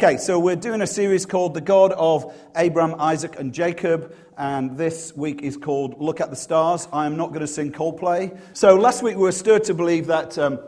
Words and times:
Okay, 0.00 0.16
so 0.16 0.38
we're 0.38 0.54
doing 0.54 0.80
a 0.80 0.86
series 0.86 1.26
called 1.26 1.54
The 1.54 1.60
God 1.60 1.90
of 1.90 2.32
Abraham, 2.54 3.00
Isaac, 3.00 3.36
and 3.36 3.52
Jacob, 3.52 4.14
and 4.36 4.78
this 4.78 5.12
week 5.16 5.42
is 5.42 5.56
called 5.56 6.00
Look 6.00 6.20
at 6.20 6.30
the 6.30 6.36
Stars. 6.36 6.86
I 6.92 7.04
am 7.04 7.16
not 7.16 7.30
going 7.30 7.40
to 7.40 7.48
sing 7.48 7.72
Coldplay. 7.72 8.38
So 8.52 8.76
last 8.76 9.02
week 9.02 9.16
we 9.16 9.22
were 9.22 9.32
stirred 9.32 9.64
to 9.64 9.74
believe 9.74 10.06
that, 10.06 10.38
um, 10.38 10.60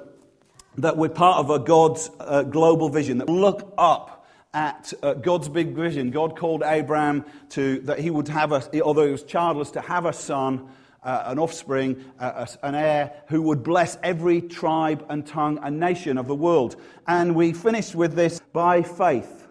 that 0.78 0.96
we're 0.96 1.10
part 1.10 1.38
of 1.38 1.48
a 1.48 1.60
God's 1.60 2.10
uh, 2.18 2.42
global 2.42 2.88
vision, 2.88 3.18
that 3.18 3.28
look 3.28 3.72
up 3.78 4.26
at 4.52 4.92
uh, 5.00 5.14
God's 5.14 5.48
big 5.48 5.76
vision. 5.76 6.10
God 6.10 6.36
called 6.36 6.64
Abraham 6.66 7.24
to, 7.50 7.78
that 7.82 8.00
he 8.00 8.10
would 8.10 8.26
have 8.26 8.50
a, 8.50 8.82
although 8.82 9.06
he 9.06 9.12
was 9.12 9.22
childless, 9.22 9.70
to 9.70 9.80
have 9.80 10.06
a 10.06 10.12
son 10.12 10.68
uh, 11.02 11.24
an 11.26 11.38
offspring, 11.38 12.04
uh, 12.18 12.46
an 12.62 12.74
heir 12.74 13.12
who 13.28 13.42
would 13.42 13.62
bless 13.62 13.96
every 14.02 14.40
tribe 14.40 15.04
and 15.08 15.26
tongue 15.26 15.58
and 15.62 15.80
nation 15.80 16.18
of 16.18 16.26
the 16.26 16.34
world. 16.34 16.76
And 17.06 17.34
we 17.34 17.52
finished 17.52 17.94
with 17.94 18.14
this 18.14 18.40
by 18.52 18.82
faith. 18.82 19.48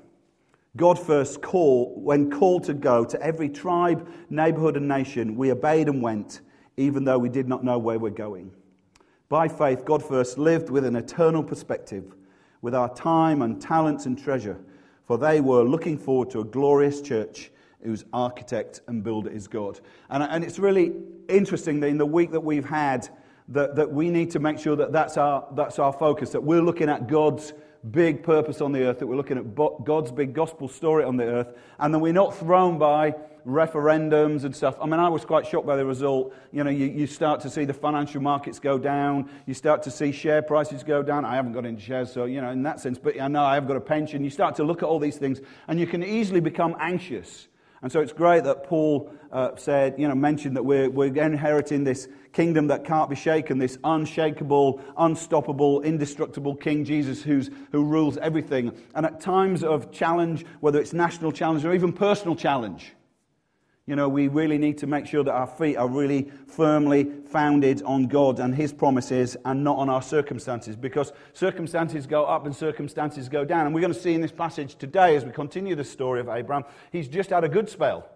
God 0.77 0.99
first 0.99 1.41
call, 1.41 1.99
when 1.99 2.29
called 2.29 2.65
to 2.65 2.73
go 2.73 3.03
to 3.03 3.21
every 3.21 3.49
tribe, 3.49 4.07
neighborhood, 4.29 4.77
and 4.77 4.87
nation, 4.87 5.35
we 5.35 5.51
obeyed 5.51 5.87
and 5.87 6.01
went, 6.01 6.41
even 6.77 7.03
though 7.03 7.17
we 7.17 7.29
did 7.29 7.47
not 7.47 7.63
know 7.63 7.79
where 7.79 7.97
we're 7.97 8.11
going. 8.11 8.51
By 9.29 9.47
faith, 9.47 9.83
God 9.85 10.03
first 10.03 10.37
lived 10.37 10.69
with 10.69 10.85
an 10.85 10.95
eternal 10.95 11.43
perspective, 11.43 12.15
with 12.61 12.75
our 12.75 12.93
time 12.93 13.41
and 13.41 13.61
talents 13.61 14.05
and 14.05 14.17
treasure, 14.17 14.59
for 15.05 15.17
they 15.17 15.41
were 15.41 15.63
looking 15.63 15.97
forward 15.97 16.29
to 16.31 16.41
a 16.41 16.45
glorious 16.45 17.01
church 17.01 17.51
whose 17.83 18.05
architect 18.13 18.81
and 18.87 19.03
builder 19.03 19.29
is 19.29 19.47
God. 19.47 19.79
And, 20.09 20.23
and 20.23 20.43
it's 20.43 20.59
really 20.59 20.93
interesting 21.27 21.79
that 21.79 21.87
in 21.87 21.97
the 21.97 22.05
week 22.05 22.31
that 22.31 22.41
we've 22.41 22.65
had, 22.65 23.07
that, 23.49 23.75
that 23.75 23.91
we 23.91 24.09
need 24.09 24.31
to 24.31 24.39
make 24.39 24.59
sure 24.59 24.75
that 24.75 24.91
that's 24.91 25.17
our, 25.17 25.47
that's 25.55 25.79
our 25.79 25.93
focus, 25.93 26.31
that 26.31 26.43
we're 26.43 26.61
looking 26.61 26.89
at 26.89 27.07
God's 27.07 27.53
big 27.91 28.23
purpose 28.23 28.59
on 28.61 28.73
the 28.73 28.83
earth, 28.83 28.99
that 28.99 29.07
we're 29.07 29.15
looking 29.15 29.37
at 29.37 29.55
God's 29.55 30.11
big 30.11 30.33
gospel 30.33 30.67
story 30.67 31.03
on 31.03 31.17
the 31.17 31.23
earth, 31.23 31.53
and 31.79 31.93
that 31.93 31.99
we're 31.99 32.13
not 32.13 32.37
thrown 32.37 32.77
by 32.77 33.15
referendums 33.47 34.43
and 34.43 34.53
stuff. 34.53 34.75
I 34.81 34.85
mean, 34.85 34.99
I 34.99 35.07
was 35.07 35.23
quite 35.23 35.47
shocked 35.47 35.65
by 35.65 35.77
the 35.77 35.85
result. 35.85 36.35
You 36.51 36.65
know, 36.65 36.69
you, 36.69 36.87
you 36.87 37.07
start 37.07 37.39
to 37.41 37.49
see 37.49 37.63
the 37.63 37.73
financial 37.73 38.21
markets 38.21 38.59
go 38.59 38.77
down, 38.77 39.29
you 39.45 39.53
start 39.53 39.81
to 39.83 39.91
see 39.91 40.11
share 40.11 40.41
prices 40.41 40.83
go 40.83 41.01
down. 41.01 41.23
I 41.23 41.35
haven't 41.35 41.53
got 41.53 41.65
any 41.65 41.79
shares, 41.79 42.11
so, 42.11 42.25
you 42.25 42.41
know, 42.41 42.49
in 42.49 42.63
that 42.63 42.81
sense, 42.81 42.99
but 42.99 43.19
I 43.19 43.29
know 43.29 43.43
I 43.43 43.55
have 43.55 43.65
got 43.65 43.77
a 43.77 43.81
pension. 43.81 44.25
You 44.25 44.29
start 44.29 44.55
to 44.57 44.63
look 44.63 44.83
at 44.83 44.85
all 44.85 44.99
these 44.99 45.17
things, 45.17 45.39
and 45.69 45.79
you 45.79 45.87
can 45.87 46.03
easily 46.03 46.41
become 46.41 46.75
anxious 46.79 47.47
and 47.81 47.91
so 47.91 48.01
it's 48.01 48.11
great 48.11 48.43
that 48.43 48.65
Paul 48.65 49.11
uh, 49.31 49.51
said, 49.55 49.95
you 49.97 50.07
know, 50.07 50.15
mentioned 50.15 50.57
that 50.57 50.63
we're, 50.63 50.89
we're 50.89 51.15
inheriting 51.15 51.83
this 51.83 52.07
kingdom 52.33 52.67
that 52.67 52.83
can't 52.83 53.09
be 53.09 53.15
shaken, 53.15 53.57
this 53.57 53.77
unshakable, 53.83 54.81
unstoppable, 54.97 55.81
indestructible 55.81 56.55
King 56.55 56.83
Jesus 56.83 57.23
who's, 57.23 57.49
who 57.71 57.83
rules 57.85 58.17
everything. 58.17 58.75
And 58.95 59.05
at 59.05 59.21
times 59.21 59.63
of 59.63 59.91
challenge, 59.91 60.45
whether 60.59 60.79
it's 60.79 60.93
national 60.93 61.31
challenge 61.31 61.63
or 61.63 61.73
even 61.73 61.93
personal 61.93 62.35
challenge, 62.35 62.93
you 63.89 63.95
know, 63.95 64.07
we 64.07 64.27
really 64.27 64.59
need 64.59 64.77
to 64.77 64.87
make 64.87 65.07
sure 65.07 65.23
that 65.23 65.33
our 65.33 65.47
feet 65.47 65.75
are 65.75 65.87
really 65.87 66.29
firmly 66.45 67.09
founded 67.25 67.81
on 67.81 68.05
God 68.05 68.39
and 68.39 68.53
His 68.53 68.71
promises 68.71 69.35
and 69.45 69.63
not 69.63 69.77
on 69.77 69.89
our 69.89 70.03
circumstances 70.03 70.75
because 70.75 71.11
circumstances 71.33 72.05
go 72.05 72.23
up 72.23 72.45
and 72.45 72.55
circumstances 72.55 73.27
go 73.27 73.43
down. 73.43 73.65
And 73.65 73.73
we're 73.73 73.81
going 73.81 73.91
to 73.91 73.99
see 73.99 74.13
in 74.13 74.21
this 74.21 74.31
passage 74.31 74.75
today 74.75 75.15
as 75.15 75.25
we 75.25 75.31
continue 75.31 75.73
the 75.73 75.83
story 75.83 76.19
of 76.19 76.29
Abraham, 76.29 76.65
he's 76.91 77.07
just 77.07 77.31
had 77.31 77.43
a 77.43 77.49
good 77.49 77.67
spell. 77.67 78.07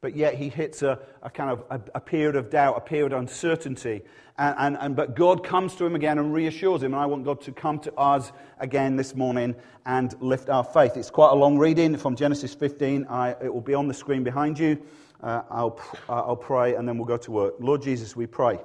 But 0.00 0.14
yet 0.14 0.34
he 0.34 0.48
hits 0.48 0.82
a, 0.82 1.00
a 1.22 1.30
kind 1.30 1.50
of 1.50 1.64
a, 1.70 1.80
a, 1.96 2.00
period 2.00 2.36
of 2.36 2.50
doubt, 2.50 2.76
a 2.76 2.80
period 2.80 3.12
of 3.12 3.18
uncertainty. 3.18 4.02
And, 4.36 4.54
and, 4.58 4.78
and, 4.80 4.96
but 4.96 5.16
God 5.16 5.42
comes 5.42 5.74
to 5.76 5.86
him 5.86 5.96
again 5.96 6.18
and 6.18 6.32
reassures 6.32 6.82
him. 6.82 6.94
And 6.94 7.02
I 7.02 7.06
want 7.06 7.24
God 7.24 7.40
to 7.42 7.52
come 7.52 7.80
to 7.80 7.92
us 7.94 8.30
again 8.60 8.94
this 8.94 9.16
morning 9.16 9.56
and 9.86 10.14
lift 10.20 10.50
our 10.50 10.62
faith. 10.62 10.96
It's 10.96 11.10
quite 11.10 11.32
a 11.32 11.34
long 11.34 11.58
reading 11.58 11.96
from 11.96 12.14
Genesis 12.14 12.54
15. 12.54 13.06
I, 13.08 13.30
it 13.42 13.52
will 13.52 13.60
be 13.60 13.74
on 13.74 13.88
the 13.88 13.94
screen 13.94 14.22
behind 14.22 14.58
you. 14.58 14.80
Uh, 15.20 15.42
I'll, 15.50 15.80
uh, 16.08 16.12
I'll 16.12 16.36
pray 16.36 16.76
and 16.76 16.86
then 16.86 16.96
we'll 16.96 17.06
go 17.06 17.16
to 17.16 17.30
work. 17.32 17.54
Lord 17.58 17.82
Jesus, 17.82 18.14
we 18.14 18.26
pray. 18.26 18.60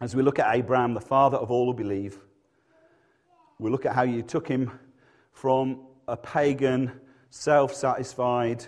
As 0.00 0.14
we 0.14 0.22
look 0.22 0.38
at 0.38 0.54
Abraham, 0.54 0.94
the 0.94 1.00
father 1.00 1.36
of 1.36 1.50
all 1.50 1.66
who 1.66 1.74
believe, 1.74 2.20
we 3.58 3.70
look 3.70 3.84
at 3.84 3.96
how 3.96 4.02
you 4.02 4.22
took 4.22 4.46
him 4.46 4.70
from 5.32 5.80
a 6.06 6.16
pagan, 6.16 6.92
self 7.30 7.74
satisfied, 7.74 8.64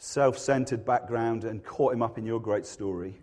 self 0.00 0.38
centered 0.38 0.84
background 0.84 1.44
and 1.44 1.62
caught 1.62 1.92
him 1.92 2.02
up 2.02 2.16
in 2.18 2.24
your 2.24 2.40
great 2.40 2.66
story. 2.66 3.14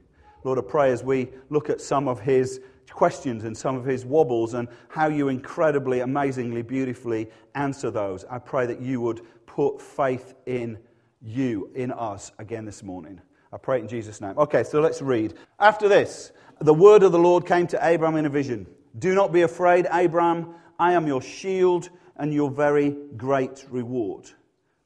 Lord, 0.43 0.59
I 0.59 0.61
pray 0.61 0.91
as 0.91 1.03
we 1.03 1.29
look 1.49 1.69
at 1.69 1.81
some 1.81 2.07
of 2.07 2.19
his 2.19 2.61
questions 2.91 3.43
and 3.43 3.57
some 3.57 3.75
of 3.75 3.83
his 3.83 4.05
wobbles 4.05 4.53
and 4.53 4.67
how 4.87 5.07
you 5.07 5.27
incredibly, 5.27 6.01
amazingly, 6.01 6.61
beautifully 6.61 7.29
answer 7.55 7.89
those, 7.89 8.23
I 8.29 8.37
pray 8.37 8.67
that 8.67 8.79
you 8.79 9.01
would 9.01 9.21
put 9.47 9.81
faith 9.81 10.35
in 10.45 10.77
you, 11.21 11.71
in 11.73 11.91
us, 11.91 12.31
again 12.37 12.63
this 12.63 12.83
morning. 12.83 13.19
I 13.51 13.57
pray 13.57 13.79
in 13.79 13.87
Jesus' 13.87 14.21
name. 14.21 14.37
Okay, 14.37 14.63
so 14.63 14.79
let's 14.79 15.01
read. 15.01 15.33
After 15.59 15.89
this, 15.89 16.31
the 16.61 16.73
word 16.73 17.01
of 17.01 17.11
the 17.11 17.19
Lord 17.19 17.45
came 17.45 17.65
to 17.67 17.93
Abram 17.93 18.15
in 18.17 18.27
a 18.27 18.29
vision. 18.29 18.67
Do 18.99 19.15
not 19.15 19.33
be 19.33 19.41
afraid, 19.41 19.87
Abram. 19.91 20.53
I 20.77 20.93
am 20.93 21.07
your 21.07 21.23
shield 21.23 21.89
and 22.17 22.31
your 22.31 22.51
very 22.51 22.95
great 23.17 23.65
reward. 23.71 24.29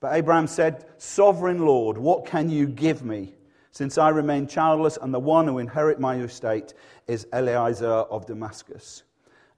But 0.01 0.15
Abraham 0.15 0.47
said, 0.47 0.85
Sovereign 0.97 1.65
Lord, 1.65 1.97
what 1.97 2.25
can 2.25 2.49
you 2.49 2.67
give 2.67 3.05
me? 3.05 3.35
Since 3.71 3.97
I 3.97 4.09
remain 4.09 4.47
childless, 4.47 4.97
and 5.01 5.13
the 5.13 5.19
one 5.19 5.47
who 5.47 5.59
inherit 5.59 5.99
my 5.99 6.17
estate 6.17 6.73
is 7.07 7.25
Eliezer 7.31 7.87
of 7.87 8.25
Damascus. 8.25 9.03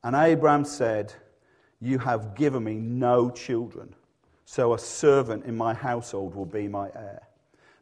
And 0.03 0.15
Abraham 0.15 0.65
said, 0.65 1.13
You 1.81 1.97
have 1.99 2.35
given 2.35 2.63
me 2.63 2.75
no 2.75 3.31
children, 3.31 3.95
so 4.45 4.73
a 4.73 4.79
servant 4.79 5.45
in 5.45 5.57
my 5.57 5.73
household 5.73 6.35
will 6.35 6.45
be 6.45 6.67
my 6.67 6.89
heir. 6.93 7.23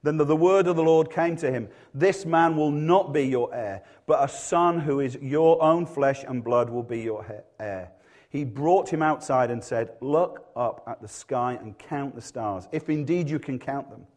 Then 0.03 0.17
the, 0.17 0.25
the 0.25 0.35
word 0.35 0.67
of 0.67 0.75
the 0.75 0.83
Lord 0.83 1.11
came 1.11 1.35
to 1.38 1.51
him 1.51 1.67
This 1.93 2.25
man 2.25 2.55
will 2.55 2.72
not 2.72 3.11
be 3.11 3.23
your 3.23 3.53
heir, 3.53 3.83
but 4.05 4.23
a 4.23 4.31
son 4.31 4.79
who 4.79 4.99
is 4.99 5.16
your 5.16 5.61
own 5.61 5.85
flesh 5.85 6.23
and 6.23 6.43
blood 6.43 6.69
will 6.69 6.83
be 6.83 7.01
your 7.01 7.25
heir. 7.59 7.91
He 8.31 8.46
brought 8.46 8.88
him 8.88 9.02
outside 9.02 9.52
and 9.52 9.62
said, 9.62 9.92
Look 10.00 10.46
up 10.56 10.84
at 10.88 11.02
the 11.02 11.08
sky 11.08 11.59
and 11.62 11.78
count 11.78 12.16
the 12.16 12.22
stars, 12.22 12.68
if 12.72 12.90
indeed 12.90 13.30
you 13.30 13.40
can 13.40 13.59
count 13.59 13.90
them. 13.90 14.08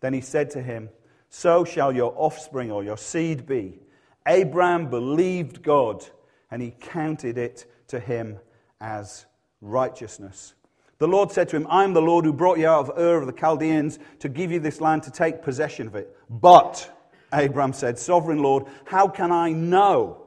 Then 0.00 0.14
he 0.14 0.22
said 0.22 0.50
to 0.52 0.62
him, 0.62 0.88
So 1.28 1.66
shall 1.66 1.92
your 1.92 2.14
offspring 2.16 2.72
or 2.72 2.82
your 2.82 2.96
seed 2.96 3.46
be. 3.46 3.78
Abraham 4.26 4.88
believed 4.88 5.62
God, 5.62 6.06
and 6.50 6.62
he 6.62 6.70
counted 6.70 7.36
it 7.36 7.70
to 7.88 8.00
him 8.00 8.38
as 8.80 9.26
righteousness. 9.60 10.54
The 10.96 11.08
Lord 11.08 11.30
said 11.30 11.50
to 11.50 11.56
him, 11.56 11.66
I 11.68 11.84
am 11.84 11.92
the 11.92 12.00
Lord 12.00 12.24
who 12.24 12.32
brought 12.32 12.58
you 12.58 12.66
out 12.66 12.88
of 12.88 12.98
Ur 12.98 13.18
of 13.18 13.26
the 13.26 13.32
Chaldeans 13.32 13.98
to 14.20 14.30
give 14.30 14.50
you 14.50 14.60
this 14.60 14.80
land 14.80 15.02
to 15.02 15.10
take 15.10 15.42
possession 15.42 15.86
of 15.86 15.94
it. 15.96 16.16
But, 16.30 16.90
Abraham 17.34 17.74
said, 17.74 17.98
Sovereign 17.98 18.42
Lord, 18.42 18.64
how 18.86 19.06
can 19.06 19.30
I 19.30 19.52
know? 19.52 20.19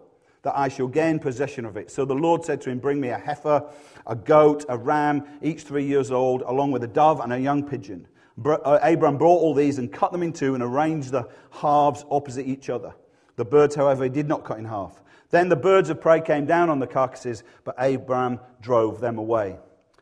That 0.43 0.57
I 0.57 0.67
shall 0.67 0.87
gain 0.87 1.19
possession 1.19 1.65
of 1.65 1.77
it. 1.77 1.89
So 1.89 2.05
the 2.05 2.13
Lord 2.13 2.45
said 2.45 2.61
to 2.61 2.69
him, 2.69 2.79
Bring 2.79 3.01
me 3.01 3.09
a 3.09 3.17
heifer, 3.17 3.63
a 4.05 4.15
goat, 4.15 4.65
a 4.69 4.77
ram, 4.77 5.23
each 5.41 5.63
three 5.63 5.85
years 5.85 6.11
old, 6.11 6.43
along 6.43 6.71
with 6.71 6.83
a 6.83 6.87
dove 6.87 7.21
and 7.21 7.33
a 7.33 7.39
young 7.39 7.63
pigeon. 7.63 8.07
Uh, 8.45 8.79
Abram 8.81 9.17
brought 9.17 9.39
all 9.39 9.53
these 9.53 9.77
and 9.77 9.91
cut 9.91 10.11
them 10.11 10.23
in 10.23 10.33
two 10.33 10.53
and 10.53 10.63
arranged 10.63 11.11
the 11.11 11.27
halves 11.51 12.05
opposite 12.11 12.45
each 12.45 12.69
other. 12.69 12.93
The 13.35 13.45
birds, 13.45 13.75
however, 13.75 14.03
he 14.03 14.09
did 14.09 14.27
not 14.27 14.43
cut 14.43 14.59
in 14.59 14.65
half. 14.65 15.01
Then 15.29 15.49
the 15.49 15.55
birds 15.55 15.89
of 15.89 16.01
prey 16.01 16.21
came 16.21 16.45
down 16.45 16.69
on 16.69 16.79
the 16.79 16.87
carcasses, 16.87 17.43
but 17.63 17.75
Abram 17.77 18.39
drove 18.61 18.99
them 18.99 19.17
away. 19.17 19.57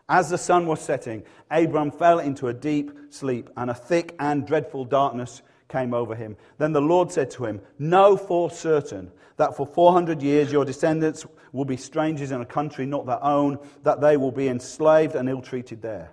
As 0.10 0.30
the 0.30 0.38
sun 0.38 0.66
was 0.66 0.82
setting, 0.82 1.24
Abram 1.50 1.92
fell 1.92 2.20
into 2.20 2.48
a 2.48 2.54
deep 2.54 2.92
sleep, 3.12 3.50
and 3.56 3.70
a 3.70 3.74
thick 3.74 4.16
and 4.20 4.46
dreadful 4.46 4.86
darkness 4.86 5.42
came 5.70 5.94
over 5.94 6.16
him. 6.16 6.36
Then 6.58 6.74
the 6.74 6.82
Lord 6.82 7.12
said 7.12 7.32
to 7.32 7.46
him, 7.46 7.62
Know 7.80 8.18
for 8.18 8.52
certain 8.52 9.12
that 9.42 9.58
for 9.58 9.66
400 9.66 10.22
years 10.22 10.52
your 10.52 10.64
descendants 10.64 11.26
will 11.52 11.66
be 11.66 11.76
strangers 11.76 12.30
in 12.30 12.42
a 12.42 12.46
country 12.46 12.86
not 12.86 13.08
their 13.08 13.24
own, 13.24 13.58
that 13.82 14.00
they 14.00 14.16
will 14.16 14.32
be 14.32 14.48
enslaved 14.48 15.16
and 15.16 15.28
ill 15.28 15.42
treated 15.42 15.82
there. 15.82 16.12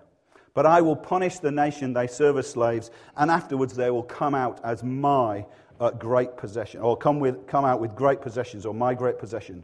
But 0.54 0.64
I 0.64 0.80
will 0.80 0.96
punish 0.96 1.38
the 1.38 1.50
nation 1.50 1.92
they 1.92 2.06
serve 2.06 2.38
as 2.38 2.48
slaves, 2.48 2.90
and 3.18 3.30
afterwards 3.30 3.76
they 3.76 3.90
will 3.90 4.02
come 4.02 4.34
out 4.34 4.60
as 4.64 4.82
my 4.82 5.44
uh, 5.78 5.90
great 5.90 6.38
possession, 6.38 6.80
or 6.80 6.96
come, 6.96 7.20
with, 7.20 7.46
come 7.46 7.66
out 7.66 7.82
with 7.82 7.94
great 7.94 8.22
possessions, 8.22 8.64
or 8.64 8.72
my 8.72 8.94
great 8.94 9.18
possession. 9.18 9.62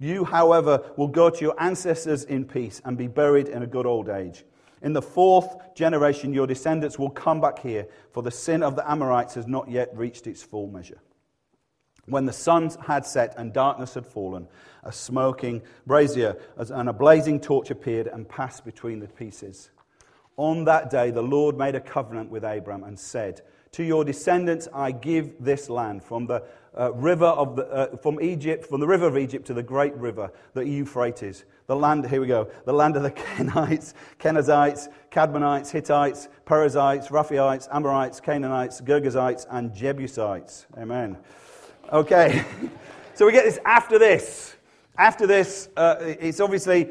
You, 0.00 0.24
however, 0.24 0.90
will 0.96 1.06
go 1.06 1.30
to 1.30 1.40
your 1.40 1.54
ancestors 1.62 2.24
in 2.24 2.44
peace 2.44 2.82
and 2.84 2.98
be 2.98 3.06
buried 3.06 3.46
in 3.46 3.62
a 3.62 3.68
good 3.68 3.86
old 3.86 4.08
age. 4.08 4.44
In 4.82 4.94
the 4.94 5.00
fourth 5.00 5.74
generation, 5.76 6.34
your 6.34 6.48
descendants 6.48 6.98
will 6.98 7.10
come 7.10 7.40
back 7.40 7.60
here, 7.60 7.86
for 8.10 8.24
the 8.24 8.32
sin 8.32 8.64
of 8.64 8.74
the 8.74 8.90
Amorites 8.90 9.34
has 9.34 9.46
not 9.46 9.70
yet 9.70 9.96
reached 9.96 10.26
its 10.26 10.42
full 10.42 10.66
measure. 10.66 10.98
When 12.06 12.24
the 12.24 12.32
sun 12.32 12.70
had 12.86 13.04
set 13.04 13.34
and 13.36 13.52
darkness 13.52 13.94
had 13.94 14.06
fallen, 14.06 14.46
a 14.84 14.92
smoking 14.92 15.62
brazier 15.86 16.36
and 16.56 16.88
a 16.88 16.92
blazing 16.92 17.40
torch 17.40 17.70
appeared 17.70 18.06
and 18.06 18.28
passed 18.28 18.64
between 18.64 19.00
the 19.00 19.08
pieces. 19.08 19.70
On 20.36 20.64
that 20.64 20.90
day, 20.90 21.10
the 21.10 21.22
Lord 21.22 21.56
made 21.56 21.74
a 21.74 21.80
covenant 21.80 22.30
with 22.30 22.44
Abram 22.44 22.84
and 22.84 22.98
said, 22.98 23.40
To 23.72 23.82
your 23.82 24.04
descendants 24.04 24.68
I 24.72 24.92
give 24.92 25.32
this 25.40 25.68
land, 25.70 26.04
from 26.04 26.26
the 26.26 26.44
uh, 26.78 26.92
river 26.92 27.26
of 27.26 27.56
the, 27.56 27.64
uh, 27.64 27.96
from 27.96 28.20
Egypt, 28.20 28.66
from 28.66 28.80
the 28.80 28.86
river 28.86 29.06
of 29.06 29.16
Egypt 29.16 29.46
to 29.46 29.54
the 29.54 29.62
great 29.62 29.94
river, 29.94 30.30
the 30.52 30.66
Euphrates. 30.66 31.44
The 31.66 31.74
land, 31.74 32.08
here 32.08 32.20
we 32.20 32.26
go, 32.26 32.50
the 32.64 32.72
land 32.72 32.96
of 32.96 33.02
the 33.02 33.10
Kenites, 33.36 33.94
Kenizzites, 34.20 34.88
Kadmonites, 35.10 35.70
Hittites, 35.70 36.28
Perizzites, 36.44 37.08
Rephaites, 37.08 37.66
Amorites, 37.72 38.20
Canaanites, 38.20 38.80
Girgashites, 38.82 39.46
and 39.50 39.74
Jebusites. 39.74 40.66
Amen. 40.76 41.16
Okay, 41.92 42.44
so 43.14 43.26
we 43.26 43.30
get 43.30 43.44
this 43.44 43.60
after 43.64 43.96
this. 43.96 44.56
After 44.98 45.24
this, 45.24 45.68
uh, 45.76 45.96
it's 46.00 46.40
obviously 46.40 46.84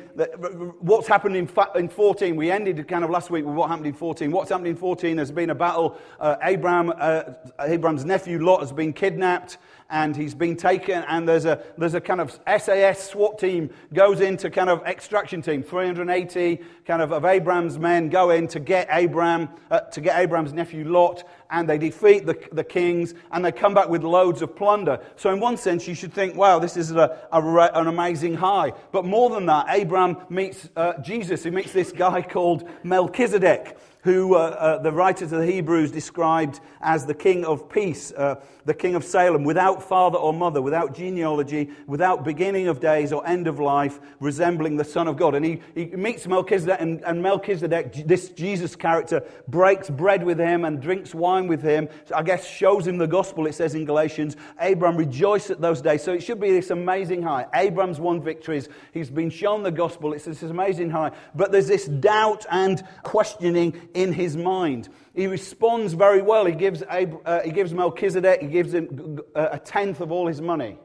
what's 0.79 1.07
happened 1.07 1.35
in, 1.35 1.49
in 1.75 1.89
14. 1.89 2.35
We 2.37 2.49
ended 2.49 2.87
kind 2.87 3.03
of 3.03 3.09
last 3.09 3.29
week 3.29 3.43
with 3.43 3.55
what 3.55 3.69
happened 3.69 3.87
in 3.87 3.93
14. 3.93 4.31
What's 4.31 4.51
happened 4.51 4.67
in 4.67 4.77
14 4.77 5.17
There's 5.17 5.31
been 5.31 5.49
a 5.49 5.55
battle. 5.55 5.97
Uh, 6.17 6.37
Abraham, 6.43 6.93
uh, 6.97 7.23
Abraham's 7.59 8.05
nephew 8.05 8.41
Lot 8.41 8.61
has 8.61 8.71
been 8.71 8.93
kidnapped 8.93 9.57
and 9.89 10.15
he's 10.15 10.35
been 10.35 10.55
taken, 10.55 11.03
and 11.07 11.27
there's 11.27 11.45
a, 11.45 11.63
there's 11.77 11.93
a 11.93 12.01
kind 12.01 12.21
of 12.21 12.39
SAS 12.57 13.09
SWAT 13.09 13.39
team 13.39 13.69
goes 13.93 14.21
into 14.21 14.49
kind 14.49 14.69
of 14.69 14.83
extraction 14.83 15.41
team. 15.41 15.63
380 15.63 16.59
kind 16.85 17.01
of 17.01 17.11
of 17.11 17.25
Abraham's 17.25 17.79
men 17.79 18.09
go 18.09 18.29
in 18.29 18.47
to 18.49 18.59
get 18.59 18.87
Abraham, 18.91 19.49
uh, 19.71 19.79
to 19.79 20.01
get 20.01 20.19
Abraham's 20.19 20.53
nephew 20.53 20.89
Lot, 20.89 21.23
and 21.49 21.69
they 21.69 21.77
defeat 21.77 22.25
the, 22.25 22.37
the 22.51 22.63
kings, 22.63 23.13
and 23.31 23.43
they 23.43 23.51
come 23.51 23.73
back 23.73 23.89
with 23.89 24.03
loads 24.03 24.41
of 24.41 24.55
plunder. 24.55 24.99
So 25.15 25.31
in 25.31 25.39
one 25.39 25.57
sense, 25.57 25.87
you 25.87 25.95
should 25.95 26.13
think, 26.13 26.35
wow, 26.35 26.59
this 26.59 26.77
is 26.77 26.91
a, 26.91 27.27
a, 27.31 27.41
an 27.73 27.87
amazing 27.87 28.35
high. 28.35 28.73
But 28.91 29.05
more 29.05 29.29
than 29.29 29.45
that, 29.47 29.67
Abraham 29.69 30.17
meets 30.29 30.69
uh, 30.75 30.93
Jesus. 31.01 31.43
He 31.43 31.49
meets 31.49 31.71
this 31.71 31.91
guy 31.91 32.21
called 32.21 32.67
Melchizedek 32.83 33.77
who 34.05 34.35
uh, 34.35 34.37
uh, 34.37 34.77
the 34.77 34.91
writers 34.91 35.31
of 35.31 35.39
the 35.39 35.47
Hebrews 35.47 35.91
described 35.91 36.59
as 36.79 37.07
the 37.07 37.13
king 37.15 37.43
of 37.43 37.67
peace, 37.67 38.11
uh, 38.11 38.35
the 38.63 38.73
king 38.73 38.93
of 38.93 39.03
Salem, 39.03 39.43
without 39.43 39.81
father 39.81 40.19
or 40.19 40.31
mother, 40.31 40.61
without 40.61 40.93
genealogy, 40.93 41.71
without 41.87 42.23
beginning 42.23 42.67
of 42.67 42.79
days 42.79 43.11
or 43.11 43.25
end 43.27 43.47
of 43.47 43.59
life, 43.59 43.99
resembling 44.19 44.77
the 44.77 44.83
Son 44.83 45.07
of 45.07 45.17
God. 45.17 45.33
And 45.33 45.43
he, 45.43 45.59
he 45.73 45.85
meets 45.87 46.27
Melchizedek, 46.27 46.79
and, 46.79 47.03
and 47.03 47.21
Melchizedek, 47.23 48.05
this 48.05 48.29
Jesus 48.29 48.75
character, 48.75 49.23
breaks 49.47 49.89
bread 49.89 50.23
with 50.23 50.39
him 50.39 50.65
and 50.65 50.79
drinks 50.79 51.15
wine 51.15 51.47
with 51.47 51.63
him. 51.63 51.89
I 52.15 52.21
guess 52.21 52.47
shows 52.47 52.85
him 52.85 52.99
the 52.99 53.07
gospel, 53.07 53.47
it 53.47 53.55
says 53.55 53.73
in 53.73 53.85
Galatians. 53.85 54.37
Abram 54.59 54.97
rejoiced 54.97 55.49
at 55.49 55.61
those 55.61 55.81
days. 55.81 56.03
So 56.03 56.13
it 56.13 56.21
should 56.21 56.39
be 56.39 56.51
this 56.51 56.69
amazing 56.69 57.23
high. 57.23 57.47
Abram's 57.55 57.99
won 57.99 58.21
victories. 58.21 58.69
He's 58.93 59.09
been 59.09 59.31
shown 59.31 59.63
the 59.63 59.71
gospel. 59.71 60.13
It's 60.13 60.25
this 60.25 60.43
amazing 60.43 60.91
high. 60.91 61.09
But 61.33 61.51
there's 61.51 61.67
this 61.67 61.85
doubt 61.85 62.45
and 62.51 62.83
questioning 63.01 63.89
in 63.95 64.13
his 64.13 64.37
mind. 64.37 64.89
He 65.15 65.25
responds 65.25 65.93
very 65.93 66.21
well. 66.21 66.45
He 66.45 66.53
gives, 66.53 66.83
uh, 66.83 67.41
he 67.43 67.51
gives 67.51 67.73
Melchizedek, 67.73 68.41
he 68.41 68.47
gives 68.47 68.73
him 68.73 69.19
a 69.33 69.57
tenth 69.57 70.01
of 70.01 70.11
all 70.11 70.27
his 70.27 70.41
money. 70.41 70.77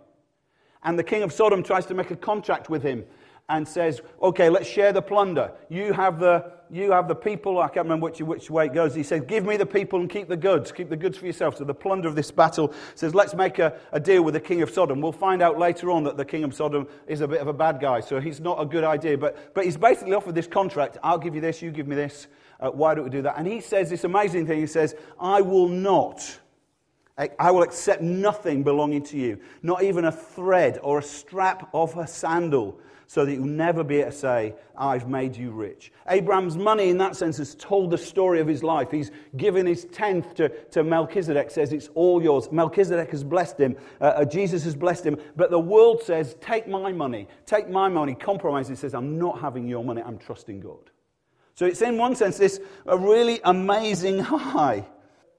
And 0.82 0.98
the 0.98 1.04
king 1.04 1.22
of 1.22 1.32
Sodom 1.32 1.62
tries 1.62 1.84
to 1.86 1.94
make 1.94 2.10
a 2.10 2.16
contract 2.16 2.70
with 2.70 2.82
him 2.82 3.04
and 3.50 3.66
says, 3.66 4.00
okay, 4.22 4.48
let's 4.48 4.68
share 4.68 4.92
the 4.92 5.02
plunder. 5.02 5.50
You 5.68 5.92
have 5.92 6.20
the, 6.20 6.52
you 6.70 6.92
have 6.92 7.08
the 7.08 7.16
people. 7.16 7.58
I 7.58 7.66
can't 7.66 7.84
remember 7.84 8.04
which, 8.04 8.20
which 8.20 8.48
way 8.48 8.66
it 8.66 8.72
goes. 8.72 8.94
He 8.94 9.02
says, 9.02 9.22
give 9.26 9.44
me 9.44 9.56
the 9.56 9.66
people 9.66 9.98
and 9.98 10.08
keep 10.08 10.28
the 10.28 10.36
goods. 10.36 10.70
Keep 10.70 10.88
the 10.88 10.96
goods 10.96 11.18
for 11.18 11.26
yourself. 11.26 11.56
So 11.56 11.64
the 11.64 11.74
plunder 11.74 12.08
of 12.08 12.14
this 12.14 12.30
battle 12.30 12.72
says, 12.94 13.12
let's 13.12 13.34
make 13.34 13.58
a, 13.58 13.76
a 13.90 13.98
deal 13.98 14.22
with 14.22 14.34
the 14.34 14.40
king 14.40 14.62
of 14.62 14.70
Sodom. 14.70 15.00
We'll 15.00 15.10
find 15.10 15.42
out 15.42 15.58
later 15.58 15.90
on 15.90 16.04
that 16.04 16.16
the 16.16 16.24
king 16.24 16.44
of 16.44 16.54
Sodom 16.54 16.86
is 17.08 17.22
a 17.22 17.28
bit 17.28 17.40
of 17.40 17.48
a 17.48 17.52
bad 17.52 17.80
guy. 17.80 17.98
So 17.98 18.20
he's 18.20 18.38
not 18.38 18.62
a 18.62 18.64
good 18.64 18.84
idea. 18.84 19.18
But, 19.18 19.52
but 19.52 19.64
he's 19.64 19.76
basically 19.76 20.14
offered 20.14 20.36
this 20.36 20.46
contract. 20.46 20.98
I'll 21.02 21.18
give 21.18 21.34
you 21.34 21.40
this. 21.40 21.60
You 21.60 21.72
give 21.72 21.88
me 21.88 21.96
this. 21.96 22.28
Uh, 22.60 22.70
why 22.70 22.94
don't 22.94 23.04
we 23.04 23.10
do 23.10 23.22
that? 23.22 23.34
And 23.36 23.46
he 23.46 23.60
says 23.60 23.90
this 23.90 24.04
amazing 24.04 24.46
thing. 24.46 24.60
He 24.60 24.66
says, 24.66 24.94
I 25.18 25.40
will 25.40 25.68
not. 25.68 26.38
I 27.38 27.50
will 27.50 27.62
accept 27.62 28.00
nothing 28.00 28.62
belonging 28.62 29.02
to 29.04 29.18
you, 29.18 29.40
not 29.62 29.82
even 29.82 30.06
a 30.06 30.12
thread 30.12 30.78
or 30.82 31.00
a 31.00 31.02
strap 31.02 31.68
of 31.74 31.96
a 31.98 32.06
sandal, 32.06 32.80
so 33.06 33.24
that 33.24 33.34
you'll 33.34 33.44
never 33.44 33.82
be 33.82 33.96
able 33.96 34.12
to 34.12 34.16
say, 34.16 34.54
I've 34.78 35.08
made 35.08 35.36
you 35.36 35.50
rich. 35.50 35.92
Abraham's 36.08 36.56
money, 36.56 36.90
in 36.90 36.98
that 36.98 37.16
sense, 37.16 37.38
has 37.38 37.56
told 37.56 37.90
the 37.90 37.98
story 37.98 38.40
of 38.40 38.46
his 38.46 38.62
life. 38.62 38.90
He's 38.90 39.10
given 39.36 39.66
his 39.66 39.84
tenth 39.86 40.34
to, 40.36 40.48
to 40.48 40.84
Melchizedek, 40.84 41.50
says 41.50 41.72
it's 41.72 41.88
all 41.94 42.22
yours. 42.22 42.52
Melchizedek 42.52 43.10
has 43.10 43.24
blessed 43.24 43.58
him, 43.58 43.76
uh, 44.00 44.04
uh, 44.04 44.24
Jesus 44.24 44.62
has 44.62 44.76
blessed 44.76 45.04
him. 45.04 45.16
But 45.34 45.50
the 45.50 45.58
world 45.58 46.02
says, 46.02 46.36
Take 46.40 46.68
my 46.68 46.92
money, 46.92 47.26
take 47.46 47.68
my 47.68 47.88
money, 47.88 48.14
compromise. 48.14 48.68
He 48.68 48.76
says, 48.76 48.94
I'm 48.94 49.18
not 49.18 49.40
having 49.40 49.66
your 49.66 49.82
money, 49.84 50.02
I'm 50.02 50.16
trusting 50.16 50.60
God. 50.60 50.89
So 51.60 51.66
it's 51.66 51.82
in 51.82 51.98
one 51.98 52.16
sense 52.16 52.38
this 52.38 52.58
a 52.86 52.96
really 52.96 53.38
amazing 53.44 54.18
high. 54.20 54.86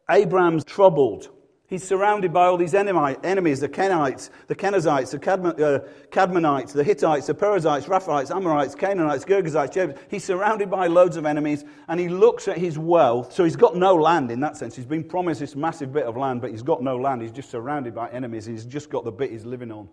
Abraham's 0.08 0.64
troubled. 0.64 1.30
He's 1.66 1.84
surrounded 1.84 2.32
by 2.32 2.46
all 2.46 2.58
these 2.58 2.76
enemy, 2.76 3.16
enemies 3.24 3.60
the 3.60 3.68
Kenites, 3.68 4.30
the 4.46 4.54
Kenizzites, 4.54 5.10
the 5.10 5.18
uh, 5.18 5.80
Kadmonites, 6.12 6.74
the 6.74 6.84
Hittites, 6.84 7.26
the 7.26 7.34
Perizzites, 7.34 7.88
Rephaites, 7.88 8.30
Amorites, 8.30 8.76
Canaanites, 8.76 9.26
Girgashites. 9.26 9.74
Jebus. 9.74 9.98
He's 10.12 10.24
surrounded 10.24 10.70
by 10.70 10.86
loads 10.86 11.18
of 11.18 11.26
enemies 11.26 11.66
and 11.88 12.00
he 12.00 12.08
looks 12.08 12.48
at 12.48 12.60
his 12.60 12.78
wealth. 12.78 13.34
So 13.34 13.44
he's 13.44 13.56
got 13.56 13.76
no 13.76 13.96
land 13.96 14.30
in 14.30 14.42
that 14.42 14.58
sense. 14.58 14.76
He's 14.76 14.86
been 14.86 15.04
promised 15.04 15.40
this 15.40 15.56
massive 15.56 15.92
bit 15.92 16.04
of 16.06 16.18
land, 16.18 16.40
but 16.40 16.52
he's 16.52 16.62
got 16.62 16.84
no 16.84 16.98
land. 16.98 17.24
He's 17.24 17.32
just 17.32 17.50
surrounded 17.50 17.96
by 17.96 18.12
enemies. 18.12 18.46
He's 18.46 18.66
just 18.66 18.92
got 18.92 19.06
the 19.06 19.12
bit 19.12 19.32
he's 19.32 19.46
living 19.46 19.72
on. 19.72 19.90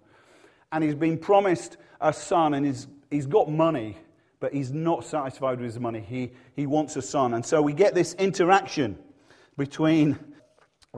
And 0.72 0.84
he's 0.84 0.94
been 0.94 1.16
promised 1.16 1.78
a 2.02 2.12
son 2.12 2.52
and 2.52 2.66
he's, 2.66 2.86
he's 3.10 3.24
got 3.24 3.50
money 3.50 3.96
but 4.40 4.52
he's 4.52 4.72
not 4.72 5.04
satisfied 5.04 5.58
with 5.58 5.66
his 5.66 5.80
money. 5.80 6.00
He, 6.00 6.32
he 6.54 6.66
wants 6.66 6.96
a 6.96 7.02
son. 7.02 7.34
And 7.34 7.44
so 7.44 7.60
we 7.60 7.72
get 7.72 7.94
this 7.94 8.14
interaction 8.14 8.98
between 9.56 10.18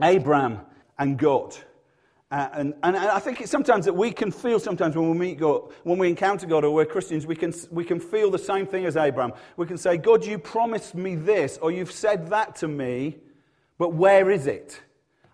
Abraham 0.01 0.59
and 0.97 1.17
God. 1.17 1.55
Uh, 2.29 2.47
and, 2.53 2.73
and 2.83 2.95
I 2.95 3.19
think 3.19 3.41
it's 3.41 3.51
sometimes 3.51 3.85
that 3.85 3.93
we 3.93 4.11
can 4.11 4.31
feel 4.31 4.57
sometimes 4.57 4.95
when 4.95 5.09
we 5.09 5.17
meet 5.17 5.39
God, 5.39 5.73
when 5.83 5.97
we 5.97 6.07
encounter 6.07 6.47
God 6.47 6.63
or 6.63 6.73
we're 6.73 6.85
Christians, 6.85 7.25
we 7.25 7.35
can, 7.35 7.53
we 7.71 7.83
can 7.83 7.99
feel 7.99 8.31
the 8.31 8.39
same 8.39 8.65
thing 8.65 8.85
as 8.85 8.95
Abraham. 8.95 9.33
We 9.57 9.67
can 9.67 9.77
say, 9.77 9.97
God, 9.97 10.23
you 10.23 10.37
promised 10.37 10.95
me 10.95 11.15
this, 11.15 11.57
or 11.61 11.71
you've 11.71 11.91
said 11.91 12.29
that 12.29 12.55
to 12.57 12.69
me, 12.69 13.17
but 13.77 13.93
where 13.93 14.29
is 14.31 14.47
it? 14.47 14.81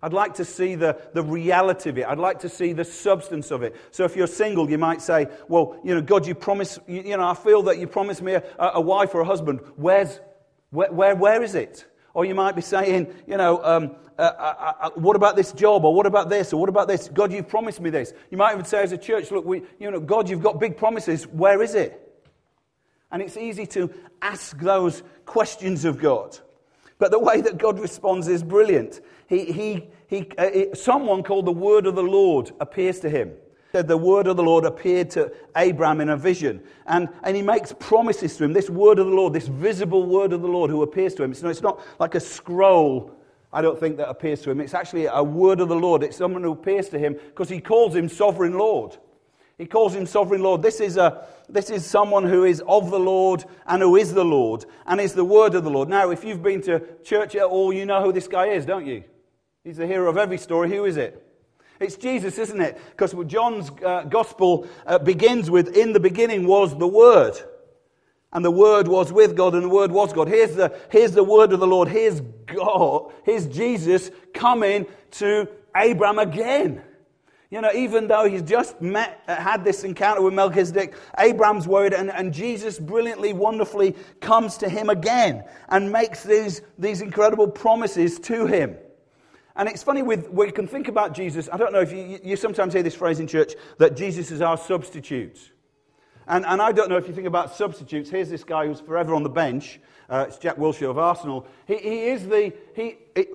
I'd 0.01 0.13
like 0.13 0.35
to 0.35 0.45
see 0.45 0.75
the, 0.75 0.99
the 1.13 1.23
reality 1.23 1.89
of 1.89 1.97
it. 1.97 2.05
I'd 2.05 2.19
like 2.19 2.39
to 2.39 2.49
see 2.49 2.73
the 2.73 2.85
substance 2.85 3.49
of 3.49 3.63
it. 3.63 3.75
So 3.91 4.03
if 4.03 4.15
you're 4.15 4.27
single, 4.27 4.69
you 4.69 4.77
might 4.77 5.01
say, 5.01 5.27
well, 5.47 5.79
you 5.83 5.95
know, 5.95 6.01
God, 6.01 6.27
you 6.27 6.35
promise, 6.35 6.77
you, 6.87 7.01
you 7.01 7.17
know, 7.17 7.27
I 7.27 7.33
feel 7.33 7.63
that 7.63 7.79
you 7.79 7.87
promised 7.87 8.21
me 8.21 8.33
a, 8.33 8.43
a 8.59 8.81
wife 8.81 9.15
or 9.15 9.21
a 9.21 9.25
husband. 9.25 9.59
Where's, 9.75 10.19
where, 10.69 10.91
where, 10.91 11.15
where 11.15 11.41
is 11.41 11.55
it? 11.55 11.85
Or 12.13 12.25
you 12.25 12.35
might 12.35 12.55
be 12.55 12.61
saying, 12.61 13.13
you 13.27 13.37
know, 13.37 13.63
um, 13.63 13.95
uh, 14.19 14.21
uh, 14.21 14.73
uh, 14.81 14.89
what 14.95 15.15
about 15.15 15.35
this 15.35 15.51
job? 15.51 15.83
Or 15.83 15.93
what 15.93 16.05
about 16.05 16.29
this? 16.29 16.53
Or 16.53 16.59
what 16.59 16.69
about 16.69 16.87
this? 16.87 17.09
God, 17.09 17.31
you've 17.31 17.47
promised 17.47 17.79
me 17.79 17.89
this. 17.89 18.13
You 18.29 18.37
might 18.37 18.53
even 18.53 18.65
say 18.65 18.83
as 18.83 18.91
a 18.91 18.97
church, 18.97 19.31
look, 19.31 19.45
we, 19.45 19.63
you 19.79 19.89
know, 19.89 19.99
God, 19.99 20.29
you've 20.29 20.43
got 20.43 20.59
big 20.59 20.77
promises. 20.77 21.27
Where 21.27 21.61
is 21.61 21.75
it? 21.75 22.03
And 23.11 23.21
it's 23.21 23.37
easy 23.37 23.65
to 23.67 23.91
ask 24.21 24.57
those 24.59 25.01
questions 25.25 25.85
of 25.85 25.99
God. 25.99 26.37
But 26.99 27.11
the 27.11 27.19
way 27.19 27.41
that 27.41 27.57
God 27.57 27.79
responds 27.79 28.27
is 28.27 28.43
brilliant. 28.43 29.01
He, 29.27 29.51
he, 29.51 29.89
he, 30.07 30.29
uh, 30.37 30.73
someone 30.73 31.21
called 31.23 31.45
the 31.45 31.51
word 31.51 31.85
of 31.85 31.95
the 31.95 32.03
Lord 32.03 32.51
appears 32.59 32.99
to 33.01 33.09
him. 33.09 33.33
Said 33.73 33.87
the 33.87 33.97
word 33.97 34.27
of 34.27 34.37
the 34.37 34.43
Lord 34.43 34.63
appeared 34.63 35.09
to 35.11 35.31
Abraham 35.57 35.99
in 35.99 36.09
a 36.09 36.17
vision. 36.17 36.63
And, 36.85 37.09
and 37.23 37.35
he 37.35 37.41
makes 37.41 37.73
promises 37.73 38.37
to 38.37 38.45
him. 38.45 38.53
This 38.53 38.69
word 38.69 38.97
of 38.97 39.07
the 39.07 39.13
Lord, 39.13 39.33
this 39.33 39.47
visible 39.47 40.05
word 40.05 40.31
of 40.31 40.41
the 40.41 40.47
Lord 40.47 40.69
who 40.69 40.83
appears 40.83 41.13
to 41.15 41.23
him. 41.23 41.31
It's, 41.31 41.43
it's 41.43 41.61
not 41.61 41.81
like 41.99 42.15
a 42.15 42.19
scroll, 42.21 43.11
I 43.51 43.61
don't 43.61 43.77
think, 43.77 43.97
that 43.97 44.07
appears 44.07 44.41
to 44.43 44.51
him. 44.51 44.61
It's 44.61 44.73
actually 44.73 45.07
a 45.07 45.21
word 45.21 45.59
of 45.59 45.67
the 45.67 45.75
Lord. 45.75 46.03
It's 46.03 46.15
someone 46.15 46.43
who 46.43 46.53
appears 46.53 46.87
to 46.89 46.99
him 46.99 47.13
because 47.13 47.49
he 47.49 47.59
calls 47.59 47.93
him 47.93 48.07
sovereign 48.07 48.53
Lord. 48.53 48.97
He 49.57 49.65
calls 49.65 49.93
him 49.93 50.05
sovereign 50.05 50.43
Lord. 50.43 50.61
This 50.61 50.79
is, 50.79 50.95
a, 50.95 51.27
this 51.49 51.69
is 51.69 51.85
someone 51.85 52.23
who 52.23 52.45
is 52.45 52.63
of 52.67 52.89
the 52.89 52.99
Lord 52.99 53.43
and 53.65 53.81
who 53.81 53.97
is 53.97 54.13
the 54.13 54.23
Lord 54.23 54.65
and 54.85 55.01
is 55.01 55.13
the 55.13 55.25
word 55.25 55.55
of 55.55 55.65
the 55.65 55.69
Lord. 55.69 55.89
Now, 55.89 56.11
if 56.11 56.23
you've 56.23 56.43
been 56.43 56.61
to 56.61 56.81
church 57.03 57.35
at 57.35 57.43
all, 57.43 57.73
you 57.73 57.85
know 57.85 58.01
who 58.01 58.13
this 58.13 58.29
guy 58.29 58.47
is, 58.47 58.65
don't 58.65 58.85
you? 58.85 59.03
He's 59.67 59.75
the 59.75 59.85
hero 59.85 60.09
of 60.09 60.15
every 60.15 60.37
story. 60.37 60.69
Who 60.69 60.85
is 60.85 60.95
it? 60.95 61.21
It's 61.81 61.97
Jesus, 61.97 62.37
isn't 62.37 62.61
it? 62.61 62.79
Because 62.91 63.13
John's 63.25 63.69
uh, 63.85 64.03
gospel 64.03 64.65
uh, 64.85 64.97
begins 64.97 65.51
with, 65.51 65.75
In 65.75 65.91
the 65.91 65.99
beginning 65.99 66.47
was 66.47 66.77
the 66.77 66.87
Word. 66.87 67.37
And 68.31 68.45
the 68.45 68.51
Word 68.51 68.87
was 68.87 69.11
with 69.11 69.35
God, 69.35 69.55
and 69.55 69.63
the 69.65 69.69
Word 69.69 69.91
was 69.91 70.13
God. 70.13 70.29
Here's 70.29 70.55
the, 70.55 70.73
here's 70.89 71.11
the 71.11 71.23
word 71.23 71.51
of 71.51 71.59
the 71.59 71.67
Lord. 71.67 71.89
Here's 71.89 72.21
God. 72.45 73.11
Here's 73.25 73.45
Jesus 73.45 74.09
coming 74.33 74.85
to 75.11 75.49
Abraham 75.75 76.19
again. 76.19 76.81
You 77.51 77.59
know, 77.59 77.73
even 77.73 78.07
though 78.07 78.23
he's 78.23 78.43
just 78.43 78.81
met, 78.81 79.21
uh, 79.27 79.35
had 79.35 79.65
this 79.65 79.83
encounter 79.83 80.21
with 80.21 80.33
Melchizedek, 80.33 80.93
Abraham's 81.19 81.67
worried, 81.67 81.93
and, 81.93 82.09
and 82.09 82.33
Jesus 82.33 82.79
brilliantly, 82.79 83.33
wonderfully 83.33 83.97
comes 84.21 84.55
to 84.59 84.69
him 84.69 84.89
again 84.89 85.43
and 85.67 85.91
makes 85.91 86.23
these, 86.23 86.61
these 86.77 87.01
incredible 87.01 87.49
promises 87.49 88.17
to 88.19 88.45
him. 88.45 88.77
And 89.57 89.67
it's 89.67 89.83
funny 89.83 90.03
with 90.03 90.29
we 90.29 90.51
can 90.51 90.67
think 90.67 90.87
about 90.87 91.13
Jesus. 91.13 91.49
I 91.51 91.57
don't 91.57 91.73
know 91.73 91.81
if 91.81 91.91
you, 91.91 92.19
you 92.23 92.35
sometimes 92.35 92.73
hear 92.73 92.83
this 92.83 92.95
phrase 92.95 93.19
in 93.19 93.27
church 93.27 93.53
that 93.79 93.97
Jesus 93.97 94.31
is 94.31 94.39
our 94.41 94.57
substitute. 94.57 95.51
And, 96.27 96.45
and 96.45 96.61
I 96.61 96.71
don't 96.71 96.89
know 96.89 96.97
if 96.97 97.07
you 97.07 97.13
think 97.13 97.27
about 97.27 97.55
substitutes. 97.55 98.09
Here's 98.09 98.29
this 98.29 98.43
guy 98.43 98.67
who's 98.67 98.79
forever 98.79 99.15
on 99.15 99.23
the 99.23 99.29
bench. 99.29 99.79
Uh, 100.09 100.25
it's 100.27 100.37
Jack 100.37 100.57
Wilshere 100.57 100.89
of 100.89 100.97
Arsenal. 100.97 101.47
He, 101.65 101.77
he 101.77 102.03
is 102.05 102.27
the. 102.27 102.53
He, 102.75 102.97
it, 103.15 103.29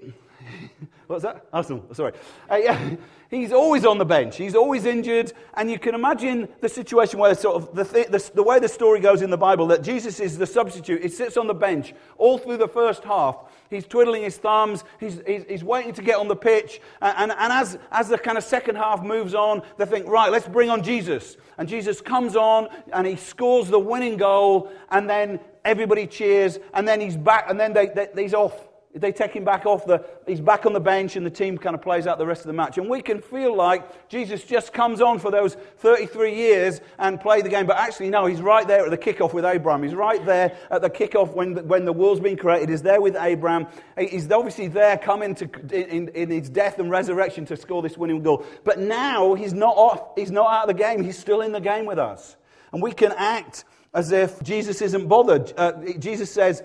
what's 1.08 1.24
that? 1.24 1.46
Arsenal, 1.52 1.84
sorry. 1.92 2.12
Uh, 2.50 2.56
yeah, 2.56 2.96
He's 3.32 3.50
always 3.50 3.86
on 3.86 3.96
the 3.96 4.04
bench. 4.04 4.36
He's 4.36 4.54
always 4.54 4.84
injured. 4.84 5.32
And 5.54 5.70
you 5.70 5.78
can 5.78 5.94
imagine 5.94 6.48
the 6.60 6.68
situation 6.68 7.18
where 7.18 7.34
sort 7.34 7.56
of 7.56 7.74
the, 7.74 7.84
th- 7.84 8.08
the, 8.08 8.30
the, 8.34 8.42
way 8.42 8.58
the 8.58 8.68
story 8.68 9.00
goes 9.00 9.22
in 9.22 9.30
the 9.30 9.38
Bible 9.38 9.68
that 9.68 9.82
Jesus 9.82 10.20
is 10.20 10.36
the 10.36 10.46
substitute. 10.46 11.02
He 11.02 11.08
sits 11.08 11.38
on 11.38 11.46
the 11.46 11.54
bench 11.54 11.94
all 12.18 12.36
through 12.36 12.58
the 12.58 12.68
first 12.68 13.04
half. 13.04 13.36
He's 13.72 13.86
twiddling 13.86 14.22
his 14.22 14.36
thumbs. 14.36 14.84
He's, 15.00 15.20
he's, 15.26 15.44
he's 15.48 15.64
waiting 15.64 15.92
to 15.94 16.02
get 16.02 16.16
on 16.16 16.28
the 16.28 16.36
pitch. 16.36 16.80
And, 17.00 17.30
and, 17.30 17.38
and 17.38 17.52
as, 17.52 17.78
as 17.90 18.08
the 18.08 18.18
kind 18.18 18.36
of 18.36 18.44
second 18.44 18.76
half 18.76 19.02
moves 19.02 19.34
on, 19.34 19.62
they 19.78 19.86
think, 19.86 20.06
right, 20.06 20.30
let's 20.30 20.46
bring 20.46 20.70
on 20.70 20.82
Jesus. 20.82 21.36
And 21.58 21.68
Jesus 21.68 22.00
comes 22.00 22.36
on 22.36 22.68
and 22.92 23.06
he 23.06 23.16
scores 23.16 23.68
the 23.68 23.78
winning 23.78 24.16
goal. 24.16 24.70
And 24.90 25.08
then 25.08 25.40
everybody 25.64 26.06
cheers. 26.06 26.58
And 26.74 26.86
then 26.86 27.00
he's 27.00 27.16
back. 27.16 27.46
And 27.48 27.58
then 27.58 27.72
they, 27.72 27.86
they, 27.86 28.08
he's 28.22 28.34
off. 28.34 28.68
They 28.94 29.10
take 29.10 29.32
him 29.32 29.44
back 29.44 29.64
off 29.64 29.86
the, 29.86 30.04
he's 30.26 30.40
back 30.40 30.66
on 30.66 30.74
the 30.74 30.80
bench 30.80 31.16
and 31.16 31.24
the 31.24 31.30
team 31.30 31.56
kind 31.56 31.74
of 31.74 31.80
plays 31.80 32.06
out 32.06 32.18
the 32.18 32.26
rest 32.26 32.42
of 32.42 32.48
the 32.48 32.52
match. 32.52 32.76
And 32.76 32.90
we 32.90 33.00
can 33.00 33.22
feel 33.22 33.56
like 33.56 34.08
Jesus 34.10 34.44
just 34.44 34.74
comes 34.74 35.00
on 35.00 35.18
for 35.18 35.30
those 35.30 35.54
33 35.78 36.34
years 36.34 36.82
and 36.98 37.18
play 37.18 37.40
the 37.40 37.48
game. 37.48 37.64
But 37.64 37.78
actually, 37.78 38.10
no, 38.10 38.26
he's 38.26 38.42
right 38.42 38.68
there 38.68 38.84
at 38.84 38.90
the 38.90 38.98
kickoff 38.98 39.32
with 39.32 39.46
Abraham. 39.46 39.82
He's 39.82 39.94
right 39.94 40.22
there 40.26 40.54
at 40.70 40.82
the 40.82 40.90
kickoff 40.90 41.34
when 41.34 41.54
the, 41.54 41.62
when 41.62 41.86
the 41.86 41.92
world's 41.92 42.20
been 42.20 42.36
created. 42.36 42.68
He's 42.68 42.82
there 42.82 43.00
with 43.00 43.16
Abraham. 43.16 43.66
He's 43.98 44.30
obviously 44.30 44.68
there 44.68 44.98
coming 44.98 45.34
to, 45.36 45.48
in, 45.72 46.08
in 46.08 46.30
his 46.30 46.50
death 46.50 46.78
and 46.78 46.90
resurrection 46.90 47.46
to 47.46 47.56
score 47.56 47.80
this 47.80 47.96
winning 47.96 48.22
goal. 48.22 48.44
But 48.62 48.78
now 48.78 49.32
he's 49.32 49.54
not, 49.54 49.74
off, 49.74 50.10
he's 50.16 50.30
not 50.30 50.52
out 50.52 50.68
of 50.68 50.76
the 50.76 50.82
game. 50.82 51.02
He's 51.02 51.18
still 51.18 51.40
in 51.40 51.52
the 51.52 51.60
game 51.60 51.86
with 51.86 51.98
us. 51.98 52.36
And 52.72 52.82
we 52.82 52.92
can 52.92 53.12
act 53.16 53.64
as 53.94 54.12
if 54.12 54.42
Jesus 54.42 54.80
isn't 54.80 55.06
bothered. 55.06 55.52
Uh, 55.56 55.72
Jesus 55.98 56.30
says, 56.30 56.62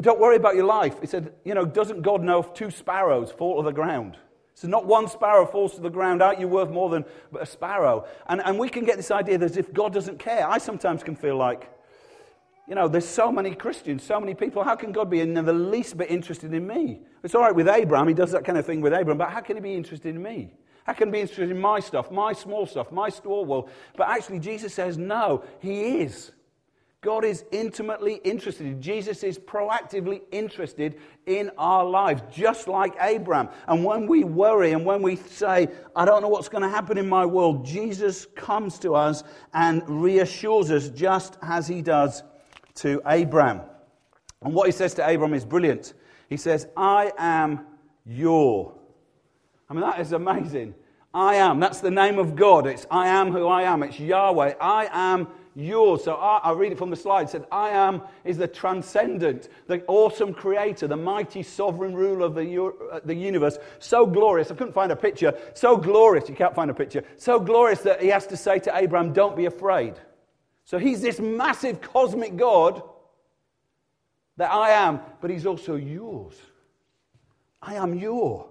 Don't 0.00 0.20
worry 0.20 0.36
about 0.36 0.54
your 0.54 0.66
life. 0.66 1.00
He 1.00 1.06
said, 1.06 1.32
You 1.44 1.54
know, 1.54 1.64
doesn't 1.64 2.02
God 2.02 2.22
know 2.22 2.40
if 2.40 2.52
two 2.54 2.70
sparrows 2.70 3.30
fall 3.30 3.56
to 3.56 3.62
the 3.62 3.72
ground? 3.72 4.16
So, 4.54 4.68
not 4.68 4.86
one 4.86 5.06
sparrow 5.08 5.44
falls 5.44 5.74
to 5.74 5.80
the 5.82 5.90
ground. 5.90 6.22
Aren't 6.22 6.40
you 6.40 6.48
worth 6.48 6.70
more 6.70 6.88
than 6.88 7.04
a 7.38 7.44
sparrow? 7.44 8.06
And, 8.26 8.40
and 8.42 8.58
we 8.58 8.70
can 8.70 8.84
get 8.84 8.96
this 8.96 9.10
idea 9.10 9.36
that 9.38 9.50
as 9.50 9.56
if 9.58 9.72
God 9.72 9.92
doesn't 9.92 10.18
care. 10.18 10.48
I 10.48 10.58
sometimes 10.58 11.02
can 11.02 11.14
feel 11.14 11.36
like, 11.36 11.70
you 12.66 12.74
know, 12.74 12.88
there's 12.88 13.06
so 13.06 13.30
many 13.30 13.54
Christians, 13.54 14.02
so 14.02 14.18
many 14.18 14.34
people. 14.34 14.64
How 14.64 14.74
can 14.74 14.92
God 14.92 15.10
be 15.10 15.20
in 15.20 15.34
the 15.34 15.52
least 15.52 15.98
bit 15.98 16.10
interested 16.10 16.54
in 16.54 16.66
me? 16.66 17.00
It's 17.22 17.34
all 17.34 17.42
right 17.42 17.54
with 17.54 17.68
Abraham. 17.68 18.08
He 18.08 18.14
does 18.14 18.32
that 18.32 18.44
kind 18.44 18.56
of 18.56 18.64
thing 18.64 18.80
with 18.80 18.94
Abraham. 18.94 19.18
But 19.18 19.30
how 19.30 19.40
can 19.40 19.56
he 19.56 19.60
be 19.60 19.74
interested 19.74 20.14
in 20.14 20.22
me? 20.22 20.54
How 20.84 20.94
can 20.94 21.08
he 21.08 21.12
be 21.12 21.20
interested 21.20 21.50
in 21.50 21.60
my 21.60 21.80
stuff, 21.80 22.10
my 22.10 22.32
small 22.32 22.64
stuff, 22.64 22.90
my 22.90 23.10
store 23.10 23.44
world? 23.44 23.68
But 23.94 24.08
actually, 24.08 24.38
Jesus 24.38 24.72
says, 24.72 24.96
no, 24.96 25.44
he 25.60 25.98
is. 25.98 26.32
God 27.06 27.24
is 27.24 27.44
intimately 27.52 28.14
interested. 28.24 28.80
Jesus 28.80 29.22
is 29.22 29.38
proactively 29.38 30.22
interested 30.32 30.98
in 31.24 31.52
our 31.56 31.84
lives, 31.84 32.20
just 32.32 32.66
like 32.66 32.94
Abraham. 33.00 33.48
And 33.68 33.84
when 33.84 34.08
we 34.08 34.24
worry 34.24 34.72
and 34.72 34.84
when 34.84 35.02
we 35.02 35.14
say, 35.14 35.68
I 35.94 36.04
don't 36.04 36.20
know 36.20 36.28
what's 36.28 36.48
going 36.48 36.64
to 36.64 36.68
happen 36.68 36.98
in 36.98 37.08
my 37.08 37.24
world, 37.24 37.64
Jesus 37.64 38.26
comes 38.34 38.80
to 38.80 38.96
us 38.96 39.22
and 39.54 39.88
reassures 39.88 40.72
us, 40.72 40.88
just 40.88 41.38
as 41.42 41.68
he 41.68 41.80
does 41.80 42.24
to 42.76 43.00
Abraham. 43.06 43.60
And 44.42 44.52
what 44.52 44.66
he 44.66 44.72
says 44.72 44.92
to 44.94 45.08
Abraham 45.08 45.34
is 45.34 45.44
brilliant. 45.44 45.94
He 46.28 46.36
says, 46.36 46.66
I 46.76 47.12
am 47.18 47.66
your. 48.04 48.74
I 49.70 49.74
mean, 49.74 49.82
that 49.82 50.00
is 50.00 50.10
amazing. 50.10 50.74
I 51.14 51.36
am. 51.36 51.60
That's 51.60 51.78
the 51.78 51.92
name 51.92 52.18
of 52.18 52.34
God. 52.34 52.66
It's 52.66 52.84
I 52.90 53.06
am 53.06 53.30
who 53.30 53.46
I 53.46 53.62
am. 53.62 53.84
It's 53.84 54.00
Yahweh. 54.00 54.54
I 54.60 54.88
am 54.90 55.28
yours. 55.56 56.04
So 56.04 56.14
I, 56.14 56.38
I 56.44 56.52
read 56.52 56.70
it 56.70 56.78
from 56.78 56.90
the 56.90 56.96
slide. 56.96 57.22
It 57.22 57.30
said, 57.30 57.46
I 57.50 57.70
am 57.70 58.02
is 58.24 58.36
the 58.36 58.46
transcendent, 58.46 59.48
the 59.66 59.82
awesome 59.86 60.34
creator, 60.34 60.86
the 60.86 60.96
mighty 60.96 61.42
sovereign 61.42 61.94
ruler 61.94 62.26
of 62.26 62.34
the, 62.34 62.62
uh, 62.92 63.00
the 63.04 63.14
universe. 63.14 63.58
So 63.78 64.06
glorious. 64.06 64.50
I 64.50 64.54
couldn't 64.54 64.74
find 64.74 64.92
a 64.92 64.96
picture. 64.96 65.34
So 65.54 65.76
glorious. 65.76 66.28
You 66.28 66.36
can't 66.36 66.54
find 66.54 66.70
a 66.70 66.74
picture. 66.74 67.02
So 67.16 67.40
glorious 67.40 67.80
that 67.80 68.02
he 68.02 68.08
has 68.08 68.26
to 68.28 68.36
say 68.36 68.58
to 68.60 68.76
Abraham, 68.76 69.12
Don't 69.12 69.36
be 69.36 69.46
afraid. 69.46 69.94
So 70.64 70.78
he's 70.78 71.00
this 71.00 71.18
massive 71.18 71.80
cosmic 71.80 72.36
God 72.36 72.82
that 74.36 74.52
I 74.52 74.70
am, 74.70 75.00
but 75.20 75.30
he's 75.30 75.46
also 75.46 75.76
yours. 75.76 76.34
I 77.62 77.74
am 77.74 77.94
your. 77.94 78.48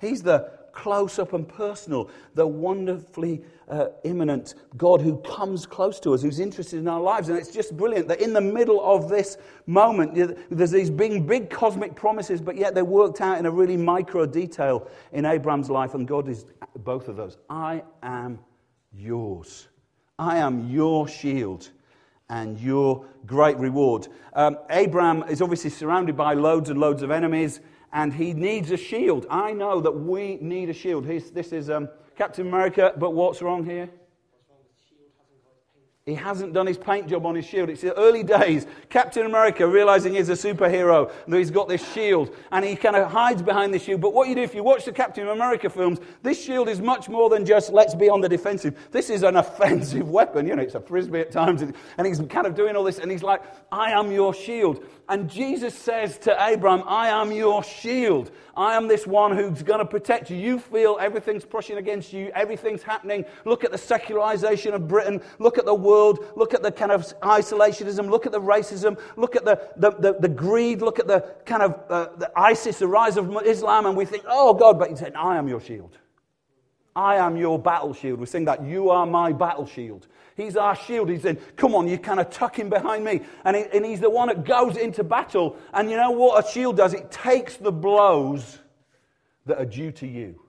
He's 0.00 0.22
the 0.22 0.50
close 0.74 1.18
up 1.18 1.32
and 1.32 1.48
personal, 1.48 2.10
the 2.34 2.46
wonderfully 2.46 3.42
uh, 3.68 3.86
immanent 4.02 4.54
God 4.76 5.00
who 5.00 5.16
comes 5.18 5.64
close 5.64 6.00
to 6.00 6.12
us, 6.12 6.22
who's 6.22 6.40
interested 6.40 6.78
in 6.78 6.88
our 6.88 7.00
lives. 7.00 7.28
And 7.28 7.38
it's 7.38 7.52
just 7.52 7.76
brilliant 7.76 8.08
that 8.08 8.20
in 8.20 8.32
the 8.32 8.40
middle 8.40 8.84
of 8.84 9.08
this 9.08 9.38
moment, 9.66 10.14
there's 10.50 10.70
these 10.70 10.90
big, 10.90 11.26
big 11.26 11.48
cosmic 11.48 11.94
promises, 11.94 12.40
but 12.40 12.56
yet 12.56 12.74
they're 12.74 12.84
worked 12.84 13.20
out 13.20 13.38
in 13.38 13.46
a 13.46 13.50
really 13.50 13.76
micro 13.76 14.26
detail 14.26 14.88
in 15.12 15.24
Abraham's 15.24 15.70
life, 15.70 15.94
and 15.94 16.06
God 16.06 16.28
is 16.28 16.44
both 16.78 17.08
of 17.08 17.16
those. 17.16 17.38
I 17.48 17.82
am 18.02 18.38
yours. 18.92 19.68
I 20.18 20.38
am 20.38 20.68
your 20.68 21.08
shield 21.08 21.70
and 22.28 22.58
your 22.58 23.06
great 23.26 23.58
reward. 23.58 24.08
Um, 24.32 24.58
Abraham 24.70 25.24
is 25.24 25.42
obviously 25.42 25.70
surrounded 25.70 26.16
by 26.16 26.34
loads 26.34 26.70
and 26.70 26.80
loads 26.80 27.02
of 27.02 27.10
enemies 27.10 27.60
and 27.94 28.12
he 28.12 28.34
needs 28.34 28.72
a 28.72 28.76
shield. 28.76 29.24
I 29.30 29.52
know 29.52 29.80
that 29.80 29.92
we 29.92 30.36
need 30.40 30.68
a 30.68 30.74
shield. 30.74 31.06
He's, 31.06 31.30
this 31.30 31.52
is 31.52 31.70
um, 31.70 31.88
Captain 32.16 32.46
America, 32.46 32.92
but 32.98 33.14
what's 33.14 33.40
wrong 33.40 33.64
here? 33.64 33.88
He 36.06 36.14
hasn't 36.14 36.52
done 36.52 36.66
his 36.66 36.76
paint 36.76 37.08
job 37.08 37.24
on 37.24 37.34
his 37.34 37.46
shield. 37.46 37.70
It's 37.70 37.80
the 37.80 37.96
early 37.96 38.22
days. 38.22 38.66
Captain 38.90 39.24
America 39.24 39.66
realizing 39.66 40.12
he's 40.12 40.28
a 40.28 40.32
superhero, 40.32 41.10
that 41.26 41.38
he's 41.38 41.50
got 41.50 41.66
this 41.66 41.82
shield, 41.94 42.36
and 42.52 42.62
he 42.62 42.76
kind 42.76 42.94
of 42.94 43.10
hides 43.10 43.40
behind 43.40 43.72
the 43.72 43.78
shield. 43.78 44.02
But 44.02 44.12
what 44.12 44.28
you 44.28 44.34
do 44.34 44.42
if 44.42 44.54
you 44.54 44.62
watch 44.62 44.84
the 44.84 44.92
Captain 44.92 45.26
America 45.26 45.70
films, 45.70 46.00
this 46.22 46.44
shield 46.44 46.68
is 46.68 46.78
much 46.78 47.08
more 47.08 47.30
than 47.30 47.46
just 47.46 47.72
let's 47.72 47.94
be 47.94 48.10
on 48.10 48.20
the 48.20 48.28
defensive. 48.28 48.76
This 48.90 49.08
is 49.08 49.22
an 49.22 49.36
offensive 49.38 50.10
weapon. 50.10 50.46
You 50.46 50.56
know, 50.56 50.62
it's 50.62 50.74
a 50.74 50.80
frisbee 50.80 51.20
at 51.20 51.30
times, 51.30 51.62
and 51.62 52.06
he's 52.06 52.20
kind 52.28 52.46
of 52.46 52.54
doing 52.54 52.76
all 52.76 52.84
this, 52.84 52.98
and 52.98 53.10
he's 53.10 53.22
like, 53.22 53.40
I 53.72 53.92
am 53.92 54.12
your 54.12 54.34
shield. 54.34 54.84
And 55.08 55.30
Jesus 55.30 55.74
says 55.74 56.18
to 56.18 56.36
Abraham, 56.38 56.82
I 56.86 57.08
am 57.08 57.32
your 57.32 57.64
shield. 57.64 58.30
I 58.56 58.74
am 58.74 58.88
this 58.88 59.06
one 59.06 59.36
who's 59.36 59.62
going 59.62 59.80
to 59.80 59.84
protect 59.84 60.30
you. 60.30 60.36
You 60.36 60.58
feel 60.58 60.96
everything's 61.00 61.44
pushing 61.44 61.78
against 61.78 62.12
you, 62.12 62.30
everything's 62.34 62.82
happening. 62.82 63.24
Look 63.44 63.64
at 63.64 63.72
the 63.72 63.78
secularization 63.78 64.74
of 64.74 64.88
Britain. 64.88 65.20
Look 65.38 65.58
at 65.58 65.64
the 65.64 65.74
world. 65.74 66.24
Look 66.36 66.54
at 66.54 66.62
the 66.62 66.72
kind 66.72 66.92
of 66.92 67.02
isolationism. 67.20 68.08
Look 68.08 68.26
at 68.26 68.32
the 68.32 68.40
racism. 68.40 68.98
Look 69.16 69.36
at 69.36 69.44
the, 69.44 69.68
the, 69.76 69.90
the, 69.90 70.12
the 70.20 70.28
greed. 70.28 70.82
Look 70.82 70.98
at 70.98 71.06
the 71.06 71.20
kind 71.44 71.62
of 71.62 71.80
uh, 71.90 72.08
the 72.16 72.30
ISIS, 72.36 72.78
the 72.78 72.88
rise 72.88 73.16
of 73.16 73.34
Islam. 73.44 73.86
And 73.86 73.96
we 73.96 74.04
think, 74.04 74.24
oh 74.28 74.54
God, 74.54 74.78
but 74.78 74.90
he 74.90 74.96
said, 74.96 75.14
I 75.14 75.36
am 75.36 75.48
your 75.48 75.60
shield. 75.60 75.98
I 76.96 77.16
am 77.16 77.36
your 77.36 77.58
battle 77.58 77.92
shield. 77.92 78.20
We 78.20 78.26
sing 78.26 78.44
that, 78.44 78.64
you 78.64 78.90
are 78.90 79.04
my 79.04 79.32
battle 79.32 79.66
shield. 79.66 80.06
He's 80.36 80.56
our 80.56 80.76
shield. 80.76 81.08
He's 81.08 81.24
in, 81.24 81.36
come 81.56 81.74
on, 81.74 81.88
you 81.88 81.98
kind 81.98 82.20
of 82.20 82.30
tuck 82.30 82.58
him 82.58 82.68
behind 82.68 83.04
me. 83.04 83.20
And, 83.44 83.56
he, 83.56 83.64
and 83.72 83.84
he's 83.84 84.00
the 84.00 84.10
one 84.10 84.28
that 84.28 84.44
goes 84.44 84.76
into 84.76 85.02
battle. 85.02 85.56
And 85.72 85.90
you 85.90 85.96
know 85.96 86.10
what 86.10 86.44
a 86.44 86.48
shield 86.48 86.76
does? 86.76 86.94
It 86.94 87.10
takes 87.10 87.56
the 87.56 87.72
blows 87.72 88.58
that 89.46 89.58
are 89.58 89.66
due 89.66 89.92
to 89.92 90.06
you. 90.06 90.40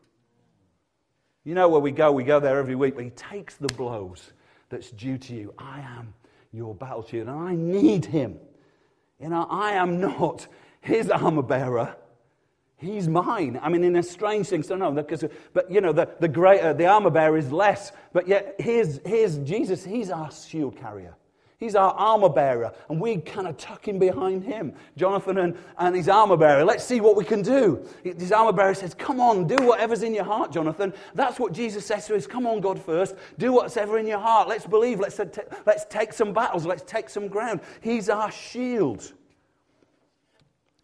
You 1.43 1.53
know 1.53 1.69
where 1.69 1.81
we 1.81 1.91
go, 1.91 2.11
we 2.11 2.23
go 2.23 2.39
there 2.39 2.57
every 2.57 2.75
week, 2.75 2.95
but 2.95 3.03
he 3.03 3.11
takes 3.11 3.55
the 3.55 3.67
blows 3.67 4.31
that's 4.69 4.89
due 4.91 5.17
to 5.19 5.35
you. 5.35 5.53
I 5.57 5.79
am 5.79 6.13
your 6.51 6.73
battle 6.73 7.05
shield, 7.05 7.27
and 7.27 7.37
I 7.37 7.55
need 7.55 8.05
him. 8.05 8.37
You 9.19 9.29
know, 9.29 9.47
I 9.49 9.73
am 9.73 9.99
not 9.99 10.47
his 10.81 11.09
armor 11.09 11.43
bearer. 11.43 11.95
He's 12.77 13.07
mine. 13.07 13.59
I 13.61 13.69
mean, 13.69 13.83
in 13.83 13.95
a 13.95 14.03
strange 14.03 14.47
thing, 14.47 14.61
so 14.61 14.75
no, 14.75 14.91
because, 14.91 15.23
but 15.53 15.71
you 15.71 15.79
know, 15.79 15.93
the, 15.93 16.09
the 16.19 16.27
greater, 16.27 16.73
the 16.73 16.85
armor 16.85 17.09
bearer 17.09 17.37
is 17.37 17.51
less. 17.51 17.91
But 18.11 18.27
yet, 18.27 18.55
here's, 18.59 18.99
here's 19.05 19.37
Jesus, 19.39 19.83
he's 19.83 20.09
our 20.09 20.29
shield 20.31 20.77
carrier. 20.77 21.15
He's 21.57 21.75
our 21.75 21.93
armor 21.93 22.27
bearer, 22.27 22.73
and 22.89 22.99
we 22.99 23.17
kind 23.17 23.47
of 23.47 23.55
tuck 23.55 23.87
him 23.87 23.97
behind 23.97 24.43
him. 24.43 24.73
Jonathan 24.97 25.37
and, 25.37 25.57
and 25.77 25.95
his 25.95 26.09
armor 26.09 26.35
bearer. 26.35 26.65
Let's 26.65 26.83
see 26.83 26.99
what 26.99 27.15
we 27.15 27.23
can 27.23 27.41
do. 27.41 27.87
His 28.03 28.33
armor 28.33 28.51
bearer 28.51 28.73
says, 28.73 28.93
Come 28.93 29.21
on, 29.21 29.47
do 29.47 29.55
whatever's 29.65 30.03
in 30.03 30.13
your 30.13 30.25
heart, 30.25 30.51
Jonathan. 30.51 30.93
That's 31.13 31.39
what 31.39 31.53
Jesus 31.53 31.85
says 31.85 32.07
to 32.07 32.15
us. 32.15 32.27
Come 32.27 32.45
on, 32.45 32.59
God 32.59 32.81
first. 32.81 33.15
Do 33.37 33.53
what's 33.53 33.77
ever 33.77 33.97
in 33.97 34.05
your 34.05 34.19
heart. 34.19 34.49
Let's 34.49 34.67
believe. 34.67 34.99
Let's, 34.99 35.17
uh, 35.17 35.27
let's 35.65 35.85
take 35.85 36.11
some 36.11 36.33
battles. 36.33 36.65
Let's 36.65 36.83
take 36.83 37.09
some 37.09 37.29
ground. 37.29 37.61
He's 37.79 38.09
our 38.09 38.31
shield. 38.31 39.13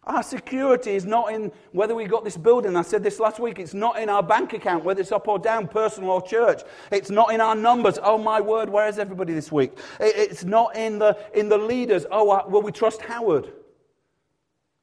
Our 0.04 0.24
security 0.24 0.96
is 0.96 1.04
not 1.04 1.32
in 1.32 1.52
whether 1.70 1.94
we 1.94 2.06
got 2.06 2.24
this 2.24 2.36
building. 2.36 2.74
I 2.76 2.82
said 2.82 3.04
this 3.04 3.20
last 3.20 3.38
week. 3.38 3.60
It's 3.60 3.74
not 3.74 4.00
in 4.00 4.08
our 4.08 4.22
bank 4.22 4.52
account, 4.52 4.84
whether 4.84 5.00
it's 5.00 5.12
up 5.12 5.28
or 5.28 5.38
down, 5.38 5.68
personal 5.68 6.10
or 6.10 6.22
church. 6.22 6.62
It's 6.90 7.08
not 7.10 7.32
in 7.32 7.40
our 7.40 7.54
numbers. 7.54 8.00
Oh 8.02 8.18
my 8.18 8.40
word, 8.40 8.68
where 8.68 8.88
is 8.88 8.98
everybody 8.98 9.32
this 9.32 9.52
week? 9.52 9.78
It's 10.00 10.42
not 10.44 10.74
in 10.76 10.98
the, 10.98 11.16
in 11.34 11.48
the 11.48 11.58
leaders. 11.58 12.04
Oh, 12.10 12.30
uh, 12.30 12.42
well, 12.48 12.62
we 12.62 12.72
trust 12.72 13.00
Howard. 13.02 13.52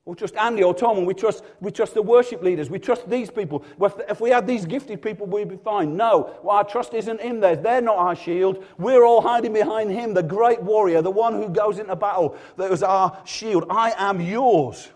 Or 0.05 0.15
trust 0.15 0.37
Andy 0.37 0.63
or 0.63 0.73
Tom, 0.73 1.03
we 1.03 1.13
trust, 1.13 1.43
we 1.59 1.69
trust 1.69 1.93
the 1.93 2.01
worship 2.01 2.41
leaders. 2.41 2.69
We 2.69 2.79
trust 2.79 3.09
these 3.09 3.29
people. 3.29 3.65
If 4.07 4.21
we 4.21 4.29
had 4.29 4.47
these 4.47 4.65
gifted 4.65 5.01
people, 5.01 5.27
we'd 5.27 5.49
be 5.49 5.57
fine. 5.57 5.97
No, 5.97 6.33
well, 6.41 6.55
our 6.57 6.63
trust 6.63 6.93
isn't 6.93 7.19
in 7.19 7.41
theirs. 7.41 7.59
They're 7.61 7.81
not 7.81 7.97
our 7.97 8.15
shield. 8.15 8.63
We're 8.77 9.03
all 9.03 9.21
hiding 9.21 9.51
behind 9.51 9.91
him, 9.91 10.13
the 10.13 10.23
great 10.23 10.63
warrior, 10.63 11.01
the 11.01 11.11
one 11.11 11.33
who 11.33 11.49
goes 11.49 11.77
into 11.77 11.95
battle. 11.97 12.37
That 12.55 12.71
was 12.71 12.83
our 12.83 13.21
shield. 13.25 13.65
I 13.69 13.93
am 13.97 14.21
yours. 14.21 14.89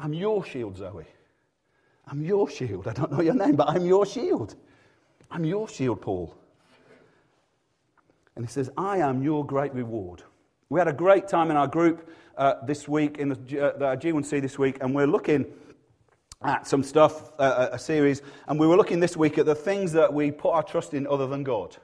I'm 0.00 0.14
your 0.14 0.42
shield, 0.44 0.78
Zoe. 0.78 1.04
I'm 2.06 2.24
your 2.24 2.48
shield. 2.48 2.88
I 2.88 2.94
don't 2.94 3.12
know 3.12 3.20
your 3.20 3.34
name, 3.34 3.54
but 3.54 3.68
I'm 3.68 3.84
your 3.84 4.06
shield. 4.06 4.54
I'm 5.30 5.44
your 5.44 5.68
shield, 5.68 6.00
Paul. 6.00 6.34
And 8.34 8.44
he 8.44 8.50
says, 8.50 8.70
I 8.78 8.98
am 8.98 9.22
your 9.22 9.44
great 9.44 9.74
reward. 9.74 10.22
We 10.70 10.80
had 10.80 10.88
a 10.88 10.92
great 10.92 11.28
time 11.28 11.50
in 11.50 11.58
our 11.58 11.66
group 11.66 12.08
uh, 12.38 12.54
this 12.64 12.88
week, 12.88 13.18
in 13.18 13.28
the, 13.28 13.34
uh, 13.34 13.76
the 13.76 13.96
G1C 13.96 14.40
this 14.40 14.58
week, 14.58 14.78
and 14.80 14.94
we're 14.94 15.06
looking 15.06 15.44
at 16.42 16.66
some 16.66 16.82
stuff, 16.82 17.32
uh, 17.38 17.68
a 17.72 17.78
series, 17.78 18.22
and 18.48 18.58
we 18.58 18.66
were 18.66 18.78
looking 18.78 19.00
this 19.00 19.18
week 19.18 19.36
at 19.36 19.44
the 19.44 19.54
things 19.54 19.92
that 19.92 20.14
we 20.14 20.30
put 20.30 20.52
our 20.52 20.62
trust 20.62 20.94
in 20.94 21.06
other 21.06 21.26
than 21.26 21.44
God. 21.44 21.76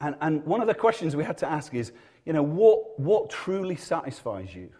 And, 0.00 0.16
and 0.20 0.44
one 0.44 0.60
of 0.60 0.66
the 0.66 0.74
questions 0.74 1.14
we 1.14 1.22
had 1.22 1.38
to 1.38 1.48
ask 1.48 1.72
is, 1.72 1.92
you 2.24 2.32
know, 2.32 2.42
what, 2.42 2.98
what 2.98 3.30
truly 3.30 3.76
satisfies 3.76 4.52
you? 4.52 4.70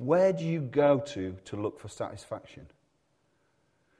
Where 0.00 0.32
do 0.32 0.46
you 0.46 0.60
go 0.60 0.98
to 0.98 1.36
to 1.44 1.56
look 1.56 1.78
for 1.78 1.88
satisfaction? 1.88 2.66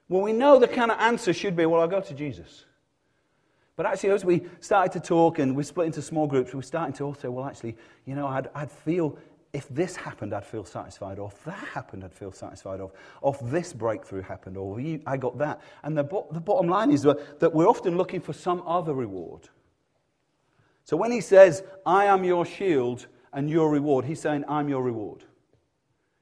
Well, 0.09 0.23
we 0.23 0.33
know 0.33 0.59
the 0.59 0.66
kind 0.66 0.90
of 0.90 0.99
answer 0.99 1.35
should 1.35 1.54
be, 1.54 1.66
well, 1.66 1.83
I'll 1.83 1.88
go 1.88 2.00
to 2.00 2.14
Jesus. 2.14 2.64
But 3.76 3.85
actually, 3.85 4.12
as 4.12 4.25
we 4.25 4.47
started 4.61 4.92
to 4.92 5.07
talk 5.07 5.38
and 5.38 5.54
we 5.54 5.62
split 5.62 5.88
into 5.88 6.00
small 6.00 6.26
groups, 6.26 6.54
we 6.54 6.57
were 6.57 6.62
starting 6.62 6.95
to 6.95 7.04
also, 7.04 7.30
well, 7.30 7.45
actually, 7.45 7.76
you 8.07 8.14
know, 8.14 8.26
I'd, 8.26 8.49
I'd 8.54 8.73
feel, 8.73 9.19
if 9.52 9.69
this 9.69 9.95
happened, 9.95 10.33
I'd 10.33 10.47
feel 10.47 10.64
satisfied. 10.64 11.19
Or 11.19 11.28
if 11.28 11.45
that 11.45 11.69
happened, 11.75 12.02
I'd 12.02 12.14
feel 12.14 12.33
satisfied. 12.33 12.80
Or 12.80 12.90
if 13.23 13.50
this 13.50 13.75
breakthrough 13.75 14.23
happened, 14.23 14.57
or 14.57 14.80
I 15.07 15.19
got 15.19 15.37
that. 15.37 15.61
And 15.83 15.99
the, 15.99 16.04
the 16.33 16.40
bottom 16.40 16.71
line 16.71 16.92
is 16.92 17.02
that 17.02 17.52
we're 17.52 17.69
often 17.69 17.99
looking 17.99 18.23
for 18.23 18.33
some 18.33 18.62
other 18.66 18.95
reward. 18.95 19.50
So 20.85 20.97
when 20.97 21.12
he 21.12 21.21
says, 21.21 21.62
I 21.85 22.07
am 22.07 22.25
your 22.25 22.47
shield 22.47 23.07
and 23.35 23.50
your 23.50 23.71
reward, 23.71 24.07
he's 24.07 24.23
saying, 24.23 24.45
I'm 24.49 24.71
your 24.71 24.83
reward. 24.83 25.25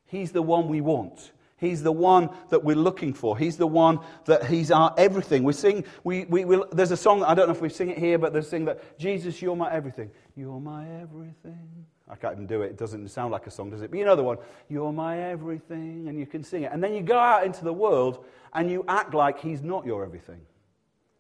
He's 0.09 0.33
the 0.33 0.43
one 0.43 0.69
we 0.69 0.81
want. 0.81 1.33
He's 1.59 1.83
the 1.83 1.93
one 1.93 2.31
that 2.51 2.65
we're 2.65 2.77
looking 2.77 3.13
for. 3.13 3.37
He's 3.37 3.57
the 3.57 3.67
one 3.67 4.01
that 4.25 4.47
He's 4.47 4.71
our 4.71 4.95
everything. 4.97 5.45
We 5.45 5.53
sing, 5.53 5.85
we, 6.03 6.25
we, 6.25 6.45
we, 6.45 6.63
there's 6.73 6.93
a 6.93 6.97
song, 6.97 7.23
I 7.23 7.35
don't 7.35 7.47
know 7.47 7.55
if 7.55 7.61
we 7.61 7.69
sing 7.69 7.91
it 7.91 7.99
here, 7.99 8.19
but 8.19 8.33
there's 8.33 8.47
a 8.47 8.51
sing 8.51 8.65
that, 8.67 8.99
Jesus, 8.99 9.41
you're 9.43 9.57
my 9.57 9.73
everything. 9.73 10.11
You're 10.35 10.61
my 10.61 10.89
everything. 11.01 11.87
I 12.09 12.15
can't 12.17 12.33
even 12.35 12.47
do 12.47 12.63
it. 12.63 12.71
It 12.71 12.79
doesn't 12.79 13.09
sound 13.09 13.33
like 13.33 13.47
a 13.47 13.51
song, 13.51 13.71
does 13.71 13.83
it? 13.83 13.91
But 13.91 13.99
you 13.99 14.05
know 14.05 14.17
the 14.17 14.23
one. 14.23 14.39
You're 14.69 14.93
my 14.93 15.21
everything. 15.21 16.09
And 16.09 16.19
you 16.19 16.27
can 16.27 16.43
sing 16.43 16.63
it. 16.63 16.73
And 16.73 16.83
then 16.83 16.95
you 16.95 17.03
go 17.03 17.19
out 17.19 17.45
into 17.45 17.65
the 17.65 17.73
world 17.73 18.25
and 18.55 18.71
you 18.71 18.85
act 18.89 19.13
like 19.13 19.41
He's 19.41 19.63
not 19.63 19.85
your 19.85 20.05
everything. 20.05 20.41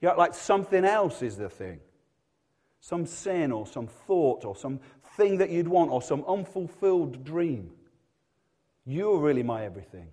You 0.00 0.08
act 0.08 0.18
like 0.18 0.34
something 0.34 0.84
else 0.84 1.20
is 1.20 1.36
the 1.36 1.50
thing. 1.50 1.80
Some 2.80 3.06
sin 3.06 3.52
or 3.52 3.66
some 3.66 3.88
thought 3.88 4.44
or 4.44 4.56
some 4.56 4.80
thing 5.16 5.38
that 5.38 5.50
you'd 5.50 5.68
want 5.68 5.90
or 5.90 6.00
some 6.00 6.24
unfulfilled 6.26 7.24
dream. 7.24 7.72
You're 8.88 9.18
really 9.18 9.42
my 9.42 9.66
everything. 9.66 10.08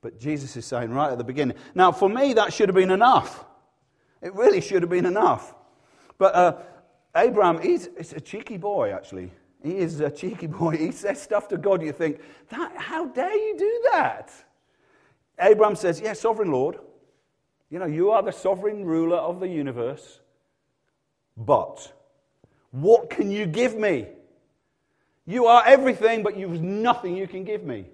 But 0.00 0.18
Jesus 0.18 0.56
is 0.56 0.66
saying 0.66 0.90
right 0.90 1.12
at 1.12 1.18
the 1.18 1.24
beginning. 1.24 1.56
Now, 1.72 1.92
for 1.92 2.08
me, 2.08 2.32
that 2.32 2.52
should 2.52 2.68
have 2.68 2.74
been 2.74 2.90
enough. 2.90 3.44
It 4.20 4.34
really 4.34 4.60
should 4.60 4.82
have 4.82 4.90
been 4.90 5.06
enough. 5.06 5.54
But 6.18 6.34
uh, 6.34 6.56
Abraham, 7.14 7.62
he's, 7.62 7.90
he's 7.96 8.12
a 8.12 8.20
cheeky 8.20 8.56
boy, 8.56 8.92
actually. 8.92 9.30
He 9.62 9.76
is 9.76 10.00
a 10.00 10.10
cheeky 10.10 10.46
boy. 10.48 10.76
He 10.78 10.90
says 10.90 11.22
stuff 11.22 11.46
to 11.48 11.56
God, 11.56 11.80
you 11.80 11.92
think, 11.92 12.20
that, 12.48 12.76
how 12.76 13.06
dare 13.06 13.36
you 13.36 13.56
do 13.56 13.82
that? 13.92 14.32
Abraham 15.38 15.76
says, 15.76 16.00
Yes, 16.00 16.18
sovereign 16.18 16.50
Lord. 16.50 16.78
You 17.70 17.78
know, 17.78 17.86
you 17.86 18.10
are 18.10 18.22
the 18.22 18.32
sovereign 18.32 18.84
ruler 18.84 19.18
of 19.18 19.38
the 19.38 19.46
universe. 19.46 20.18
But 21.36 21.92
what 22.72 23.10
can 23.10 23.30
you 23.30 23.46
give 23.46 23.76
me? 23.76 24.08
You 25.28 25.44
are 25.44 25.62
everything, 25.66 26.22
but 26.22 26.38
you've 26.38 26.62
nothing 26.62 27.14
you 27.14 27.28
can 27.28 27.44
give 27.44 27.62
me. 27.62 27.84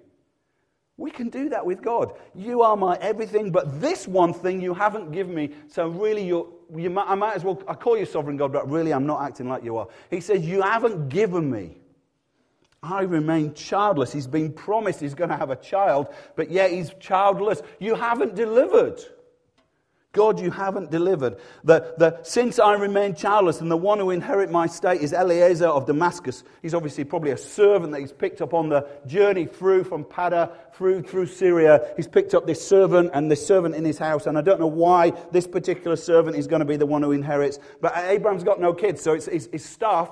We 0.95 1.11
can 1.11 1.27
do 1.27 1.49
that 1.49 1.65
with 1.65 1.81
God. 1.81 2.13
You 2.33 2.61
are 2.61 2.77
my 2.77 2.95
everything, 3.01 3.51
but 3.51 3.81
this 3.81 4.07
one 4.07 4.33
thing 4.33 4.61
you 4.61 4.73
haven't 4.73 5.11
given 5.11 5.35
me. 5.35 5.49
So 5.67 5.89
really, 5.89 6.25
you're, 6.25 6.47
you 6.73 6.89
might, 6.89 7.09
I 7.09 7.15
might 7.15 7.35
as 7.35 7.43
well. 7.43 7.61
I 7.67 7.73
call 7.73 7.97
you 7.97 8.05
sovereign 8.05 8.37
God, 8.37 8.53
but 8.53 8.71
really, 8.71 8.93
I'm 8.93 9.05
not 9.05 9.21
acting 9.21 9.49
like 9.49 9.65
you 9.65 9.75
are. 9.75 9.89
He 10.09 10.21
says, 10.21 10.45
"You 10.45 10.61
haven't 10.61 11.09
given 11.09 11.51
me. 11.51 11.75
I 12.81 13.01
remain 13.01 13.53
childless." 13.53 14.13
He's 14.13 14.27
been 14.27 14.53
promised 14.53 15.01
he's 15.01 15.13
going 15.13 15.29
to 15.29 15.35
have 15.35 15.49
a 15.49 15.57
child, 15.57 16.13
but 16.37 16.49
yet 16.49 16.71
he's 16.71 16.93
childless. 17.01 17.61
You 17.79 17.95
haven't 17.95 18.33
delivered. 18.33 19.03
God, 20.15 20.39
you 20.39 20.49
haven't 20.49 20.91
delivered. 20.91 21.35
The, 21.65 21.93
the, 21.97 22.23
since 22.23 22.57
I 22.57 22.73
remain 22.75 23.15
childless, 23.15 23.59
and 23.59 23.69
the 23.69 23.77
one 23.77 23.99
who 23.99 24.11
inherit 24.11 24.49
my 24.49 24.65
state 24.65 25.01
is 25.01 25.11
Eliezer 25.11 25.67
of 25.67 25.85
Damascus. 25.85 26.45
He's 26.61 26.73
obviously 26.73 27.03
probably 27.03 27.31
a 27.31 27.37
servant 27.37 27.91
that 27.91 27.99
he's 27.99 28.13
picked 28.13 28.41
up 28.41 28.53
on 28.53 28.69
the 28.69 28.87
journey 29.05 29.45
through 29.45 29.83
from 29.83 30.05
Padan 30.05 30.49
through, 30.73 31.03
through 31.03 31.27
Syria. 31.27 31.93
He's 31.97 32.07
picked 32.07 32.33
up 32.33 32.47
this 32.47 32.65
servant 32.65 33.11
and 33.13 33.29
this 33.29 33.45
servant 33.45 33.75
in 33.75 33.83
his 33.83 33.97
house. 33.97 34.25
And 34.25 34.37
I 34.37 34.41
don't 34.41 34.59
know 34.59 34.67
why 34.67 35.11
this 35.31 35.47
particular 35.47 35.97
servant 35.97 36.37
is 36.37 36.47
going 36.47 36.61
to 36.61 36.65
be 36.65 36.77
the 36.77 36.85
one 36.85 37.03
who 37.03 37.11
inherits. 37.11 37.59
But 37.81 37.95
Abraham's 37.97 38.45
got 38.45 38.61
no 38.61 38.73
kids, 38.73 39.01
so 39.01 39.13
it's 39.13 39.25
his, 39.25 39.49
his 39.51 39.65
stuff, 39.65 40.09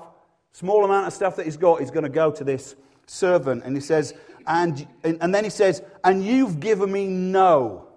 small 0.52 0.84
amount 0.84 1.06
of 1.06 1.14
stuff 1.14 1.36
that 1.36 1.46
he's 1.46 1.56
got, 1.56 1.80
is 1.80 1.90
going 1.90 2.04
to 2.04 2.10
go 2.10 2.30
to 2.30 2.44
this 2.44 2.76
servant. 3.06 3.64
And 3.64 3.74
he 3.74 3.80
says, 3.80 4.12
and, 4.46 4.86
and 5.02 5.34
then 5.34 5.44
he 5.44 5.50
says, 5.50 5.82
and 6.04 6.22
you've 6.22 6.60
given 6.60 6.92
me 6.92 7.06
no 7.06 7.88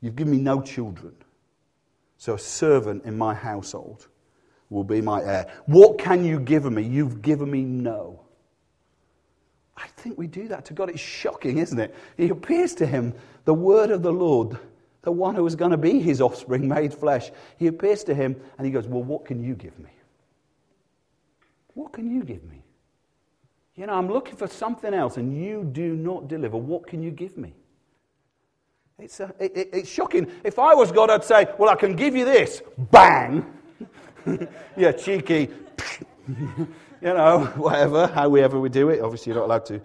You've 0.00 0.16
given 0.16 0.32
me 0.32 0.38
no 0.38 0.60
children. 0.62 1.14
So 2.16 2.34
a 2.34 2.38
servant 2.38 3.04
in 3.04 3.16
my 3.16 3.34
household 3.34 4.08
will 4.68 4.84
be 4.84 5.00
my 5.00 5.22
heir. 5.22 5.50
What 5.66 5.98
can 5.98 6.24
you 6.24 6.38
give 6.38 6.70
me? 6.70 6.82
You've 6.82 7.22
given 7.22 7.50
me 7.50 7.62
no. 7.62 8.20
I 9.76 9.86
think 9.96 10.18
we 10.18 10.26
do 10.26 10.46
that 10.48 10.64
to 10.66 10.74
God. 10.74 10.90
It's 10.90 11.00
shocking, 11.00 11.58
isn't 11.58 11.78
it? 11.78 11.94
He 12.16 12.28
appears 12.28 12.74
to 12.76 12.86
him, 12.86 13.14
the 13.44 13.54
word 13.54 13.90
of 13.90 14.02
the 14.02 14.12
Lord, 14.12 14.58
the 15.02 15.12
one 15.12 15.34
who 15.34 15.46
is 15.46 15.56
going 15.56 15.70
to 15.70 15.78
be 15.78 15.98
his 15.98 16.20
offspring 16.20 16.68
made 16.68 16.92
flesh. 16.92 17.30
He 17.56 17.66
appears 17.66 18.04
to 18.04 18.14
him 18.14 18.36
and 18.58 18.66
he 18.66 18.72
goes, 18.72 18.86
Well, 18.86 19.02
what 19.02 19.24
can 19.24 19.42
you 19.42 19.54
give 19.54 19.78
me? 19.78 19.90
What 21.74 21.92
can 21.92 22.10
you 22.10 22.22
give 22.22 22.44
me? 22.44 22.62
You 23.76 23.86
know, 23.86 23.94
I'm 23.94 24.12
looking 24.12 24.36
for 24.36 24.46
something 24.46 24.92
else 24.92 25.16
and 25.16 25.34
you 25.34 25.64
do 25.64 25.96
not 25.96 26.28
deliver. 26.28 26.58
What 26.58 26.86
can 26.86 27.02
you 27.02 27.10
give 27.10 27.38
me? 27.38 27.54
It's, 29.00 29.18
a, 29.20 29.34
it, 29.38 29.70
it's 29.72 29.88
shocking. 29.88 30.30
If 30.44 30.58
I 30.58 30.74
was 30.74 30.92
God, 30.92 31.10
I'd 31.10 31.24
say, 31.24 31.46
Well, 31.58 31.70
I 31.70 31.74
can 31.74 31.96
give 31.96 32.14
you 32.14 32.24
this. 32.24 32.62
Bang! 32.76 33.46
yeah, 34.76 34.92
cheeky. 34.92 35.48
you 36.28 36.66
know, 37.02 37.46
whatever, 37.56 38.06
however 38.08 38.60
we 38.60 38.68
do 38.68 38.90
it. 38.90 39.00
Obviously, 39.00 39.32
you're 39.32 39.40
not 39.40 39.46
allowed 39.46 39.66
to 39.66 39.80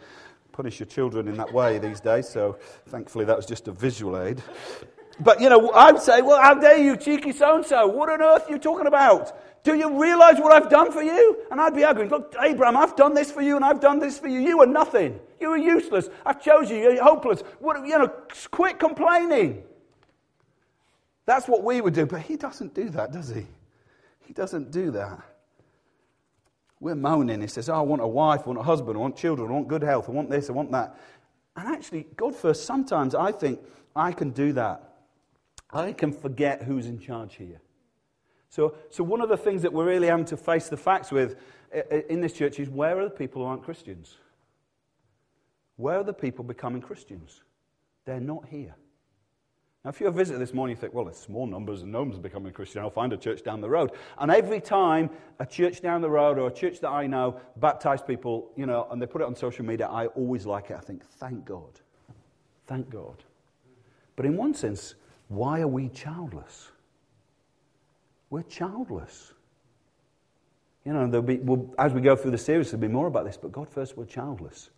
punish 0.51 0.79
your 0.79 0.87
children 0.87 1.27
in 1.27 1.35
that 1.37 1.51
way 1.53 1.77
these 1.79 1.99
days, 1.99 2.27
so 2.27 2.57
thankfully 2.87 3.25
that 3.25 3.35
was 3.35 3.45
just 3.45 3.67
a 3.67 3.71
visual 3.71 4.21
aid. 4.21 4.41
But, 5.19 5.39
you 5.39 5.49
know, 5.49 5.71
I'd 5.71 6.01
say, 6.01 6.21
Well, 6.21 6.41
how 6.41 6.55
dare 6.55 6.77
you, 6.77 6.97
cheeky 6.97 7.31
so 7.31 7.55
and 7.55 7.65
so? 7.65 7.87
What 7.87 8.09
on 8.09 8.21
earth 8.21 8.49
are 8.49 8.51
you 8.51 8.59
talking 8.59 8.87
about? 8.87 9.37
Do 9.65 9.73
you 9.73 9.99
realize 9.99 10.37
what 10.37 10.53
I've 10.53 10.69
done 10.69 10.91
for 10.91 11.01
you? 11.01 11.39
And 11.49 11.59
I'd 11.59 11.73
be 11.73 11.83
arguing, 11.83 12.09
Look, 12.11 12.35
Abraham, 12.39 12.77
I've 12.77 12.95
done 12.95 13.15
this 13.15 13.31
for 13.31 13.41
you 13.41 13.55
and 13.55 13.65
I've 13.65 13.79
done 13.81 13.97
this 13.97 14.19
for 14.19 14.27
you. 14.27 14.39
You 14.39 14.61
are 14.61 14.67
nothing. 14.67 15.19
You 15.41 15.49
are 15.49 15.57
useless. 15.57 16.07
I've 16.23 16.39
chosen 16.39 16.77
you. 16.77 16.91
You're 16.91 17.03
hopeless. 17.03 17.41
What, 17.59 17.83
you 17.83 17.97
know, 17.97 18.07
quit 18.51 18.77
complaining. 18.77 19.63
That's 21.25 21.47
what 21.47 21.63
we 21.63 21.81
would 21.81 21.95
do. 21.95 22.05
But 22.05 22.21
he 22.21 22.35
doesn't 22.35 22.75
do 22.75 22.91
that, 22.91 23.11
does 23.11 23.29
he? 23.29 23.47
He 24.27 24.33
doesn't 24.33 24.69
do 24.69 24.91
that. 24.91 25.19
We're 26.79 26.93
moaning. 26.93 27.41
He 27.41 27.47
says, 27.47 27.67
oh, 27.67 27.73
I 27.73 27.81
want 27.81 28.03
a 28.03 28.07
wife, 28.07 28.41
I 28.45 28.49
want 28.49 28.59
a 28.59 28.63
husband, 28.63 28.95
I 28.95 29.01
want 29.01 29.17
children, 29.17 29.49
I 29.49 29.53
want 29.53 29.67
good 29.67 29.81
health, 29.81 30.07
I 30.07 30.11
want 30.11 30.29
this, 30.29 30.47
I 30.47 30.53
want 30.53 30.71
that. 30.73 30.95
And 31.55 31.67
actually, 31.67 32.05
God 32.15 32.35
first, 32.35 32.65
sometimes 32.65 33.15
I 33.15 33.31
think 33.31 33.59
I 33.95 34.11
can 34.11 34.29
do 34.29 34.53
that. 34.53 34.93
I 35.71 35.91
can 35.91 36.11
forget 36.11 36.61
who's 36.61 36.85
in 36.85 36.99
charge 36.99 37.33
here. 37.33 37.61
So, 38.55 38.73
so 38.89 39.03
one 39.03 39.19
of 39.19 39.27
the 39.27 39.35
things 39.35 39.63
that 39.63 39.73
we're 39.73 39.85
really 39.85 40.07
having 40.07 40.23
to 40.27 40.37
face 40.37 40.69
the 40.69 40.77
facts 40.77 41.11
with 41.11 41.35
in 42.07 42.21
this 42.21 42.31
church 42.31 42.57
is 42.57 42.69
where 42.69 42.97
are 42.97 43.03
the 43.03 43.09
people 43.09 43.41
who 43.41 43.49
aren't 43.49 43.63
Christians? 43.63 44.15
Where 45.75 45.99
are 45.99 46.05
the 46.05 46.13
people 46.13 46.45
becoming 46.45 46.81
Christians? 46.81 47.41
They're 48.05 48.21
not 48.21 48.45
here. 48.47 48.73
Now, 49.83 49.89
if 49.89 49.99
you're 49.99 50.07
a 50.07 50.13
visitor 50.13 50.39
this 50.39 50.53
morning, 50.53 50.77
you 50.77 50.79
think, 50.79 50.93
well, 50.93 51.09
it's 51.09 51.19
small 51.19 51.45
numbers 51.45 51.81
and 51.81 51.91
no 51.91 52.03
one's 52.03 52.17
becoming 52.17 52.53
Christian. 52.53 52.81
I'll 52.81 52.89
find 52.89 53.11
a 53.11 53.17
church 53.17 53.43
down 53.43 53.59
the 53.59 53.69
road. 53.69 53.91
And 54.19 54.31
every 54.31 54.61
time 54.61 55.09
a 55.39 55.45
church 55.45 55.81
down 55.81 55.99
the 55.99 56.09
road 56.09 56.39
or 56.39 56.47
a 56.47 56.53
church 56.53 56.79
that 56.79 56.91
I 56.91 57.07
know 57.07 57.41
baptize 57.57 58.01
people, 58.01 58.51
you 58.55 58.65
know, 58.65 58.87
and 58.89 59.01
they 59.01 59.05
put 59.05 59.19
it 59.19 59.25
on 59.25 59.35
social 59.35 59.65
media, 59.65 59.87
I 59.87 60.05
always 60.07 60.45
like 60.45 60.69
it. 60.69 60.77
I 60.77 60.79
think, 60.79 61.03
thank 61.03 61.43
God. 61.43 61.81
Thank 62.67 62.89
God. 62.89 63.21
But 64.15 64.25
in 64.25 64.37
one 64.37 64.53
sense, 64.53 64.95
why 65.27 65.59
are 65.59 65.67
we 65.67 65.89
childless? 65.89 66.69
We're 68.35 68.43
childless. 68.43 69.31
You 70.83 70.91
know, 70.91 71.09
there'll 71.09 71.25
be, 71.25 71.37
we'll, 71.37 71.73
as 71.79 71.93
we 71.93 72.01
go 72.01 72.17
through 72.17 72.31
the 72.31 72.37
series, 72.37 72.69
there'll 72.69 72.81
be 72.81 72.89
more 72.89 73.07
about 73.07 73.23
this, 73.23 73.37
but 73.37 73.53
God 73.53 73.69
first, 73.69 73.95
we're 73.95 74.03
childless. 74.03 74.71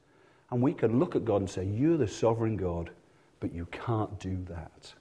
And 0.51 0.61
we 0.61 0.73
can 0.73 0.99
look 0.99 1.15
at 1.15 1.25
God 1.25 1.41
and 1.41 1.49
say, 1.49 1.65
You're 1.65 1.97
the 1.97 2.07
sovereign 2.07 2.55
God, 2.55 2.91
but 3.39 3.51
you 3.51 3.65
can't 3.71 4.19
do 4.19 4.37
that. 4.49 4.93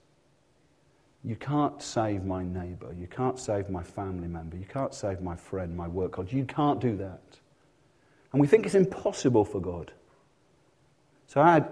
You 1.23 1.37
can't 1.37 1.83
save 1.83 2.25
my 2.25 2.45
neighbor. 2.45 2.95
You 2.99 3.07
can't 3.09 3.39
save 3.39 3.69
my 3.69 3.83
family 3.83 4.27
member. 4.27 4.57
You 4.57 4.65
can't 4.65 4.95
save 4.95 5.21
my 5.21 5.37
friend, 5.37 5.77
my 5.77 5.87
work 5.87 6.13
colleague. 6.13 6.33
You 6.33 6.47
can't 6.47 6.81
do 6.81 6.97
that. 6.97 7.21
And 8.33 8.41
we 8.41 8.47
think 8.47 8.65
it's 8.65 8.75
impossible 8.75 9.45
for 9.45 9.61
God. 9.61 9.93
So 11.27 11.43
I 11.43 11.63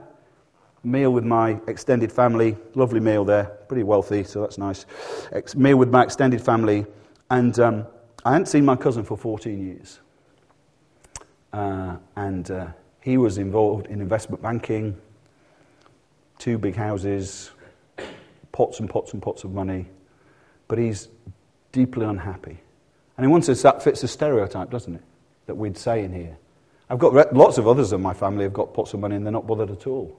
meal 0.84 1.12
with 1.12 1.24
my 1.24 1.58
extended 1.66 2.12
family, 2.12 2.56
lovely 2.74 3.00
meal 3.00 3.24
there, 3.24 3.44
pretty 3.68 3.82
wealthy, 3.82 4.24
so 4.24 4.40
that's 4.40 4.58
nice. 4.58 4.86
Ex- 5.32 5.54
meal 5.54 5.76
with 5.76 5.90
my 5.90 6.02
extended 6.02 6.40
family, 6.40 6.86
and 7.30 7.58
um, 7.58 7.86
I 8.24 8.32
hadn't 8.32 8.46
seen 8.46 8.64
my 8.64 8.76
cousin 8.76 9.04
for 9.04 9.16
14 9.16 9.66
years. 9.66 10.00
Uh, 11.52 11.96
and 12.16 12.50
uh, 12.50 12.66
he 13.00 13.16
was 13.16 13.38
involved 13.38 13.86
in 13.86 14.00
investment 14.00 14.42
banking, 14.42 14.96
two 16.38 16.58
big 16.58 16.74
houses, 16.74 17.50
pots 18.52 18.80
and 18.80 18.88
pots 18.88 19.12
and 19.12 19.22
pots 19.22 19.44
of 19.44 19.52
money, 19.52 19.86
but 20.68 20.78
he's 20.78 21.08
deeply 21.72 22.06
unhappy. 22.06 22.58
And 23.16 23.24
in 23.24 23.30
one 23.30 23.42
sense, 23.42 23.62
that 23.62 23.82
fits 23.82 24.00
the 24.00 24.08
stereotype, 24.08 24.70
doesn't 24.70 24.94
it? 24.94 25.02
That 25.46 25.54
we'd 25.54 25.78
say 25.78 26.02
in 26.02 26.12
here. 26.12 26.36
I've 26.90 26.98
got 26.98 27.34
lots 27.34 27.58
of 27.58 27.66
others 27.66 27.92
in 27.92 28.02
my 28.02 28.14
family 28.14 28.44
have 28.44 28.52
got 28.52 28.74
pots 28.74 28.92
of 28.94 29.00
money 29.00 29.16
and 29.16 29.24
they're 29.24 29.32
not 29.32 29.46
bothered 29.46 29.70
at 29.70 29.86
all. 29.86 30.18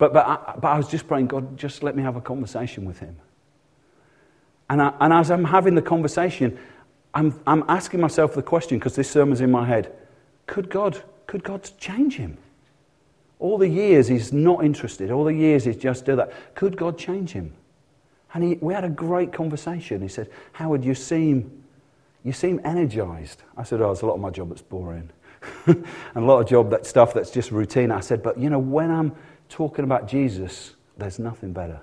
But, 0.00 0.14
but, 0.14 0.26
I, 0.26 0.54
but 0.58 0.68
I 0.68 0.78
was 0.78 0.88
just 0.88 1.06
praying, 1.06 1.26
God, 1.26 1.58
just 1.58 1.82
let 1.82 1.94
me 1.94 2.02
have 2.02 2.16
a 2.16 2.22
conversation 2.22 2.86
with 2.86 3.00
him. 3.00 3.16
And, 4.70 4.80
I, 4.80 4.94
and 4.98 5.12
as 5.12 5.30
I'm 5.30 5.44
having 5.44 5.74
the 5.74 5.82
conversation, 5.82 6.58
I'm, 7.12 7.38
I'm 7.46 7.64
asking 7.68 8.00
myself 8.00 8.32
the 8.32 8.42
question, 8.42 8.78
because 8.78 8.96
this 8.96 9.10
sermon's 9.10 9.42
in 9.42 9.50
my 9.50 9.66
head 9.66 9.94
could 10.46 10.70
God, 10.70 11.02
could 11.26 11.44
God 11.44 11.70
change 11.78 12.16
him? 12.16 12.38
All 13.38 13.58
the 13.58 13.68
years 13.68 14.08
he's 14.08 14.32
not 14.32 14.64
interested, 14.64 15.10
all 15.10 15.24
the 15.24 15.34
years 15.34 15.66
he's 15.66 15.76
just 15.76 16.06
do 16.06 16.16
that. 16.16 16.32
Could 16.54 16.78
God 16.78 16.96
change 16.96 17.32
him? 17.32 17.52
And 18.32 18.42
he, 18.42 18.54
we 18.54 18.72
had 18.72 18.84
a 18.84 18.88
great 18.88 19.34
conversation. 19.34 20.00
He 20.00 20.08
said, 20.08 20.30
Howard, 20.52 20.82
you 20.82 20.94
seem, 20.94 21.62
you 22.24 22.32
seem 22.32 22.58
energized. 22.64 23.42
I 23.54 23.64
said, 23.64 23.82
Oh, 23.82 23.90
it's 23.90 24.00
a 24.00 24.06
lot 24.06 24.14
of 24.14 24.20
my 24.20 24.30
job 24.30 24.48
that's 24.48 24.62
boring. 24.62 25.10
and 25.66 25.84
a 26.16 26.20
lot 26.20 26.40
of 26.40 26.48
job 26.48 26.70
that 26.70 26.86
stuff 26.86 27.12
that's 27.12 27.30
just 27.30 27.50
routine. 27.50 27.90
I 27.90 28.00
said, 28.00 28.22
But 28.22 28.38
you 28.38 28.48
know, 28.48 28.58
when 28.58 28.90
I'm 28.90 29.12
talking 29.50 29.84
about 29.84 30.08
Jesus, 30.08 30.74
there's 30.96 31.18
nothing 31.18 31.52
better. 31.52 31.80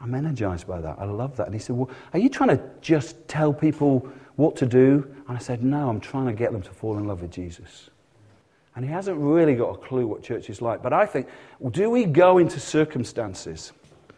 I'm 0.00 0.14
energized 0.14 0.66
by 0.66 0.80
that. 0.80 0.96
I 0.98 1.04
love 1.04 1.36
that. 1.36 1.46
And 1.46 1.54
he 1.54 1.60
said, 1.60 1.76
Well, 1.76 1.90
are 2.12 2.18
you 2.18 2.28
trying 2.28 2.56
to 2.56 2.60
just 2.80 3.28
tell 3.28 3.52
people 3.52 4.08
what 4.36 4.56
to 4.56 4.66
do? 4.66 5.14
And 5.28 5.36
I 5.36 5.40
said, 5.40 5.62
No, 5.62 5.88
I'm 5.88 6.00
trying 6.00 6.26
to 6.26 6.32
get 6.32 6.52
them 6.52 6.62
to 6.62 6.70
fall 6.70 6.96
in 6.98 7.06
love 7.06 7.20
with 7.22 7.30
Jesus. 7.30 7.90
And 8.74 8.84
he 8.84 8.90
hasn't 8.90 9.18
really 9.18 9.54
got 9.54 9.74
a 9.74 9.78
clue 9.78 10.06
what 10.06 10.22
church 10.22 10.48
is 10.48 10.62
like. 10.62 10.82
But 10.82 10.92
I 10.92 11.04
think, 11.04 11.28
do 11.70 11.90
we 11.90 12.04
go 12.04 12.38
into 12.38 12.58
circumstances? 12.58 13.72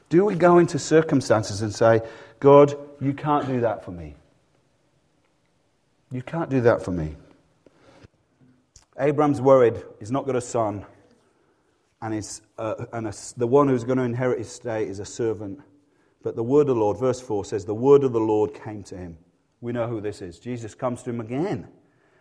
Do 0.09 0.25
we 0.25 0.35
go 0.35 0.59
into 0.59 0.79
circumstances 0.79 1.63
and 1.63 1.75
say, 1.75 2.03
God, 2.39 2.77
you 3.01 3.15
can't 3.15 3.47
do 3.47 3.61
that 3.63 3.85
for 3.85 3.91
me? 3.91 4.15
You 6.11 6.23
can't 6.23 6.51
do 6.51 6.61
that 6.61 6.85
for 6.85 6.91
me. 6.91 7.17
Abraham's 9.01 9.41
worried. 9.41 9.83
He's 9.99 10.13
not 10.13 10.27
got 10.27 10.37
a 10.37 10.41
son. 10.41 10.85
And, 12.03 12.13
he's, 12.13 12.43
uh, 12.59 12.87
and 12.93 13.07
a, 13.07 13.15
the 13.37 13.47
one 13.47 13.69
who's 13.69 13.85
going 13.85 13.99
to 13.99 14.05
inherit 14.05 14.39
his 14.39 14.49
estate 14.49 14.89
is 14.89 14.99
a 14.99 15.05
servant. 15.05 15.61
But 16.23 16.37
the 16.37 16.43
word 16.43 16.69
of 16.69 16.75
the 16.75 16.81
Lord, 16.81 16.99
verse 16.99 17.21
4 17.21 17.45
says, 17.45 17.65
The 17.65 17.75
word 17.75 18.05
of 18.05 18.13
the 18.13 18.21
Lord 18.21 18.53
came 18.53 18.83
to 18.85 18.97
him. 18.97 19.17
We 19.61 19.73
know 19.73 19.87
who 19.87 20.01
this 20.01 20.21
is. 20.21 20.39
Jesus 20.39 20.75
comes 20.75 21.05
to 21.05 21.11
him 21.11 21.21
again. 21.21 21.69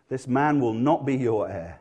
This 0.08 0.28
man 0.28 0.62
will 0.62 0.74
not 0.74 1.06
be 1.06 1.15
your 1.15 1.50
heir, 1.50 1.80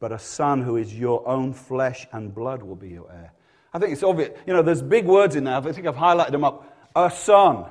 but 0.00 0.12
a 0.12 0.18
son 0.18 0.62
who 0.62 0.76
is 0.76 0.92
your 0.92 1.26
own 1.28 1.52
flesh 1.52 2.06
and 2.12 2.34
blood 2.34 2.62
will 2.62 2.76
be 2.76 2.88
your 2.88 3.10
heir. 3.10 3.32
I 3.72 3.78
think 3.78 3.92
it's 3.92 4.02
obvious. 4.02 4.30
You 4.46 4.52
know, 4.52 4.62
there's 4.62 4.82
big 4.82 5.06
words 5.06 5.36
in 5.36 5.44
there. 5.44 5.54
I 5.54 5.60
think 5.60 5.86
I've 5.86 5.94
highlighted 5.94 6.32
them 6.32 6.42
up. 6.42 6.76
A 6.96 7.10
son 7.10 7.66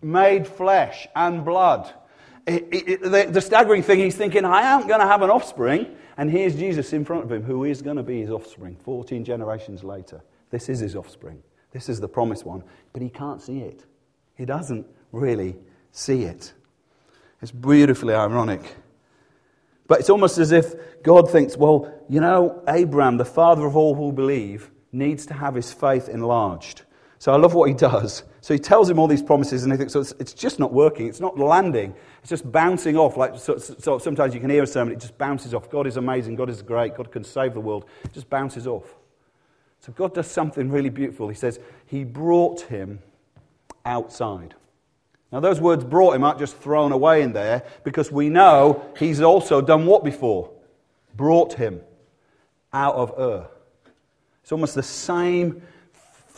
made 0.00 0.46
flesh 0.46 1.06
and 1.14 1.44
blood. 1.44 1.92
It, 2.46 2.68
it, 2.70 3.02
the, 3.02 3.28
the 3.30 3.40
staggering 3.42 3.82
thing, 3.82 3.98
he's 3.98 4.14
thinking, 4.14 4.46
I 4.46 4.62
am 4.62 4.86
going 4.86 5.00
to 5.00 5.06
have 5.06 5.20
an 5.20 5.28
offspring. 5.28 5.94
And 6.18 6.30
here's 6.30 6.56
Jesus 6.56 6.92
in 6.92 7.04
front 7.04 7.24
of 7.24 7.32
him, 7.32 7.44
who 7.44 7.64
is 7.64 7.80
going 7.80 7.96
to 7.96 8.02
be 8.02 8.20
his 8.20 8.30
offspring 8.30 8.76
14 8.84 9.24
generations 9.24 9.84
later. 9.84 10.20
This 10.50 10.68
is 10.68 10.80
his 10.80 10.96
offspring. 10.96 11.42
This 11.70 11.88
is 11.88 12.00
the 12.00 12.08
promised 12.08 12.44
one, 12.44 12.64
but 12.92 13.02
he 13.02 13.08
can't 13.08 13.40
see 13.40 13.60
it. 13.60 13.84
He 14.34 14.44
doesn't 14.44 14.84
really 15.12 15.56
see 15.92 16.24
it. 16.24 16.52
It's 17.40 17.52
beautifully 17.52 18.14
ironic. 18.14 18.76
But 19.86 20.00
it's 20.00 20.10
almost 20.10 20.38
as 20.38 20.50
if 20.50 20.74
God 21.02 21.30
thinks, 21.30 21.56
well, 21.56 21.92
you 22.08 22.20
know, 22.20 22.62
Abraham, 22.68 23.16
the 23.16 23.24
father 23.24 23.64
of 23.64 23.76
all 23.76 23.94
who 23.94 24.12
believe, 24.12 24.70
needs 24.90 25.24
to 25.26 25.34
have 25.34 25.54
his 25.54 25.72
faith 25.72 26.08
enlarged. 26.08 26.82
So 27.18 27.32
I 27.32 27.36
love 27.36 27.54
what 27.54 27.68
he 27.68 27.74
does. 27.74 28.24
So 28.48 28.54
he 28.54 28.58
tells 28.58 28.88
him 28.88 28.98
all 28.98 29.06
these 29.06 29.22
promises, 29.22 29.64
and 29.64 29.70
he 29.70 29.76
thinks, 29.76 29.92
so 29.92 30.00
it's, 30.00 30.14
it's 30.18 30.32
just 30.32 30.58
not 30.58 30.72
working. 30.72 31.06
It's 31.06 31.20
not 31.20 31.38
landing. 31.38 31.94
It's 32.22 32.30
just 32.30 32.50
bouncing 32.50 32.96
off. 32.96 33.18
Like 33.18 33.36
so, 33.36 33.58
so 33.58 33.98
sometimes 33.98 34.32
you 34.32 34.40
can 34.40 34.48
hear 34.48 34.62
a 34.62 34.66
sermon, 34.66 34.94
it 34.94 35.00
just 35.00 35.18
bounces 35.18 35.52
off. 35.52 35.68
God 35.68 35.86
is 35.86 35.98
amazing. 35.98 36.34
God 36.34 36.48
is 36.48 36.62
great. 36.62 36.96
God 36.96 37.12
can 37.12 37.24
save 37.24 37.52
the 37.52 37.60
world. 37.60 37.84
It 38.04 38.14
just 38.14 38.30
bounces 38.30 38.66
off. 38.66 38.96
So 39.80 39.92
God 39.92 40.14
does 40.14 40.28
something 40.28 40.70
really 40.70 40.88
beautiful. 40.88 41.28
He 41.28 41.34
says, 41.34 41.60
He 41.84 42.04
brought 42.04 42.62
him 42.62 43.00
outside. 43.84 44.54
Now, 45.30 45.40
those 45.40 45.60
words 45.60 45.84
brought 45.84 46.14
him 46.14 46.24
aren't 46.24 46.38
just 46.38 46.56
thrown 46.56 46.92
away 46.92 47.20
in 47.20 47.34
there 47.34 47.64
because 47.84 48.10
we 48.10 48.30
know 48.30 48.82
he's 48.98 49.20
also 49.20 49.60
done 49.60 49.84
what 49.84 50.04
before? 50.04 50.50
Brought 51.14 51.52
him 51.52 51.82
out 52.72 52.94
of 52.94 53.12
Ur. 53.18 53.46
It's 54.42 54.52
almost 54.52 54.74
the 54.74 54.82
same 54.82 55.60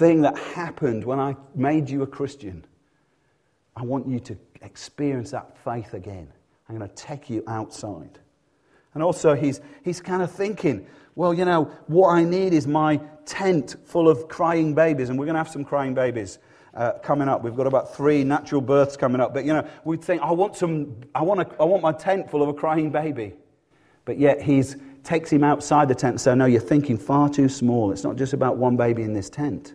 thing 0.01 0.23
that 0.23 0.37
happened 0.39 1.05
when 1.05 1.21
I 1.21 1.37
made 1.55 1.91
you 1.91 2.03
a 2.03 2.07
Christian. 2.07 2.65
I 3.77 3.83
want 3.83 4.09
you 4.09 4.19
to 4.21 4.37
experience 4.63 5.31
that 5.33 5.59
faith 5.59 5.93
again. 5.93 6.27
I'm 6.67 6.79
going 6.79 6.89
to 6.89 6.95
take 6.95 7.29
you 7.29 7.45
outside. 7.47 8.19
And 8.95 9.03
also, 9.03 9.35
he's, 9.35 9.61
he's 9.85 10.01
kind 10.01 10.23
of 10.23 10.33
thinking, 10.33 10.87
well, 11.17 11.35
you 11.35 11.45
know, 11.45 11.65
what 11.87 12.15
I 12.15 12.25
need 12.25 12.55
is 12.55 12.67
my 12.67 12.99
tent 13.27 13.77
full 13.85 14.09
of 14.09 14.27
crying 14.27 14.75
babies, 14.75 15.11
and 15.11 15.19
we're 15.19 15.27
going 15.27 15.35
to 15.35 15.41
have 15.41 15.51
some 15.51 15.67
crying 15.67 15.93
babies. 15.93 16.39
Uh, 16.73 16.93
coming 17.03 17.29
up, 17.29 17.43
we've 17.43 17.57
got 17.57 17.67
about 17.67 17.95
three 17.95 18.25
natural 18.25 18.63
births 18.63 18.97
coming 18.97 19.21
up. 19.21 19.35
But 19.35 19.45
you 19.45 19.53
know, 19.53 19.69
we'd 19.85 20.03
think, 20.03 20.23
I 20.23 20.33
want 20.33 20.57
some, 20.57 20.97
I 21.15 21.21
want, 21.23 21.41
a, 21.41 21.61
I 21.61 21.65
want 21.65 21.83
my 21.83 21.93
tent 21.93 22.31
full 22.31 22.43
of 22.43 22.49
a 22.49 22.55
crying 22.55 22.91
baby. 22.91 23.35
But 24.07 24.19
yet 24.19 24.41
he 24.41 24.65
takes 25.05 25.31
him 25.31 25.45
outside 25.45 25.89
the 25.89 25.95
tent 25.95 26.13
and 26.13 26.21
says, 26.23 26.37
No, 26.37 26.47
you're 26.47 26.61
thinking 26.61 26.97
far 26.97 27.29
too 27.29 27.51
small. 27.51 27.93
It's 27.93 28.03
not 28.03 28.17
just 28.17 28.33
about 28.33 28.57
one 28.57 28.79
baby 28.79 29.03
in 29.03 29.13
this 29.13 29.29
tent. 29.29 29.75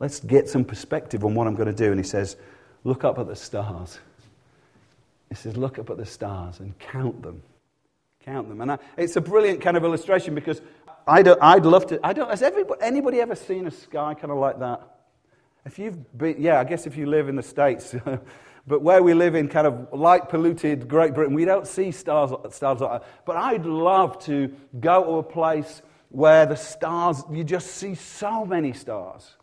Let's 0.00 0.20
get 0.20 0.48
some 0.48 0.64
perspective 0.64 1.24
on 1.24 1.34
what 1.34 1.46
I'm 1.46 1.54
going 1.54 1.68
to 1.68 1.72
do. 1.72 1.90
And 1.90 1.98
he 1.98 2.06
says, 2.06 2.36
Look 2.84 3.04
up 3.04 3.18
at 3.18 3.26
the 3.26 3.36
stars. 3.36 3.98
He 5.28 5.34
says, 5.34 5.56
Look 5.56 5.78
up 5.78 5.90
at 5.90 5.96
the 5.96 6.06
stars 6.06 6.60
and 6.60 6.78
count 6.78 7.22
them 7.22 7.42
count 8.28 8.48
them. 8.48 8.60
And 8.60 8.72
I, 8.72 8.78
it's 8.96 9.16
a 9.16 9.20
brilliant 9.20 9.60
kind 9.60 9.76
of 9.76 9.84
illustration 9.84 10.34
because 10.34 10.60
I 11.06 11.24
I'd 11.40 11.64
love 11.64 11.86
to. 11.86 12.00
I 12.02 12.12
don't, 12.12 12.28
has 12.28 12.42
anybody 12.42 13.20
ever 13.20 13.34
seen 13.34 13.66
a 13.66 13.70
sky 13.70 14.14
kind 14.14 14.30
of 14.30 14.38
like 14.38 14.58
that? 14.58 14.82
If 15.64 15.78
you've 15.78 16.16
been, 16.16 16.36
yeah, 16.38 16.60
I 16.60 16.64
guess 16.64 16.86
if 16.86 16.96
you 16.96 17.06
live 17.06 17.28
in 17.28 17.36
the 17.36 17.42
States, 17.42 17.94
but 18.66 18.82
where 18.82 19.02
we 19.02 19.14
live 19.14 19.34
in 19.34 19.48
kind 19.48 19.66
of 19.66 19.88
light 19.92 20.28
polluted 20.28 20.88
Great 20.88 21.14
Britain, 21.14 21.34
we 21.34 21.44
don't 21.44 21.66
see 21.66 21.90
stars, 21.90 22.30
stars 22.54 22.80
like 22.80 23.00
that. 23.00 23.08
But 23.24 23.36
I'd 23.36 23.66
love 23.66 24.18
to 24.24 24.52
go 24.78 25.04
to 25.04 25.10
a 25.12 25.22
place 25.22 25.82
where 26.10 26.46
the 26.46 26.56
stars, 26.56 27.22
you 27.30 27.44
just 27.44 27.68
see 27.72 27.94
so 27.94 28.44
many 28.44 28.72
stars. 28.72 29.34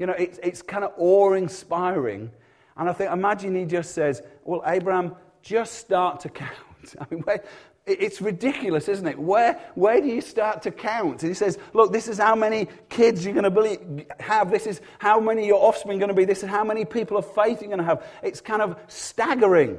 You 0.00 0.06
know, 0.06 0.14
it's, 0.14 0.40
it's 0.42 0.62
kind 0.62 0.82
of 0.82 0.92
awe 0.96 1.34
inspiring. 1.34 2.30
And 2.78 2.88
I 2.88 2.92
think, 2.94 3.12
imagine 3.12 3.54
he 3.54 3.66
just 3.66 3.94
says, 3.94 4.22
Well, 4.44 4.62
Abraham, 4.66 5.14
just 5.42 5.74
start 5.74 6.20
to 6.20 6.30
count. 6.30 6.50
I 7.00 7.06
mean, 7.10 7.20
where, 7.20 7.44
It's 7.86 8.22
ridiculous, 8.22 8.88
isn't 8.88 9.06
it? 9.06 9.18
Where, 9.18 9.60
where 9.74 10.00
do 10.00 10.08
you 10.08 10.22
start 10.22 10.62
to 10.62 10.70
count? 10.70 11.22
And 11.22 11.30
he 11.30 11.34
says, 11.34 11.58
Look, 11.74 11.92
this 11.92 12.08
is 12.08 12.16
how 12.16 12.34
many 12.34 12.66
kids 12.88 13.26
you're 13.26 13.34
going 13.34 13.52
to 13.52 14.06
have. 14.20 14.50
This 14.50 14.66
is 14.66 14.80
how 14.98 15.20
many 15.20 15.46
your 15.46 15.62
offspring 15.62 15.98
are 15.98 16.00
going 16.00 16.08
to 16.08 16.14
be. 16.14 16.24
This 16.24 16.42
is 16.42 16.48
how 16.48 16.64
many 16.64 16.86
people 16.86 17.18
of 17.18 17.34
faith 17.34 17.60
you're 17.60 17.68
going 17.68 17.78
to 17.78 17.84
have. 17.84 18.02
It's 18.22 18.40
kind 18.40 18.62
of 18.62 18.78
staggering. 18.88 19.78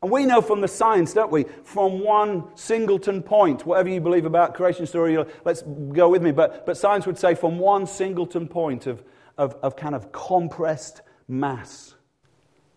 And 0.00 0.12
we 0.12 0.24
know 0.24 0.40
from 0.40 0.60
the 0.60 0.68
science, 0.68 1.12
don't 1.12 1.32
we? 1.32 1.46
From 1.64 1.98
one 1.98 2.44
singleton 2.54 3.24
point, 3.24 3.66
whatever 3.66 3.88
you 3.88 4.00
believe 4.00 4.24
about 4.24 4.54
creation 4.54 4.86
story, 4.86 5.18
let's 5.44 5.62
go 5.62 6.08
with 6.08 6.22
me. 6.22 6.30
But, 6.30 6.64
but 6.64 6.76
science 6.76 7.04
would 7.06 7.18
say 7.18 7.34
from 7.34 7.58
one 7.58 7.88
singleton 7.88 8.46
point 8.46 8.86
of, 8.86 9.02
of, 9.38 9.54
of 9.62 9.76
kind 9.76 9.94
of 9.94 10.12
compressed 10.12 11.00
mass, 11.28 11.94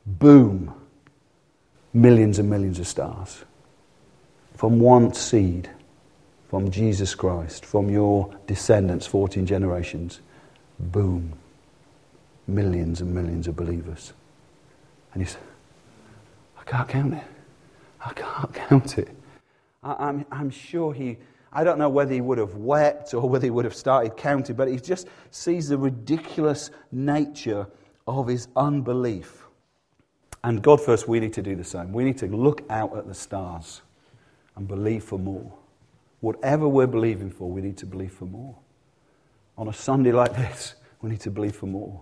boom, 0.06 0.74
millions 1.94 2.40
and 2.40 2.50
millions 2.50 2.80
of 2.80 2.88
stars 2.88 3.44
from 4.56 4.80
one 4.80 5.14
seed, 5.14 5.70
from 6.48 6.70
Jesus 6.70 7.16
Christ, 7.16 7.66
from 7.66 7.90
your 7.90 8.34
descendants, 8.46 9.08
14 9.08 9.46
generations, 9.46 10.22
boom, 10.80 11.34
millions 12.48 13.02
and 13.02 13.14
millions 13.14 13.48
of 13.48 13.56
believers. 13.56 14.14
And 15.14 15.22
you 15.22 15.28
say, 15.28 15.40
I 16.60 16.64
can't 16.64 16.88
count 16.88 17.14
it. 17.16 17.24
I 18.06 18.14
can't 18.14 18.54
count 18.70 18.98
it. 19.00 19.10
I, 19.82 19.96
I'm, 20.08 20.26
I'm 20.32 20.50
sure 20.50 20.94
he, 20.94 21.18
I 21.54 21.64
don't 21.64 21.78
know 21.78 21.90
whether 21.90 22.14
he 22.14 22.22
would 22.22 22.38
have 22.38 22.56
wept 22.56 23.14
or 23.14 23.28
whether 23.28 23.46
he 23.46 23.50
would 23.50 23.66
have 23.66 23.76
started 23.76 24.16
counting, 24.16 24.56
but 24.56 24.70
he 24.70 24.78
just 24.78 25.08
sees 25.32 25.68
the 25.68 25.78
ridiculous 25.78 26.72
nature 26.92 27.68
of 28.08 28.28
his 28.28 28.48
unbelief. 28.56 29.46
And 30.44 30.62
God 30.62 30.82
first, 30.82 31.08
we 31.08 31.20
need 31.20 31.34
to 31.34 31.42
do 31.42 31.56
the 31.56 31.64
same. 31.64 31.92
We 31.92 32.04
need 32.04 32.18
to 32.20 32.28
look 32.28 32.64
out 32.70 32.98
at 32.98 33.08
the 33.08 33.14
stars 33.14 33.82
and 34.56 34.68
believe 34.68 35.04
for 35.04 35.20
more. 35.20 35.54
Whatever 36.22 36.68
we're 36.68 36.88
believing 36.88 37.30
for, 37.30 37.50
we 37.50 37.62
need 37.62 37.78
to 37.78 37.86
believe 37.86 38.14
for 38.14 38.26
more. 38.26 38.56
On 39.58 39.68
a 39.68 39.74
Sunday 39.74 40.12
like 40.12 40.36
this, 40.36 40.76
we 41.02 41.10
need 41.10 41.20
to 41.22 41.32
believe 41.32 41.56
for 41.56 41.66
more. 41.66 42.02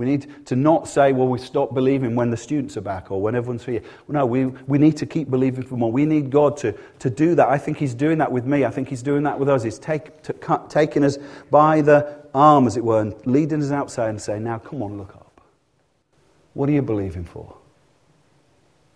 We 0.00 0.06
need 0.06 0.46
to 0.46 0.56
not 0.56 0.88
say, 0.88 1.12
well, 1.12 1.28
we 1.28 1.38
stop 1.38 1.74
believing 1.74 2.14
when 2.14 2.30
the 2.30 2.36
students 2.38 2.74
are 2.78 2.80
back 2.80 3.10
or 3.10 3.20
when 3.20 3.34
everyone's 3.34 3.66
here. 3.66 3.82
No, 4.08 4.24
we, 4.24 4.46
we 4.46 4.78
need 4.78 4.96
to 4.96 5.04
keep 5.04 5.28
believing 5.28 5.62
for 5.62 5.76
more. 5.76 5.92
We 5.92 6.06
need 6.06 6.30
God 6.30 6.56
to, 6.58 6.72
to 7.00 7.10
do 7.10 7.34
that. 7.34 7.50
I 7.50 7.58
think 7.58 7.76
He's 7.76 7.92
doing 7.92 8.16
that 8.16 8.32
with 8.32 8.46
me. 8.46 8.64
I 8.64 8.70
think 8.70 8.88
He's 8.88 9.02
doing 9.02 9.24
that 9.24 9.38
with 9.38 9.50
us. 9.50 9.62
He's 9.62 9.78
take, 9.78 10.22
to, 10.22 10.62
taking 10.70 11.04
us 11.04 11.18
by 11.50 11.82
the 11.82 12.24
arm, 12.32 12.66
as 12.66 12.78
it 12.78 12.82
were, 12.82 13.02
and 13.02 13.14
leading 13.26 13.62
us 13.62 13.72
outside 13.72 14.08
and 14.08 14.22
saying, 14.22 14.42
now 14.42 14.56
come 14.56 14.82
on, 14.82 14.96
look 14.96 15.14
up. 15.14 15.42
What 16.54 16.70
are 16.70 16.72
you 16.72 16.80
believing 16.80 17.24
for? 17.24 17.54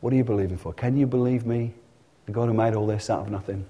What 0.00 0.14
are 0.14 0.16
you 0.16 0.24
believing 0.24 0.56
for? 0.56 0.72
Can 0.72 0.96
you 0.96 1.06
believe 1.06 1.44
me? 1.44 1.74
The 2.24 2.32
God 2.32 2.48
who 2.48 2.54
made 2.54 2.74
all 2.74 2.86
this 2.86 3.10
out 3.10 3.20
of 3.20 3.30
nothing. 3.30 3.66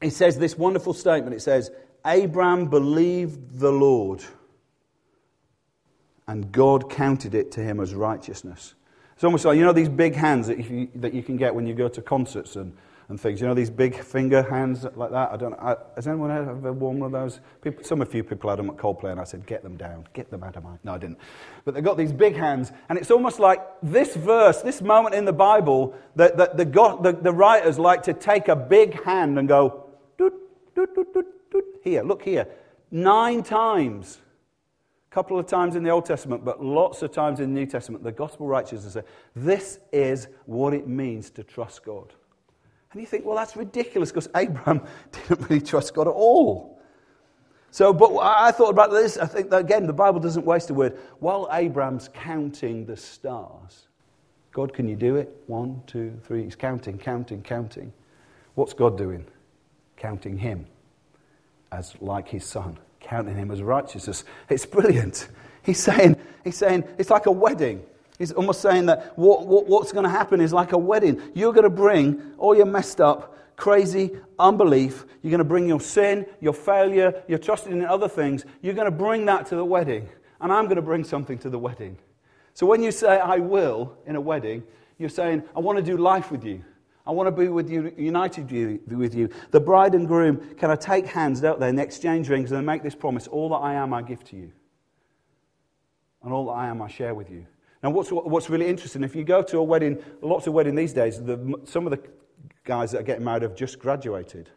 He 0.00 0.08
says 0.08 0.38
this 0.38 0.56
wonderful 0.56 0.94
statement. 0.94 1.36
It 1.36 1.42
says, 1.42 1.70
Abram 2.02 2.70
believed 2.70 3.58
the 3.58 3.72
Lord, 3.72 4.24
and 6.26 6.50
God 6.52 6.90
counted 6.90 7.34
it 7.34 7.50
to 7.52 7.60
him 7.60 7.80
as 7.80 7.94
righteousness. 7.94 8.74
It's 9.14 9.24
almost 9.24 9.44
like, 9.44 9.56
you 9.56 9.64
know, 9.64 9.72
these 9.72 9.88
big 9.88 10.14
hands 10.14 10.46
that 10.48 10.58
you, 10.58 10.88
that 10.96 11.14
you 11.14 11.22
can 11.22 11.36
get 11.36 11.54
when 11.54 11.66
you 11.66 11.74
go 11.74 11.88
to 11.88 12.02
concerts 12.02 12.56
and 12.56 12.76
and 13.08 13.20
things. 13.20 13.40
You 13.40 13.46
know, 13.46 13.54
these 13.54 13.70
big 13.70 14.00
finger 14.02 14.42
hands 14.42 14.86
like 14.96 15.10
that. 15.10 15.32
I 15.32 15.36
don't 15.36 15.50
know. 15.50 15.78
Has 15.96 16.06
anyone 16.06 16.30
ever 16.30 16.72
worn 16.72 17.00
one 17.00 17.06
of 17.06 17.12
those? 17.12 17.40
People, 17.62 17.84
some 17.84 18.02
a 18.02 18.06
few 18.06 18.24
people 18.24 18.50
had 18.50 18.58
them 18.58 18.70
at 18.70 18.76
Coldplay, 18.76 19.12
and 19.12 19.20
I 19.20 19.24
said, 19.24 19.46
get 19.46 19.62
them 19.62 19.76
down. 19.76 20.06
Get 20.12 20.30
them 20.30 20.42
out 20.42 20.56
of 20.56 20.64
my. 20.64 20.76
No, 20.82 20.94
I 20.94 20.98
didn't. 20.98 21.18
But 21.64 21.74
they've 21.74 21.84
got 21.84 21.96
these 21.96 22.12
big 22.12 22.36
hands, 22.36 22.72
and 22.88 22.98
it's 22.98 23.10
almost 23.10 23.38
like 23.38 23.60
this 23.82 24.14
verse, 24.16 24.62
this 24.62 24.82
moment 24.82 25.14
in 25.14 25.24
the 25.24 25.32
Bible, 25.32 25.94
that, 26.16 26.36
that 26.36 26.56
the, 26.56 26.64
God, 26.64 27.02
the, 27.02 27.12
the 27.12 27.32
writers 27.32 27.78
like 27.78 28.02
to 28.04 28.14
take 28.14 28.48
a 28.48 28.56
big 28.56 29.02
hand 29.04 29.38
and 29.38 29.48
go, 29.48 29.86
doot, 30.18 30.34
doot, 30.74 30.94
doot, 30.94 31.12
doot, 31.14 31.26
doot. 31.50 31.64
here, 31.82 32.02
look 32.02 32.22
here. 32.22 32.46
Nine 32.90 33.42
times 33.42 34.18
couple 35.14 35.38
of 35.38 35.46
times 35.46 35.76
in 35.76 35.84
the 35.84 35.90
Old 35.90 36.04
Testament, 36.04 36.44
but 36.44 36.62
lots 36.62 37.00
of 37.02 37.12
times 37.12 37.38
in 37.38 37.54
the 37.54 37.60
New 37.60 37.66
Testament, 37.66 38.02
the 38.02 38.10
gospel 38.10 38.52
say, 38.76 39.02
This 39.36 39.78
is 39.92 40.26
what 40.46 40.74
it 40.74 40.88
means 40.88 41.30
to 41.30 41.44
trust 41.44 41.84
God. 41.84 42.12
And 42.90 43.00
you 43.00 43.06
think, 43.06 43.24
well, 43.24 43.36
that's 43.36 43.56
ridiculous 43.56 44.10
because 44.10 44.28
Abraham 44.34 44.84
didn't 45.12 45.48
really 45.48 45.60
trust 45.60 45.94
God 45.94 46.08
at 46.08 46.14
all. 46.14 46.80
So, 47.70 47.92
but 47.92 48.16
I 48.18 48.50
thought 48.50 48.70
about 48.70 48.90
this. 48.90 49.16
I 49.16 49.26
think 49.26 49.50
that, 49.50 49.60
again, 49.60 49.86
the 49.86 49.92
Bible 49.92 50.18
doesn't 50.18 50.44
waste 50.44 50.70
a 50.70 50.74
word. 50.74 50.98
While 51.20 51.48
Abraham's 51.52 52.08
counting 52.12 52.84
the 52.84 52.96
stars, 52.96 53.86
God, 54.52 54.72
can 54.72 54.88
you 54.88 54.96
do 54.96 55.16
it? 55.16 55.32
One, 55.46 55.82
two, 55.86 56.12
three. 56.24 56.44
He's 56.44 56.56
counting, 56.56 56.98
counting, 56.98 57.42
counting. 57.42 57.92
What's 58.54 58.74
God 58.74 58.98
doing? 58.98 59.26
Counting 59.96 60.38
him 60.38 60.66
as 61.72 61.94
like 62.00 62.28
his 62.28 62.44
son, 62.44 62.78
counting 63.04 63.36
him 63.36 63.50
as 63.50 63.62
righteousness. 63.62 64.24
It's 64.48 64.66
brilliant. 64.66 65.28
He's 65.62 65.78
saying, 65.78 66.16
he's 66.42 66.56
saying 66.56 66.84
it's 66.98 67.10
like 67.10 67.26
a 67.26 67.30
wedding. 67.30 67.84
He's 68.18 68.32
almost 68.32 68.60
saying 68.60 68.86
that 68.86 69.16
what, 69.18 69.46
what, 69.46 69.66
what's 69.66 69.92
going 69.92 70.04
to 70.04 70.10
happen 70.10 70.40
is 70.40 70.52
like 70.52 70.72
a 70.72 70.78
wedding. 70.78 71.20
You're 71.34 71.52
going 71.52 71.64
to 71.64 71.70
bring 71.70 72.34
all 72.38 72.56
your 72.56 72.66
messed 72.66 73.00
up, 73.00 73.36
crazy 73.56 74.12
unbelief. 74.38 75.04
You're 75.22 75.30
going 75.30 75.38
to 75.38 75.44
bring 75.44 75.68
your 75.68 75.80
sin, 75.80 76.26
your 76.40 76.52
failure, 76.52 77.22
your 77.28 77.38
trusting 77.38 77.72
in 77.72 77.84
other 77.84 78.08
things. 78.08 78.44
You're 78.62 78.74
going 78.74 78.90
to 78.90 78.96
bring 78.96 79.26
that 79.26 79.46
to 79.46 79.56
the 79.56 79.64
wedding. 79.64 80.08
And 80.40 80.52
I'm 80.52 80.64
going 80.64 80.76
to 80.76 80.82
bring 80.82 81.04
something 81.04 81.38
to 81.38 81.50
the 81.50 81.58
wedding. 81.58 81.96
So 82.52 82.66
when 82.66 82.82
you 82.82 82.92
say, 82.92 83.18
I 83.18 83.38
will, 83.38 83.96
in 84.06 84.16
a 84.16 84.20
wedding, 84.20 84.62
you're 84.98 85.08
saying, 85.08 85.42
I 85.56 85.60
want 85.60 85.78
to 85.78 85.82
do 85.82 85.96
life 85.96 86.30
with 86.30 86.44
you. 86.44 86.64
I 87.06 87.10
want 87.10 87.26
to 87.26 87.32
be 87.32 87.48
with 87.48 87.68
you, 87.68 87.92
united 87.98 88.50
with 88.90 89.14
you. 89.14 89.28
The 89.50 89.60
bride 89.60 89.94
and 89.94 90.08
groom 90.08 90.54
can 90.56 90.70
I 90.70 90.76
take 90.76 91.06
hands, 91.06 91.40
don't 91.40 91.60
they, 91.60 91.68
and 91.68 91.78
exchange 91.78 92.28
rings 92.30 92.50
and 92.50 92.64
make 92.64 92.82
this 92.82 92.94
promise 92.94 93.26
all 93.26 93.50
that 93.50 93.56
I 93.56 93.74
am, 93.74 93.92
I 93.92 94.02
give 94.02 94.24
to 94.24 94.36
you. 94.36 94.52
And 96.22 96.32
all 96.32 96.46
that 96.46 96.52
I 96.52 96.68
am, 96.68 96.80
I 96.80 96.88
share 96.88 97.14
with 97.14 97.30
you. 97.30 97.46
Now, 97.82 97.90
what's, 97.90 98.10
what's 98.10 98.48
really 98.48 98.66
interesting, 98.66 99.04
if 99.04 99.14
you 99.14 99.24
go 99.24 99.42
to 99.42 99.58
a 99.58 99.62
wedding, 99.62 100.02
lots 100.22 100.46
of 100.46 100.54
weddings 100.54 100.76
these 100.76 100.92
days, 100.94 101.22
the, 101.22 101.60
some 101.64 101.86
of 101.86 101.90
the 101.90 102.00
guys 102.64 102.92
that 102.92 103.00
are 103.00 103.04
getting 103.04 103.24
married 103.24 103.42
have 103.42 103.54
just 103.54 103.78
graduated. 103.78 104.48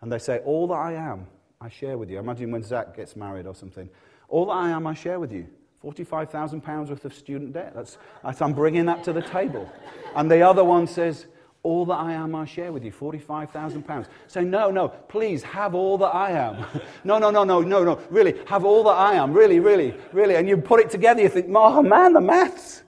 And 0.00 0.12
they 0.12 0.18
say, 0.18 0.38
All 0.44 0.68
that 0.68 0.74
I 0.74 0.92
am, 0.92 1.26
I 1.60 1.68
share 1.68 1.98
with 1.98 2.08
you. 2.08 2.20
Imagine 2.20 2.52
when 2.52 2.62
Zach 2.62 2.96
gets 2.96 3.16
married 3.16 3.46
or 3.46 3.54
something. 3.56 3.90
All 4.28 4.46
that 4.46 4.52
I 4.52 4.70
am, 4.70 4.86
I 4.86 4.94
share 4.94 5.18
with 5.18 5.32
you. 5.32 5.48
£45,000 5.84 6.88
worth 6.88 7.04
of 7.04 7.14
student 7.14 7.52
debt. 7.52 7.72
That's, 7.74 7.98
I'm 8.22 8.52
bringing 8.52 8.86
that 8.86 9.02
to 9.04 9.12
the 9.12 9.22
table. 9.22 9.70
And 10.14 10.30
the 10.30 10.42
other 10.42 10.62
one 10.62 10.86
says, 10.86 11.26
all 11.62 11.84
that 11.86 11.94
I 11.94 12.14
am, 12.14 12.34
I 12.34 12.46
share 12.46 12.72
with 12.72 12.84
you, 12.84 12.90
£45,000. 12.90 14.06
Say, 14.28 14.44
no, 14.44 14.70
no, 14.70 14.88
please 14.88 15.42
have 15.42 15.74
all 15.74 15.98
that 15.98 16.14
I 16.14 16.30
am. 16.30 16.64
no, 17.04 17.18
no, 17.18 17.30
no, 17.30 17.44
no, 17.44 17.60
no, 17.60 17.84
no, 17.84 18.00
really, 18.08 18.34
have 18.46 18.64
all 18.64 18.82
that 18.84 18.96
I 18.96 19.14
am, 19.14 19.32
really, 19.32 19.60
really, 19.60 19.94
really. 20.12 20.36
And 20.36 20.48
you 20.48 20.56
put 20.56 20.80
it 20.80 20.90
together, 20.90 21.20
you 21.20 21.28
think, 21.28 21.48
oh 21.54 21.82
man, 21.82 22.14
the 22.14 22.20
maths. 22.20 22.82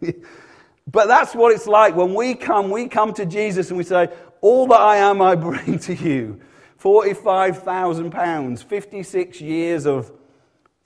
but 0.86 1.06
that's 1.08 1.34
what 1.34 1.52
it's 1.52 1.66
like 1.66 1.96
when 1.96 2.14
we 2.14 2.34
come, 2.34 2.70
we 2.70 2.88
come 2.88 3.14
to 3.14 3.24
Jesus 3.24 3.70
and 3.70 3.78
we 3.78 3.84
say, 3.84 4.08
all 4.42 4.66
that 4.66 4.80
I 4.80 4.96
am, 4.96 5.22
I 5.22 5.34
bring 5.34 5.78
to 5.80 5.94
you. 5.94 6.40
£45,000, 6.78 8.64
56 8.64 9.40
years 9.40 9.86
of 9.86 10.12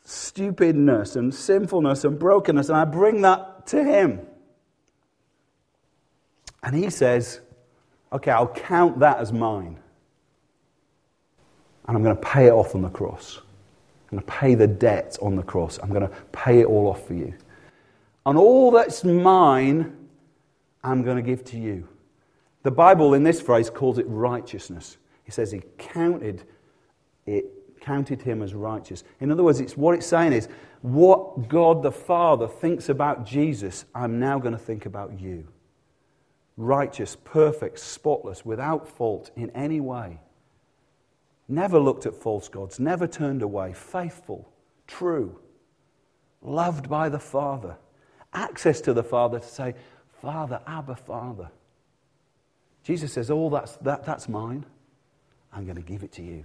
stupidness 0.05 1.17
and 1.17 1.35
sinfulness 1.35 2.05
and 2.05 2.19
brokenness, 2.19 2.69
and 2.69 2.77
I 2.77 2.85
bring 2.85 3.23
that 3.23 3.67
to 3.69 3.83
Him. 3.83 4.21
And 6.66 6.74
he 6.74 6.90
says, 6.90 7.40
Okay, 8.12 8.31
I'll 8.31 8.48
count 8.48 8.98
that 9.00 9.18
as 9.18 9.33
mine. 9.33 9.79
And 11.87 11.96
I'm 11.96 12.02
going 12.02 12.16
to 12.16 12.22
pay 12.22 12.46
it 12.46 12.52
off 12.52 12.74
on 12.74 12.83
the 12.83 12.88
cross. 12.88 13.40
I'm 14.11 14.18
going 14.18 14.26
to 14.26 14.33
pay 14.33 14.55
the 14.55 14.66
debt 14.66 15.16
on 15.22 15.37
the 15.37 15.42
cross. 15.42 15.79
I'm 15.83 15.90
going 15.90 16.07
to 16.07 16.14
pay 16.33 16.61
it 16.61 16.66
all 16.66 16.88
off 16.88 17.07
for 17.07 17.14
you. 17.14 17.35
And 18.24 18.37
all 18.38 18.70
that's 18.70 19.05
mine, 19.05 19.96
I'm 20.83 21.02
going 21.02 21.16
to 21.16 21.22
give 21.22 21.44
to 21.46 21.59
you. 21.59 21.88
The 22.62 22.70
Bible, 22.70 23.14
in 23.14 23.22
this 23.22 23.40
phrase, 23.40 23.70
calls 23.70 23.98
it 23.98 24.07
righteousness. 24.09 24.98
He 25.24 25.31
says 25.31 25.52
he 25.52 25.62
counted 25.79 26.44
it, 27.26 27.81
counted 27.81 28.22
him 28.22 28.42
as 28.42 28.55
righteous. 28.55 29.05
In 29.20 29.31
other 29.31 29.42
words, 29.42 29.61
it's 29.61 29.76
what 29.76 29.94
it's 29.94 30.07
saying 30.07 30.33
is 30.33 30.48
what 30.83 31.48
God 31.48 31.83
the 31.83 31.92
Father 31.92 32.48
thinks 32.48 32.88
about 32.88 33.24
Jesus, 33.26 33.85
I'm 33.94 34.18
now 34.18 34.38
going 34.38 34.52
to 34.52 34.59
think 34.59 34.87
about 34.87 35.20
you 35.20 35.46
righteous, 36.57 37.16
perfect, 37.25 37.79
spotless, 37.79 38.45
without 38.45 38.88
fault 38.88 39.31
in 39.37 39.51
any 39.51 39.81
way. 39.81 40.21
Never 41.49 41.79
looked 41.79 42.07
at 42.07 42.14
false 42.14 42.49
gods, 42.49 42.81
never 42.81 43.07
turned 43.07 43.42
away, 43.42 43.73
faithful, 43.73 44.51
true, 44.87 45.38
loved 46.42 46.88
by 46.88 47.09
the 47.09 47.19
Father, 47.19 47.77
access 48.33 48.81
to 48.83 48.92
the 48.92 49.05
Father 49.05 49.38
to 49.38 49.47
say, 49.47 49.75
Father, 50.21 50.61
Abba, 50.66 50.97
Father. 50.97 51.51
Jesus 52.83 53.12
says, 53.12 53.31
Oh, 53.31 53.51
that's, 53.51 53.77
that, 53.79 54.05
that's 54.05 54.29
mine. 54.29 54.64
I'm 55.53 55.64
going 55.64 55.77
to 55.77 55.83
give 55.83 56.03
it 56.03 56.12
to 56.12 56.23
you. 56.23 56.45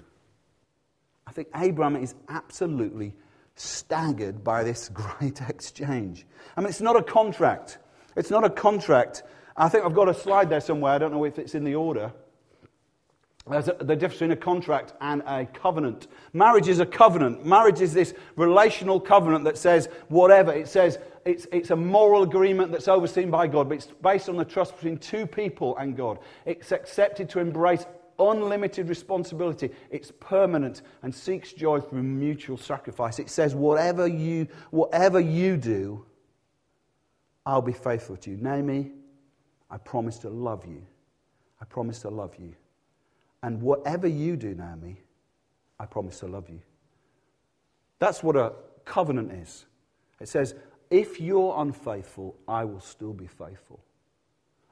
I 1.26 1.32
think 1.32 1.47
Abraham 1.56 1.95
is 1.95 2.15
absolutely 2.30 3.13
staggered 3.56 4.43
by 4.43 4.63
this 4.63 4.89
great 4.93 5.41
exchange. 5.41 6.26
I 6.56 6.62
mean, 6.62 6.69
it's 6.69 6.82
not 6.82 6.95
a 6.95 7.04
contract. 7.04 7.78
It's 8.15 8.30
not 8.30 8.43
a 8.43 8.50
contract. 8.50 9.24
I 9.62 9.69
think 9.69 9.86
I've 9.86 9.93
got 9.93 10.10
a 10.10 10.13
slide 10.13 10.50
there 10.50 10.60
somewhere. 10.60 10.91
I 10.91 10.97
don't 10.97 11.13
know 11.13 11.24
if 11.24 11.38
it's 11.38 11.54
in 11.54 11.63
the 11.63 11.76
order. 11.76 12.12
There's 13.47 13.67
a, 13.67 13.74
the 13.74 13.95
difference 13.95 14.15
between 14.15 14.32
a 14.32 14.36
contract 14.36 14.93
and 15.02 15.21
a 15.28 15.45
covenant. 15.45 16.08
Marriage 16.34 16.67
is 16.67 16.80
a 16.80 16.86
covenant. 16.86 17.45
Marriage 17.45 17.80
is 17.80 17.93
this 17.93 18.15
relational 18.38 19.00
covenant 19.00 19.43
that 19.43 19.60
says 19.60 19.88
whatever. 20.08 20.52
It 20.52 20.67
says 20.67 20.97
it's, 21.26 21.45
it's 21.52 21.69
a 21.69 21.76
moral 21.76 22.24
agreement 22.24 22.71
that's 22.71 22.88
overseen 22.88 23.30
by 23.30 23.45
God, 23.45 23.69
but 23.69 23.76
it's 23.76 23.88
based 24.02 24.30
on 24.30 24.36
the 24.36 24.45
trust 24.45 24.74
between 24.78 24.97
two 24.97 25.28
people 25.28 25.78
and 25.78 25.95
God. 25.95 26.17
It's 26.47 26.71
accepted 26.71 27.30
to 27.30 27.39
embrace 27.39 27.86
unlimited 28.17 28.89
responsibility. 28.89 29.69
It's 29.91 30.12
permanent 30.19 30.82
and 31.04 31.13
seeks 31.13 31.54
joy 31.54 31.82
through 31.82 32.02
mutual 32.02 32.58
sacrifice. 32.58 33.19
It 33.19 33.30
says, 33.30 33.54
whatever 33.54 34.08
you, 34.08 34.47
whatever 34.71 35.19
you 35.19 35.56
do, 35.56 36.04
I'll 37.45 37.62
be 37.62 37.74
faithful 37.74 38.17
to 38.17 38.32
you. 38.32 38.38
Naomi, 38.38 38.91
I 39.71 39.77
promise 39.77 40.19
to 40.19 40.29
love 40.29 40.65
you. 40.65 40.84
I 41.62 41.65
promise 41.65 42.01
to 42.01 42.10
love 42.10 42.36
you. 42.38 42.53
And 43.41 43.62
whatever 43.62 44.07
you 44.07 44.36
do, 44.36 44.53
Naomi, 44.53 44.97
I 45.79 45.86
promise 45.86 46.19
to 46.19 46.27
love 46.27 46.49
you. 46.49 46.60
That's 47.97 48.21
what 48.21 48.36
a 48.36 48.53
covenant 48.86 49.31
is. 49.31 49.65
It 50.19 50.27
says, 50.27 50.53
if 50.89 51.19
you're 51.19 51.55
unfaithful, 51.57 52.36
I 52.47 52.65
will 52.65 52.81
still 52.81 53.13
be 53.13 53.27
faithful. 53.27 53.79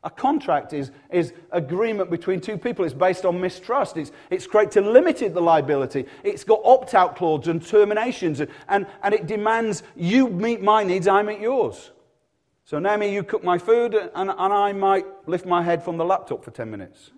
A 0.03 0.09
contract 0.09 0.73
is, 0.73 0.91
is 1.11 1.33
agreement 1.51 2.09
between 2.09 2.39
two 2.39 2.57
people. 2.57 2.85
It's 2.85 2.93
based 2.93 3.25
on 3.25 3.39
mistrust. 3.39 3.97
It's, 3.97 4.11
it's 4.29 4.47
great 4.47 4.71
to 4.71 4.81
limit 4.81 5.17
the 5.19 5.41
liability. 5.41 6.05
It's 6.23 6.43
got 6.43 6.61
opt 6.63 6.93
out 6.93 7.15
clauses 7.15 7.49
and 7.49 7.65
terminations, 7.65 8.39
and, 8.39 8.49
and, 8.69 8.87
and 9.03 9.13
it 9.13 9.27
demands 9.27 9.83
you 9.95 10.29
meet 10.29 10.61
my 10.61 10.83
needs, 10.83 11.07
I 11.07 11.21
meet 11.21 11.39
yours. 11.39 11.91
So, 12.69 12.77
Naomi, 12.77 13.11
you 13.11 13.23
cook 13.23 13.43
my 13.43 13.57
food, 13.57 13.95
and, 13.95 14.29
and 14.29 14.53
I 14.53 14.73
might 14.73 15.03
lift 15.25 15.47
my 15.47 15.63
head 15.63 15.83
from 15.83 15.97
the 15.97 16.05
laptop 16.05 16.43
for 16.43 16.51
10 16.51 16.69
minutes. 16.69 17.09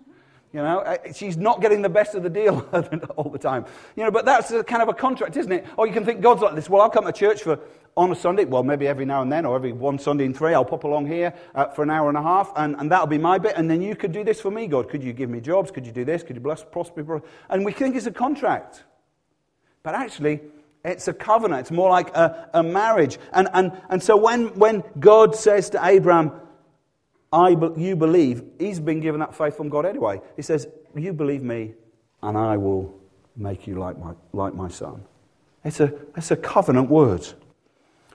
You 0.50 0.60
know, 0.60 0.96
she's 1.14 1.36
not 1.36 1.60
getting 1.60 1.82
the 1.82 1.90
best 1.90 2.14
of 2.14 2.22
the 2.22 2.30
deal 2.30 2.66
all 3.18 3.28
the 3.28 3.38
time. 3.38 3.66
You 3.94 4.04
know, 4.04 4.10
but 4.10 4.24
that's 4.24 4.50
a 4.50 4.64
kind 4.64 4.80
of 4.80 4.88
a 4.88 4.94
contract, 4.94 5.36
isn't 5.36 5.52
it? 5.52 5.66
Or 5.76 5.86
you 5.86 5.92
can 5.92 6.06
think 6.06 6.22
God's 6.22 6.40
like 6.40 6.54
this. 6.54 6.70
Well, 6.70 6.80
I'll 6.80 6.88
come 6.88 7.04
to 7.04 7.12
church 7.12 7.42
for 7.42 7.60
on 7.98 8.10
a 8.10 8.14
Sunday. 8.14 8.46
Well, 8.46 8.62
maybe 8.62 8.88
every 8.88 9.04
now 9.04 9.20
and 9.20 9.30
then, 9.30 9.44
or 9.44 9.54
every 9.54 9.72
one 9.72 9.98
Sunday 9.98 10.24
in 10.24 10.32
three, 10.32 10.54
I'll 10.54 10.64
pop 10.64 10.84
along 10.84 11.08
here 11.08 11.34
uh, 11.54 11.66
for 11.66 11.82
an 11.82 11.90
hour 11.90 12.08
and 12.08 12.16
a 12.16 12.22
half, 12.22 12.50
and, 12.56 12.74
and 12.78 12.90
that'll 12.90 13.06
be 13.06 13.18
my 13.18 13.36
bit. 13.36 13.52
And 13.54 13.68
then 13.68 13.82
you 13.82 13.94
could 13.94 14.12
do 14.12 14.24
this 14.24 14.40
for 14.40 14.50
me, 14.50 14.66
God. 14.66 14.88
Could 14.88 15.02
you 15.02 15.12
give 15.12 15.28
me 15.28 15.42
jobs? 15.42 15.70
Could 15.70 15.84
you 15.84 15.92
do 15.92 16.06
this? 16.06 16.22
Could 16.22 16.36
you 16.36 16.42
bless, 16.42 16.64
prosper? 16.64 17.20
And 17.50 17.62
we 17.62 17.72
think 17.72 17.94
it's 17.94 18.06
a 18.06 18.10
contract, 18.10 18.84
but 19.82 19.94
actually, 19.94 20.40
it's 20.84 21.08
a 21.08 21.12
covenant. 21.12 21.60
It's 21.60 21.70
more 21.70 21.90
like 21.90 22.14
a, 22.16 22.48
a 22.54 22.62
marriage. 22.62 23.18
And, 23.32 23.48
and, 23.54 23.72
and 23.88 24.02
so 24.02 24.16
when, 24.16 24.58
when 24.58 24.82
God 24.98 25.36
says 25.36 25.70
to 25.70 25.84
Abraham, 25.84 26.32
I, 27.32 27.50
you 27.76 27.96
believe, 27.96 28.42
he's 28.58 28.80
been 28.80 29.00
given 29.00 29.20
that 29.20 29.34
faith 29.34 29.56
from 29.56 29.68
God 29.68 29.86
anyway. 29.86 30.20
He 30.36 30.42
says, 30.42 30.66
You 30.94 31.12
believe 31.12 31.42
me, 31.42 31.74
and 32.22 32.36
I 32.36 32.56
will 32.56 33.00
make 33.36 33.66
you 33.66 33.76
like 33.76 33.98
my, 33.98 34.12
like 34.32 34.54
my 34.54 34.68
son. 34.68 35.02
It's 35.64 35.80
a, 35.80 35.94
it's 36.16 36.30
a 36.30 36.36
covenant 36.36 36.90
word. 36.90 37.26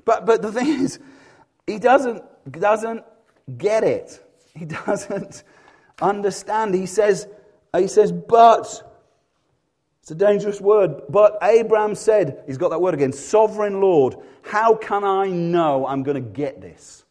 But, 0.06 0.26
but 0.26 0.42
the 0.42 0.52
thing 0.52 0.68
is, 0.68 1.00
he 1.66 1.80
doesn't, 1.80 2.24
doesn't 2.52 3.04
get 3.58 3.84
it. 3.84 4.24
He 4.56 4.66
doesn't 4.86 5.44
understand. 6.02 6.76
He 6.76 6.86
says, 6.86 7.28
he 7.76 7.88
says, 7.88 8.12
but, 8.12 8.97
it's 10.08 10.12
a 10.14 10.16
dangerous 10.16 10.62
word, 10.62 11.02
but 11.10 11.38
Abraham 11.42 11.94
said, 11.94 12.42
he's 12.46 12.58
got 12.58 12.70
that 12.70 12.80
word 12.80 12.94
again, 12.94 13.12
sovereign 13.12 13.82
Lord, 13.82 14.16
how 14.42 14.74
can 14.74 15.04
I 15.04 15.28
know 15.28 15.86
I'm 15.86 16.04
going 16.04 16.16
to 16.16 16.30
get 16.30 16.62
this? 16.62 17.04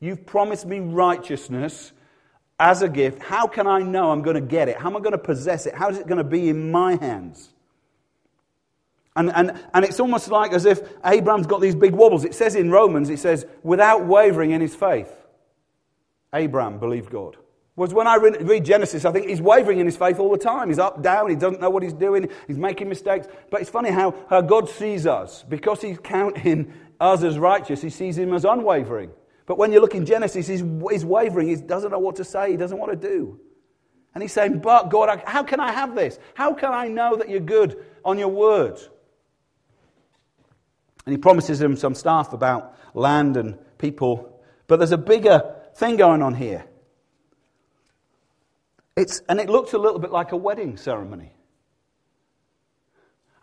You've 0.00 0.24
promised 0.24 0.64
me 0.64 0.80
righteousness 0.80 1.92
as 2.58 2.80
a 2.80 2.88
gift. 2.88 3.20
How 3.20 3.46
can 3.46 3.66
I 3.66 3.80
know 3.80 4.10
I'm 4.10 4.22
going 4.22 4.36
to 4.36 4.40
get 4.40 4.70
it? 4.70 4.78
How 4.78 4.88
am 4.88 4.96
I 4.96 5.00
going 5.00 5.12
to 5.12 5.18
possess 5.18 5.66
it? 5.66 5.74
How 5.74 5.90
is 5.90 5.98
it 5.98 6.06
going 6.06 6.16
to 6.16 6.24
be 6.24 6.48
in 6.48 6.70
my 6.70 6.96
hands? 6.96 7.50
And, 9.14 9.30
and, 9.34 9.62
and 9.74 9.84
it's 9.84 10.00
almost 10.00 10.30
like 10.30 10.54
as 10.54 10.64
if 10.64 10.80
Abraham's 11.04 11.46
got 11.46 11.60
these 11.60 11.74
big 11.74 11.92
wobbles. 11.92 12.24
It 12.24 12.34
says 12.34 12.54
in 12.54 12.70
Romans, 12.70 13.10
it 13.10 13.18
says, 13.18 13.44
without 13.62 14.06
wavering 14.06 14.52
in 14.52 14.62
his 14.62 14.74
faith, 14.74 15.12
Abraham 16.32 16.78
believed 16.78 17.10
God. 17.10 17.36
Whereas 17.80 17.94
when 17.94 18.06
I 18.06 18.16
read 18.16 18.62
Genesis, 18.66 19.06
I 19.06 19.10
think 19.10 19.26
he's 19.26 19.40
wavering 19.40 19.78
in 19.78 19.86
his 19.86 19.96
faith 19.96 20.18
all 20.18 20.30
the 20.30 20.36
time. 20.36 20.68
He's 20.68 20.78
up, 20.78 21.00
down, 21.00 21.30
he 21.30 21.34
doesn't 21.34 21.62
know 21.62 21.70
what 21.70 21.82
he's 21.82 21.94
doing, 21.94 22.28
he's 22.46 22.58
making 22.58 22.90
mistakes. 22.90 23.26
But 23.50 23.62
it's 23.62 23.70
funny 23.70 23.88
how, 23.88 24.14
how 24.28 24.42
God 24.42 24.68
sees 24.68 25.06
us. 25.06 25.46
Because 25.48 25.80
he's 25.80 25.98
counting 25.98 26.74
us 27.00 27.22
as 27.22 27.38
righteous, 27.38 27.80
he 27.80 27.88
sees 27.88 28.18
him 28.18 28.34
as 28.34 28.44
unwavering. 28.44 29.12
But 29.46 29.56
when 29.56 29.72
you 29.72 29.80
look 29.80 29.94
in 29.94 30.04
Genesis, 30.04 30.46
he's, 30.46 30.62
he's 30.90 31.06
wavering. 31.06 31.48
He 31.48 31.56
doesn't 31.56 31.90
know 31.90 31.98
what 31.98 32.16
to 32.16 32.24
say. 32.24 32.50
He 32.50 32.58
doesn't 32.58 32.76
want 32.76 32.92
to 32.92 33.08
do. 33.08 33.40
And 34.14 34.20
he's 34.20 34.34
saying, 34.34 34.58
But 34.58 34.90
God, 34.90 35.22
how 35.24 35.42
can 35.42 35.58
I 35.58 35.72
have 35.72 35.94
this? 35.94 36.18
How 36.34 36.52
can 36.52 36.74
I 36.74 36.88
know 36.88 37.16
that 37.16 37.30
you're 37.30 37.40
good 37.40 37.82
on 38.04 38.18
your 38.18 38.28
word? 38.28 38.78
And 41.06 41.14
he 41.14 41.16
promises 41.16 41.62
him 41.62 41.76
some 41.76 41.94
stuff 41.94 42.34
about 42.34 42.76
land 42.92 43.38
and 43.38 43.56
people. 43.78 44.38
But 44.66 44.80
there's 44.80 44.92
a 44.92 44.98
bigger 44.98 45.56
thing 45.74 45.96
going 45.96 46.20
on 46.20 46.34
here. 46.34 46.66
It's, 49.00 49.22
and 49.30 49.40
it 49.40 49.48
looks 49.48 49.72
a 49.72 49.78
little 49.78 49.98
bit 49.98 50.10
like 50.10 50.32
a 50.32 50.36
wedding 50.36 50.76
ceremony. 50.76 51.32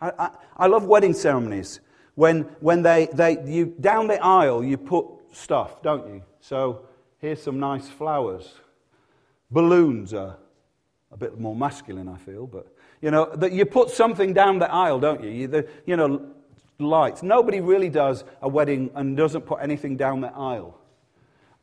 I, 0.00 0.12
I, 0.16 0.30
I 0.56 0.66
love 0.68 0.84
wedding 0.84 1.12
ceremonies 1.12 1.80
when, 2.14 2.42
when 2.60 2.82
they, 2.82 3.08
they, 3.12 3.44
you, 3.44 3.74
down 3.80 4.06
the 4.06 4.22
aisle 4.24 4.62
you 4.62 4.76
put 4.76 5.06
stuff, 5.32 5.82
don't 5.82 6.14
you? 6.14 6.22
So 6.38 6.86
here's 7.18 7.42
some 7.42 7.58
nice 7.58 7.88
flowers. 7.88 8.54
Balloons 9.50 10.14
are 10.14 10.36
a 11.10 11.16
bit 11.16 11.40
more 11.40 11.56
masculine, 11.56 12.08
I 12.08 12.18
feel, 12.18 12.46
but 12.46 12.68
you 13.02 13.10
know, 13.10 13.28
that 13.34 13.50
you 13.50 13.66
put 13.66 13.90
something 13.90 14.32
down 14.32 14.60
the 14.60 14.70
aisle, 14.70 15.00
don't 15.00 15.24
you? 15.24 15.30
You, 15.30 15.48
the, 15.48 15.68
you 15.86 15.96
know, 15.96 16.24
lights. 16.78 17.24
Nobody 17.24 17.60
really 17.60 17.88
does 17.88 18.22
a 18.42 18.48
wedding 18.48 18.92
and 18.94 19.16
doesn't 19.16 19.42
put 19.42 19.60
anything 19.60 19.96
down 19.96 20.20
the 20.20 20.32
aisle. 20.32 20.78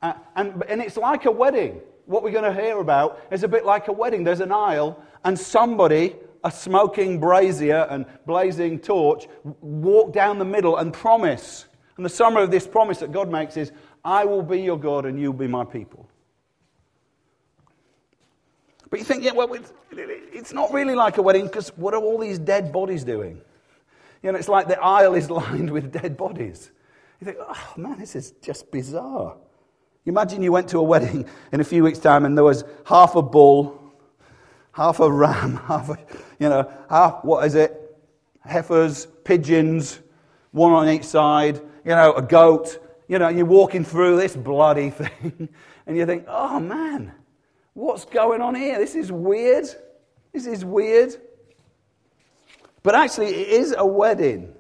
Uh, 0.01 0.15
and, 0.35 0.61
and 0.67 0.81
it's 0.81 0.97
like 0.97 1.23
a 1.23 1.31
wedding. 1.31 1.79
What 2.05 2.23
we're 2.23 2.31
going 2.31 2.53
to 2.53 2.61
hear 2.61 2.79
about 2.79 3.19
is 3.31 3.43
a 3.43 3.47
bit 3.47 3.65
like 3.65 3.87
a 3.87 3.91
wedding. 3.91 4.23
There's 4.23 4.39
an 4.39 4.51
aisle, 4.51 5.01
and 5.23 5.37
somebody, 5.37 6.15
a 6.43 6.51
smoking 6.51 7.19
brazier 7.19 7.87
and 7.89 8.05
blazing 8.25 8.79
torch, 8.79 9.27
walk 9.61 10.13
down 10.13 10.39
the 10.39 10.45
middle 10.45 10.77
and 10.77 10.93
promise 10.93 11.65
and 11.97 12.05
the 12.05 12.09
summary 12.09 12.43
of 12.43 12.51
this 12.51 12.67
promise 12.67 12.99
that 12.99 13.11
God 13.11 13.31
makes 13.31 13.57
is, 13.57 13.71
I 14.03 14.25
will 14.25 14.43
be 14.43 14.61
your 14.61 14.77
God 14.77 15.05
and 15.05 15.19
you'll 15.19 15.33
be 15.33 15.47
my 15.47 15.63
people. 15.63 16.09
But 18.89 18.99
you 18.99 19.05
think, 19.05 19.23
yeah, 19.23 19.31
well, 19.31 19.53
it's 19.91 20.53
not 20.53 20.73
really 20.73 20.95
like 20.95 21.17
a 21.17 21.21
wedding 21.21 21.45
because 21.45 21.69
what 21.69 21.93
are 21.93 22.01
all 22.01 22.17
these 22.17 22.37
dead 22.37 22.71
bodies 22.71 23.03
doing? 23.03 23.41
You 24.21 24.31
know, 24.31 24.37
it's 24.37 24.49
like 24.49 24.67
the 24.67 24.79
aisle 24.79 25.15
is 25.15 25.29
lined 25.29 25.69
with 25.69 25.91
dead 25.91 26.17
bodies. 26.17 26.71
You 27.19 27.25
think, 27.25 27.37
oh 27.39 27.73
man, 27.77 27.97
this 27.97 28.15
is 28.15 28.31
just 28.41 28.69
bizarre. 28.71 29.37
Imagine 30.05 30.43
you 30.43 30.51
went 30.51 30.67
to 30.69 30.77
a 30.77 30.83
wedding 30.83 31.25
in 31.51 31.61
a 31.61 31.63
few 31.63 31.83
weeks' 31.83 31.99
time 31.99 32.25
and 32.25 32.37
there 32.37 32.43
was 32.43 32.63
half 32.85 33.15
a 33.15 33.21
bull, 33.21 33.93
half 34.71 34.99
a 34.99 35.11
ram, 35.11 35.57
half 35.67 35.89
a, 35.89 35.97
you 36.39 36.49
know, 36.49 36.71
half, 36.89 37.23
what 37.23 37.45
is 37.45 37.55
it? 37.55 37.81
Heifers, 38.41 39.07
pigeons, 39.23 39.99
one 40.51 40.71
on 40.71 40.87
each 40.87 41.03
side, 41.03 41.57
you 41.83 41.91
know, 41.91 42.13
a 42.13 42.21
goat, 42.21 42.77
you 43.07 43.17
know, 43.17 43.29
you're 43.29 43.45
walking 43.45 43.83
through 43.83 44.17
this 44.17 44.35
bloody 44.35 44.89
thing, 44.91 45.49
and 45.87 45.97
you 45.97 46.05
think, 46.05 46.25
oh 46.27 46.59
man, 46.59 47.11
what's 47.73 48.05
going 48.05 48.41
on 48.41 48.53
here? 48.53 48.77
This 48.77 48.95
is 48.95 49.11
weird. 49.11 49.65
This 50.33 50.45
is 50.45 50.63
weird. 50.63 51.15
But 52.83 52.93
actually, 52.93 53.27
it 53.27 53.47
is 53.47 53.73
a 53.75 53.85
wedding. 53.85 54.53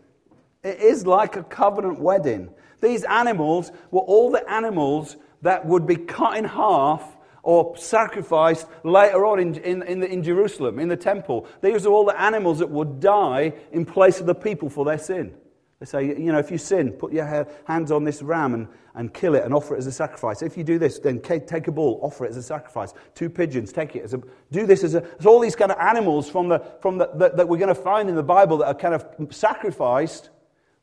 It 0.63 0.79
is 0.79 1.05
like 1.05 1.35
a 1.35 1.43
covenant 1.43 1.99
wedding. 1.99 2.49
These 2.81 3.03
animals 3.03 3.71
were 3.91 4.01
all 4.01 4.31
the 4.31 4.49
animals 4.49 5.17
that 5.45 5.65
would 5.65 5.85
be 5.85 5.95
cut 5.95 6.37
in 6.37 6.45
half 6.45 7.17
or 7.43 7.77
sacrificed 7.77 8.67
later 8.83 9.25
on 9.25 9.39
in, 9.39 9.55
in, 9.57 9.83
in, 9.83 9.99
the, 9.99 10.11
in, 10.11 10.23
Jerusalem, 10.23 10.79
in 10.79 10.87
the 10.87 10.97
temple. 10.97 11.47
These 11.61 11.85
are 11.85 11.91
all 11.91 12.05
the 12.05 12.19
animals 12.19 12.57
that 12.59 12.69
would 12.69 12.99
die 12.99 13.53
in 13.71 13.85
place 13.85 14.19
of 14.19 14.25
the 14.25 14.33
people 14.33 14.69
for 14.69 14.83
their 14.83 14.97
sin. 14.97 15.35
They 15.79 15.85
say, 15.85 16.05
you 16.05 16.31
know, 16.31 16.39
if 16.39 16.49
you 16.49 16.57
sin, 16.57 16.93
put 16.93 17.13
your 17.13 17.47
hands 17.65 17.91
on 17.91 18.03
this 18.03 18.23
ram 18.23 18.55
and, 18.55 18.67
and 18.95 19.13
kill 19.13 19.35
it 19.35 19.43
and 19.43 19.53
offer 19.53 19.75
it 19.75 19.77
as 19.77 19.85
a 19.85 19.91
sacrifice. 19.91 20.41
If 20.41 20.57
you 20.57 20.63
do 20.63 20.79
this, 20.79 20.97
then 20.97 21.19
take 21.21 21.67
a 21.67 21.71
bull, 21.71 21.99
offer 22.01 22.25
it 22.25 22.29
as 22.29 22.37
a 22.37 22.43
sacrifice. 22.43 22.93
Two 23.13 23.29
pigeons, 23.29 23.71
take 23.71 23.95
it 23.95 24.03
as 24.03 24.15
a. 24.15 24.21
Do 24.51 24.65
this 24.65 24.83
as 24.83 24.95
a. 24.95 25.01
There's 25.01 25.25
all 25.27 25.39
these 25.39 25.55
kind 25.55 25.71
of 25.71 25.77
animals 25.79 26.27
from 26.27 26.47
the, 26.47 26.63
from 26.81 26.97
the, 26.97 27.11
that 27.35 27.47
we're 27.47 27.59
going 27.59 27.67
to 27.67 27.75
find 27.75 28.09
in 28.09 28.15
the 28.15 28.23
Bible 28.23 28.57
that 28.57 28.67
are 28.67 28.73
kind 28.73 28.95
of 28.95 29.05
sacrificed 29.29 30.31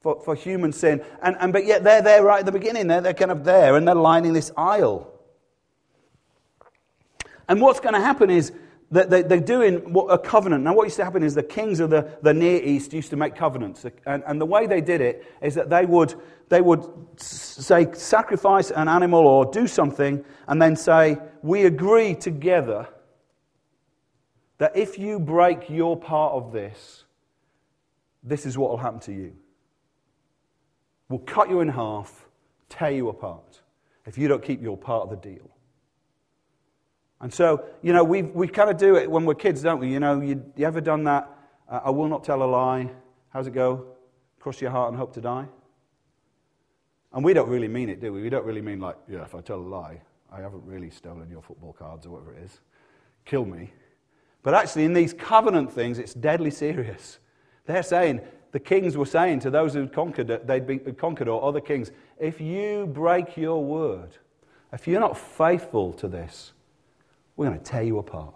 for, 0.02 0.20
for 0.20 0.34
human 0.34 0.72
sin. 0.72 1.02
And, 1.22 1.36
and, 1.40 1.52
but 1.52 1.64
yet 1.64 1.84
they're 1.84 2.02
there 2.02 2.22
right 2.22 2.40
at 2.40 2.46
the 2.46 2.52
beginning. 2.52 2.88
They're, 2.88 3.00
they're 3.00 3.14
kind 3.14 3.30
of 3.30 3.44
there 3.44 3.76
and 3.76 3.86
they're 3.86 3.94
lining 3.94 4.32
this 4.32 4.50
aisle. 4.56 5.08
And 7.48 7.60
what's 7.60 7.80
going 7.80 7.94
to 7.94 8.00
happen 8.00 8.30
is 8.30 8.52
that 8.90 9.08
they, 9.08 9.22
they're 9.22 9.40
doing 9.40 9.94
a 10.10 10.18
covenant. 10.18 10.64
Now, 10.64 10.74
what 10.74 10.84
used 10.84 10.96
to 10.96 11.04
happen 11.04 11.22
is 11.22 11.34
the 11.34 11.42
kings 11.42 11.80
of 11.80 11.90
the, 11.90 12.10
the 12.22 12.34
Near 12.34 12.62
East 12.62 12.92
used 12.92 13.10
to 13.10 13.16
make 13.16 13.34
covenants. 13.34 13.86
And, 14.06 14.22
and 14.26 14.40
the 14.40 14.46
way 14.46 14.66
they 14.66 14.82
did 14.82 15.00
it 15.00 15.24
is 15.40 15.54
that 15.54 15.70
they 15.70 15.86
would, 15.86 16.14
they 16.50 16.60
would 16.60 16.84
say, 17.16 17.88
sacrifice 17.94 18.70
an 18.70 18.88
animal 18.88 19.26
or 19.26 19.50
do 19.50 19.66
something, 19.66 20.22
and 20.46 20.60
then 20.60 20.76
say, 20.76 21.16
We 21.42 21.64
agree 21.64 22.14
together 22.14 22.86
that 24.58 24.76
if 24.76 24.98
you 24.98 25.18
break 25.18 25.70
your 25.70 25.96
part 25.96 26.34
of 26.34 26.52
this, 26.52 27.04
this 28.22 28.44
is 28.44 28.58
what 28.58 28.70
will 28.70 28.76
happen 28.76 29.00
to 29.00 29.12
you. 29.12 29.32
We'll 31.12 31.18
cut 31.18 31.50
you 31.50 31.60
in 31.60 31.68
half, 31.68 32.26
tear 32.70 32.90
you 32.90 33.10
apart, 33.10 33.60
if 34.06 34.16
you 34.16 34.28
don't 34.28 34.42
keep 34.42 34.62
your 34.62 34.78
part 34.78 35.02
of 35.02 35.10
the 35.10 35.16
deal. 35.16 35.50
And 37.20 37.30
so, 37.30 37.66
you 37.82 37.92
know, 37.92 38.02
we 38.02 38.22
we 38.22 38.48
kind 38.48 38.70
of 38.70 38.78
do 38.78 38.96
it 38.96 39.10
when 39.10 39.26
we're 39.26 39.34
kids, 39.34 39.60
don't 39.60 39.78
we? 39.78 39.92
You 39.92 40.00
know, 40.00 40.22
you, 40.22 40.42
you 40.56 40.64
ever 40.64 40.80
done 40.80 41.04
that? 41.04 41.28
Uh, 41.68 41.80
I 41.84 41.90
will 41.90 42.08
not 42.08 42.24
tell 42.24 42.42
a 42.42 42.46
lie. 42.46 42.90
How's 43.28 43.46
it 43.46 43.50
go? 43.50 43.88
Cross 44.40 44.62
your 44.62 44.70
heart 44.70 44.88
and 44.88 44.96
hope 44.96 45.12
to 45.12 45.20
die. 45.20 45.46
And 47.12 47.22
we 47.22 47.34
don't 47.34 47.50
really 47.50 47.68
mean 47.68 47.90
it, 47.90 48.00
do 48.00 48.10
we? 48.10 48.22
We 48.22 48.30
don't 48.30 48.46
really 48.46 48.62
mean 48.62 48.80
like, 48.80 48.96
yeah, 49.06 49.22
if 49.22 49.34
I 49.34 49.42
tell 49.42 49.58
a 49.58 49.68
lie, 49.68 50.00
I 50.32 50.40
haven't 50.40 50.64
really 50.64 50.88
stolen 50.88 51.28
your 51.30 51.42
football 51.42 51.74
cards 51.74 52.06
or 52.06 52.12
whatever 52.12 52.32
it 52.32 52.42
is. 52.44 52.60
Kill 53.26 53.44
me. 53.44 53.70
But 54.42 54.54
actually, 54.54 54.86
in 54.86 54.94
these 54.94 55.12
covenant 55.12 55.70
things, 55.70 55.98
it's 55.98 56.14
deadly 56.14 56.50
serious. 56.50 57.18
They're 57.66 57.82
saying, 57.82 58.22
the 58.52 58.60
kings 58.60 58.96
were 58.96 59.06
saying 59.06 59.40
to 59.40 59.50
those 59.50 59.74
who 59.74 59.80
had 59.80 59.92
conquered, 59.92 60.46
they'd 60.46 60.66
be 60.66 60.78
conquered 60.78 61.28
or 61.28 61.42
other 61.42 61.60
kings, 61.60 61.90
if 62.20 62.40
you 62.40 62.86
break 62.86 63.36
your 63.36 63.64
word, 63.64 64.10
if 64.72 64.86
you're 64.86 65.00
not 65.00 65.18
faithful 65.18 65.92
to 65.94 66.06
this, 66.06 66.52
we're 67.36 67.46
going 67.46 67.58
to 67.58 67.64
tear 67.64 67.82
you 67.82 67.98
apart. 67.98 68.34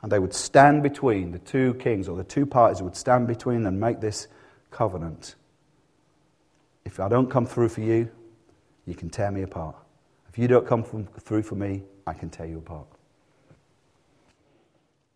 And 0.00 0.12
they 0.12 0.20
would 0.20 0.32
stand 0.32 0.84
between 0.84 1.32
the 1.32 1.40
two 1.40 1.74
kings, 1.74 2.08
or 2.08 2.16
the 2.16 2.22
two 2.22 2.46
parties 2.46 2.80
would 2.80 2.96
stand 2.96 3.26
between 3.26 3.66
and 3.66 3.80
make 3.80 4.00
this 4.00 4.28
covenant. 4.70 5.34
If 6.84 7.00
I 7.00 7.08
don't 7.08 7.28
come 7.28 7.46
through 7.46 7.70
for 7.70 7.80
you, 7.80 8.08
you 8.86 8.94
can 8.94 9.10
tear 9.10 9.32
me 9.32 9.42
apart. 9.42 9.74
If 10.28 10.38
you 10.38 10.46
don't 10.46 10.66
come 10.66 10.84
through 10.84 11.42
for 11.42 11.56
me, 11.56 11.82
I 12.06 12.14
can 12.14 12.30
tear 12.30 12.46
you 12.46 12.58
apart. 12.58 12.86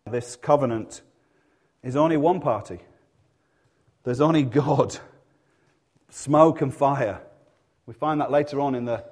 This 0.05 0.35
covenant 0.35 1.01
is 1.81 1.95
only 1.95 2.17
one 2.17 2.41
party. 2.41 2.79
There's 4.03 4.21
only 4.21 4.43
God, 4.43 4.97
smoke 6.09 6.61
and 6.61 6.73
fire. 6.73 7.21
We 7.85 7.93
find 7.93 8.21
that 8.21 8.31
later 8.31 8.59
on 8.59 8.75
in 8.75 8.85
the 8.85 9.03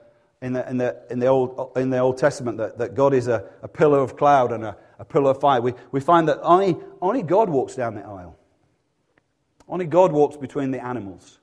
in 0.42 0.54
the, 0.54 0.68
in 0.68 0.78
the, 0.78 0.98
in 1.12 1.20
the, 1.20 1.28
Old, 1.28 1.72
in 1.76 1.92
the 1.92 2.00
Old 2.00 2.18
Testament 2.18 2.58
that, 2.58 2.80
that 2.80 2.96
God 2.96 3.14
is 3.14 3.28
a, 3.28 3.46
a 3.62 3.68
pillar 3.68 4.00
of 4.00 4.18
cloud 4.18 4.52
and 4.52 4.64
a, 4.64 4.76
a 4.98 5.06
pillar 5.06 5.32
of 5.32 5.40
fire. 5.40 5.62
We, 5.62 5.74
we 5.92 6.00
find 6.00 6.28
that 6.28 6.40
only, 6.42 6.78
only 7.00 7.22
God 7.22 7.50
walks 7.50 7.76
down 7.76 7.94
the 7.94 8.02
aisle. 8.02 8.36
Only 9.68 9.86
God 9.86 10.12
walks 10.12 10.38
between 10.38 10.72
the 10.72 10.84
animals. 10.84 11.40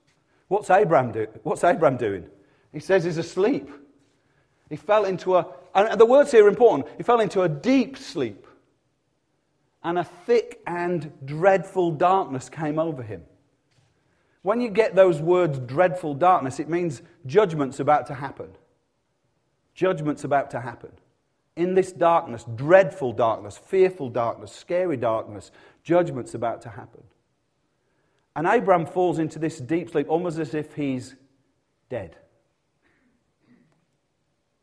What's 0.49 0.68
Abraham, 0.68 1.12
do, 1.12 1.28
what's 1.44 1.62
Abraham 1.62 1.96
doing? 1.96 2.26
He 2.72 2.80
says 2.80 3.05
he's 3.05 3.18
asleep. 3.18 3.70
He 4.68 4.76
fell 4.76 5.05
into 5.05 5.36
a, 5.36 5.46
and 5.74 5.99
the 5.99 6.05
words 6.05 6.32
here 6.32 6.44
are 6.44 6.49
important, 6.49 6.88
he 6.96 7.03
fell 7.05 7.20
into 7.20 7.42
a 7.42 7.49
deep 7.49 7.96
sleep. 7.96 8.46
And 9.84 9.96
a 9.96 10.05
thick 10.05 10.61
and 10.66 11.12
dreadful 11.24 11.92
darkness 11.92 12.49
came 12.49 12.80
over 12.80 13.03
him. 13.03 13.22
When 14.43 14.61
you 14.61 14.70
get 14.70 14.95
those 14.95 15.20
words, 15.20 15.59
dreadful 15.59 16.14
darkness, 16.14 16.61
it 16.61 16.68
means 16.68 17.03
judgment's 17.26 17.80
about 17.80 18.07
to 18.07 18.14
happen. 18.14 18.51
Judgment's 19.74 20.24
about 20.24 20.51
to 20.53 20.61
happen. 20.61 20.93
In 21.57 21.74
this 21.74 21.93
darkness, 21.93 22.45
dreadful 22.55 23.12
darkness, 23.12 23.59
fearful 23.59 24.11
darkness, 24.11 24.53
scary 24.53 24.97
darkness, 24.97 25.51
judgment's 25.82 26.34
about 26.34 26.62
to 26.62 26.68
happen. 26.68 27.03
And 28.36 28.47
Abraham 28.47 28.86
falls 28.86 29.18
into 29.18 29.41
this 29.41 29.59
deep 29.59 29.91
sleep 29.91 30.09
almost 30.09 30.39
as 30.39 30.55
if 30.55 30.74
he's 30.74 31.16
dead. 31.89 32.16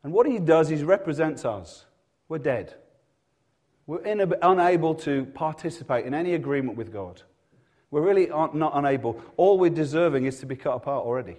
And 0.02 0.12
what 0.12 0.26
he 0.26 0.38
does 0.38 0.70
is 0.70 0.82
represents 0.82 1.44
us. 1.44 1.84
We're 2.28 2.38
dead. 2.38 2.74
We're 3.86 4.02
unable 4.42 4.94
to 4.96 5.26
participate 5.26 6.06
in 6.06 6.14
any 6.14 6.34
agreement 6.34 6.78
with 6.78 6.92
God. 6.92 7.22
We're 7.90 8.02
really 8.02 8.26
not 8.26 8.72
unable. 8.74 9.20
All 9.36 9.58
we're 9.58 9.70
deserving 9.70 10.26
is 10.26 10.40
to 10.40 10.46
be 10.46 10.56
cut 10.56 10.74
apart 10.74 11.04
already. 11.04 11.36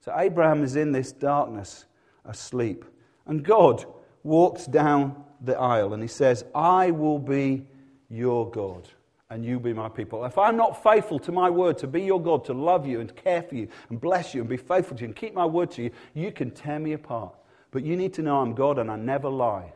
So 0.00 0.12
Abraham 0.16 0.64
is 0.64 0.76
in 0.76 0.92
this 0.92 1.12
darkness 1.12 1.84
asleep. 2.24 2.84
And 3.26 3.44
God 3.44 3.84
walks 4.22 4.66
down 4.66 5.24
the 5.40 5.58
aisle 5.58 5.94
and 5.94 6.02
he 6.02 6.08
says, 6.08 6.44
I 6.54 6.90
will 6.90 7.18
be 7.18 7.66
your 8.08 8.50
God 8.50 8.88
and 9.30 9.44
you 9.44 9.60
be 9.60 9.72
my 9.72 9.88
people. 9.88 10.24
If 10.24 10.36
I'm 10.36 10.56
not 10.56 10.82
faithful 10.82 11.18
to 11.20 11.32
my 11.32 11.48
word, 11.48 11.78
to 11.78 11.86
be 11.86 12.02
your 12.02 12.20
God, 12.20 12.44
to 12.46 12.52
love 12.52 12.86
you 12.86 13.00
and 13.00 13.14
care 13.14 13.42
for 13.42 13.54
you 13.54 13.68
and 13.88 14.00
bless 14.00 14.34
you 14.34 14.40
and 14.40 14.50
be 14.50 14.56
faithful 14.56 14.96
to 14.96 15.02
you 15.02 15.06
and 15.06 15.16
keep 15.16 15.34
my 15.34 15.46
word 15.46 15.70
to 15.72 15.84
you, 15.84 15.90
you 16.14 16.32
can 16.32 16.50
tear 16.50 16.80
me 16.80 16.92
apart. 16.94 17.34
But 17.70 17.84
you 17.84 17.96
need 17.96 18.12
to 18.14 18.22
know 18.22 18.40
I'm 18.40 18.54
God 18.54 18.78
and 18.78 18.90
I 18.90 18.96
never 18.96 19.28
lie. 19.28 19.72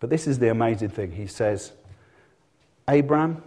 But 0.00 0.10
this 0.10 0.26
is 0.26 0.38
the 0.38 0.50
amazing 0.50 0.90
thing. 0.90 1.12
He 1.12 1.26
says, 1.26 1.72
Abraham, 2.88 3.42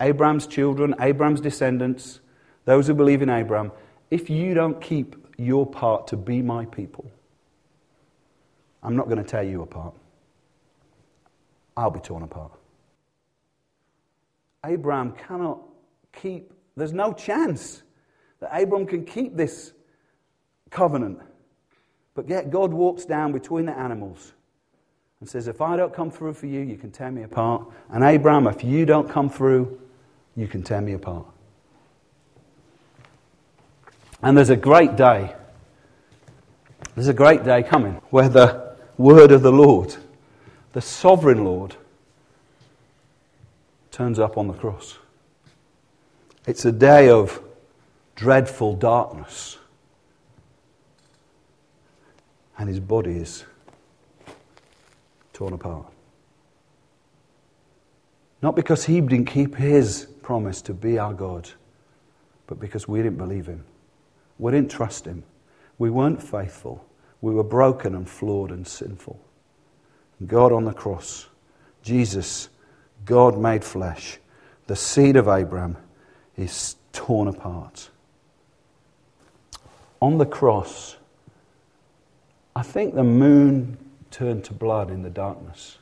Abraham's 0.00 0.46
children, 0.46 0.94
Abraham's 1.00 1.40
descendants, 1.40 2.20
those 2.64 2.86
who 2.86 2.94
believe 2.94 3.22
in 3.22 3.30
Abraham, 3.30 3.72
if 4.10 4.28
you 4.28 4.54
don't 4.54 4.80
keep 4.80 5.16
your 5.38 5.66
part 5.66 6.06
to 6.08 6.16
be 6.16 6.42
my 6.42 6.64
people. 6.66 7.10
I'm 8.82 8.96
not 8.96 9.06
going 9.06 9.18
to 9.18 9.24
tear 9.24 9.42
you 9.42 9.62
apart. 9.62 9.94
I'll 11.76 11.90
be 11.90 12.00
torn 12.00 12.22
apart. 12.22 12.52
Abraham 14.64 15.12
cannot 15.12 15.60
keep, 16.12 16.52
there's 16.76 16.92
no 16.92 17.12
chance 17.12 17.82
that 18.40 18.50
Abraham 18.52 18.86
can 18.86 19.04
keep 19.04 19.36
this 19.36 19.72
covenant. 20.70 21.18
But 22.14 22.28
yet 22.28 22.50
God 22.50 22.72
walks 22.72 23.04
down 23.04 23.32
between 23.32 23.66
the 23.66 23.76
animals 23.76 24.32
and 25.20 25.28
says, 25.28 25.48
If 25.48 25.60
I 25.60 25.76
don't 25.76 25.92
come 25.92 26.10
through 26.10 26.34
for 26.34 26.46
you, 26.46 26.60
you 26.60 26.76
can 26.76 26.90
tear 26.90 27.10
me 27.10 27.24
apart. 27.24 27.66
And 27.90 28.04
Abraham, 28.04 28.46
if 28.46 28.62
you 28.62 28.86
don't 28.86 29.08
come 29.08 29.28
through, 29.28 29.80
you 30.36 30.46
can 30.46 30.62
tear 30.62 30.80
me 30.80 30.92
apart. 30.92 31.26
And 34.22 34.36
there's 34.36 34.50
a 34.50 34.56
great 34.56 34.96
day 34.96 35.34
there's 36.94 37.08
a 37.08 37.14
great 37.14 37.42
day 37.42 37.62
coming 37.62 37.94
where 38.10 38.28
the 38.28 38.76
word 38.96 39.32
of 39.32 39.42
the 39.42 39.50
Lord, 39.50 39.96
the 40.72 40.80
sovereign 40.80 41.44
Lord, 41.44 41.74
turns 43.90 44.18
up 44.18 44.38
on 44.38 44.46
the 44.46 44.54
cross. 44.54 44.98
It's 46.46 46.64
a 46.64 46.72
day 46.72 47.08
of 47.08 47.42
dreadful 48.14 48.74
darkness. 48.74 49.58
And 52.56 52.68
his 52.68 52.78
body 52.78 53.16
is 53.16 53.44
torn 55.32 55.52
apart. 55.52 55.86
Not 58.40 58.54
because 58.54 58.84
he 58.84 59.00
didn't 59.00 59.24
keep 59.24 59.56
his 59.56 60.06
promise 60.24 60.62
to 60.62 60.72
be 60.72 60.98
our 60.98 61.12
God, 61.12 61.50
but 62.46 62.58
because 62.58 62.88
we 62.88 63.02
didn't 63.02 63.18
believe 63.18 63.46
him. 63.46 63.62
We 64.38 64.52
didn't 64.52 64.70
trust 64.70 65.04
him. 65.04 65.22
We 65.78 65.90
weren't 65.90 66.22
faithful. 66.22 66.82
We 67.20 67.34
were 67.34 67.44
broken 67.44 67.94
and 67.94 68.08
flawed 68.08 68.50
and 68.50 68.66
sinful. 68.66 69.20
God 70.26 70.50
on 70.50 70.64
the 70.64 70.72
cross, 70.72 71.26
Jesus, 71.82 72.48
God 73.04 73.38
made 73.38 73.62
flesh, 73.62 74.18
the 74.66 74.76
seed 74.76 75.16
of 75.16 75.28
Abraham, 75.28 75.76
is 76.38 76.76
torn 76.92 77.28
apart. 77.28 77.90
On 80.00 80.16
the 80.16 80.26
cross, 80.26 80.96
I 82.56 82.62
think 82.62 82.94
the 82.94 83.04
moon 83.04 83.76
turned 84.10 84.44
to 84.44 84.54
blood 84.54 84.90
in 84.90 85.02
the 85.02 85.10
darkness. 85.10 85.76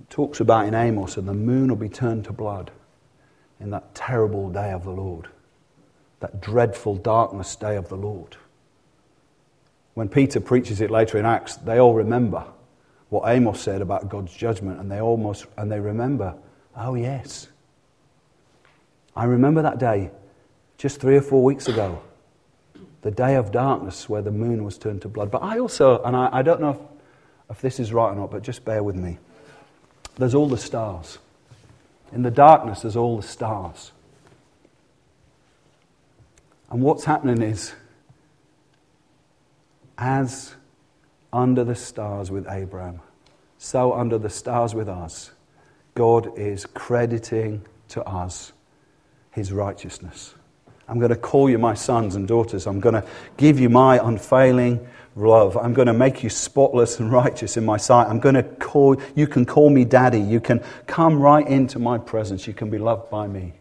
It 0.00 0.10
talks 0.10 0.40
about 0.40 0.66
in 0.66 0.74
Amos, 0.74 1.16
and 1.16 1.28
the 1.28 1.34
moon 1.34 1.68
will 1.68 1.76
be 1.76 1.88
turned 1.88 2.24
to 2.24 2.32
blood 2.32 2.72
in 3.64 3.70
that 3.70 3.94
terrible 3.96 4.48
day 4.50 4.70
of 4.70 4.84
the 4.84 4.92
Lord, 4.92 5.26
that 6.20 6.40
dreadful 6.40 6.94
darkness 6.94 7.56
day 7.56 7.74
of 7.74 7.88
the 7.88 7.96
Lord 7.96 8.36
when 9.94 10.08
Peter 10.08 10.40
preaches 10.40 10.80
it 10.80 10.90
later 10.90 11.18
in 11.18 11.24
Acts, 11.24 11.56
they 11.56 11.78
all 11.78 11.94
remember 11.94 12.44
what 13.08 13.28
Amos 13.28 13.60
said 13.60 13.80
about 13.80 14.08
God's 14.08 14.34
judgment, 14.34 14.80
and 14.80 14.90
they 14.90 15.00
almost 15.00 15.46
and 15.56 15.70
they 15.70 15.80
remember, 15.80 16.34
oh 16.76 16.94
yes. 16.94 17.48
I 19.16 19.24
remember 19.24 19.62
that 19.62 19.78
day 19.78 20.10
just 20.76 21.00
three 21.00 21.16
or 21.16 21.22
four 21.22 21.44
weeks 21.44 21.68
ago, 21.68 22.02
the 23.02 23.12
day 23.12 23.36
of 23.36 23.52
darkness 23.52 24.08
where 24.08 24.22
the 24.22 24.32
moon 24.32 24.64
was 24.64 24.76
turned 24.76 25.02
to 25.02 25.08
blood. 25.08 25.30
But 25.30 25.42
I 25.42 25.60
also, 25.60 26.02
and 26.02 26.16
I, 26.16 26.28
I 26.32 26.42
don't 26.42 26.60
know 26.60 26.70
if, 26.70 27.56
if 27.56 27.60
this 27.62 27.78
is 27.78 27.92
right 27.92 28.10
or 28.10 28.16
not, 28.16 28.32
but 28.32 28.42
just 28.42 28.64
bear 28.64 28.82
with 28.82 28.96
me. 28.96 29.18
There's 30.16 30.34
all 30.34 30.48
the 30.48 30.58
stars. 30.58 31.18
In 32.12 32.22
the 32.22 32.30
darkness, 32.30 32.82
there's 32.82 32.96
all 32.96 33.16
the 33.16 33.26
stars. 33.26 33.92
And 36.70 36.82
what's 36.82 37.04
happening 37.04 37.42
is 37.42 37.74
as 39.96 40.54
under 41.32 41.64
the 41.64 41.74
stars 41.74 42.30
with 42.30 42.46
Abraham, 42.48 43.00
so 43.58 43.92
under 43.92 44.18
the 44.18 44.30
stars 44.30 44.74
with 44.74 44.88
us, 44.88 45.30
God 45.94 46.36
is 46.38 46.66
crediting 46.66 47.64
to 47.88 48.02
us 48.04 48.52
his 49.30 49.52
righteousness. 49.52 50.34
I'm 50.88 50.98
going 50.98 51.10
to 51.10 51.16
call 51.16 51.48
you 51.48 51.58
my 51.58 51.74
sons 51.74 52.14
and 52.14 52.28
daughters. 52.28 52.66
I'm 52.66 52.80
going 52.80 52.94
to 52.94 53.06
give 53.36 53.58
you 53.58 53.68
my 53.68 54.04
unfailing 54.06 54.86
love. 55.16 55.56
I'm 55.56 55.74
going 55.74 55.86
to 55.86 55.92
make 55.92 56.22
you 56.22 56.30
spotless 56.30 56.98
and 56.98 57.10
righteous 57.12 57.56
in 57.56 57.64
my 57.64 57.76
sight. 57.76 58.08
I'm 58.08 58.20
going 58.20 58.34
to 58.34 58.42
call, 58.42 58.96
you 59.14 59.26
can 59.26 59.44
call 59.46 59.70
me 59.70 59.84
daddy. 59.84 60.20
You 60.20 60.40
can 60.40 60.62
come 60.86 61.20
right 61.20 61.46
into 61.46 61.78
my 61.78 61.98
presence. 61.98 62.46
You 62.46 62.54
can 62.54 62.70
be 62.70 62.78
loved 62.78 63.10
by 63.10 63.26
me. 63.26 63.54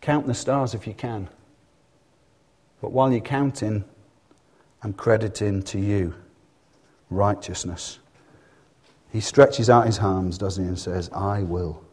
Count 0.00 0.26
the 0.26 0.34
stars 0.34 0.74
if 0.74 0.86
you 0.86 0.94
can. 0.94 1.28
But 2.80 2.90
while 2.90 3.12
you're 3.12 3.20
counting, 3.20 3.84
I'm 4.82 4.92
crediting 4.92 5.62
to 5.62 5.78
you 5.78 6.14
righteousness. 7.10 8.00
He 9.12 9.20
stretches 9.20 9.70
out 9.70 9.86
his 9.86 9.98
arms, 9.98 10.38
doesn't 10.38 10.64
he, 10.64 10.68
and 10.68 10.78
says, 10.78 11.10
I 11.12 11.42
will. 11.42 11.84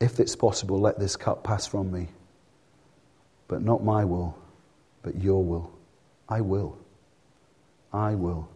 If 0.00 0.20
it's 0.20 0.36
possible, 0.36 0.78
let 0.78 0.98
this 0.98 1.16
cup 1.16 1.44
pass 1.44 1.66
from 1.66 1.90
me. 1.90 2.08
But 3.48 3.62
not 3.62 3.82
my 3.82 4.04
will, 4.04 4.36
but 5.02 5.22
your 5.22 5.42
will. 5.42 5.70
I 6.28 6.40
will. 6.40 6.78
I 7.92 8.14
will. 8.14 8.48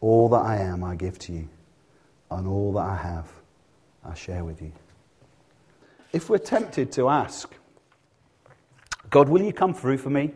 All 0.00 0.28
that 0.30 0.44
I 0.44 0.56
am, 0.56 0.82
I 0.82 0.96
give 0.96 1.18
to 1.20 1.32
you. 1.32 1.48
And 2.30 2.46
all 2.46 2.72
that 2.74 2.86
I 2.86 2.96
have, 2.96 3.30
I 4.04 4.14
share 4.14 4.44
with 4.44 4.60
you. 4.60 4.72
If 6.12 6.28
we're 6.28 6.38
tempted 6.38 6.92
to 6.92 7.08
ask, 7.08 7.52
God, 9.10 9.28
will 9.28 9.42
you 9.42 9.52
come 9.52 9.74
through 9.74 9.98
for 9.98 10.10
me? 10.10 10.32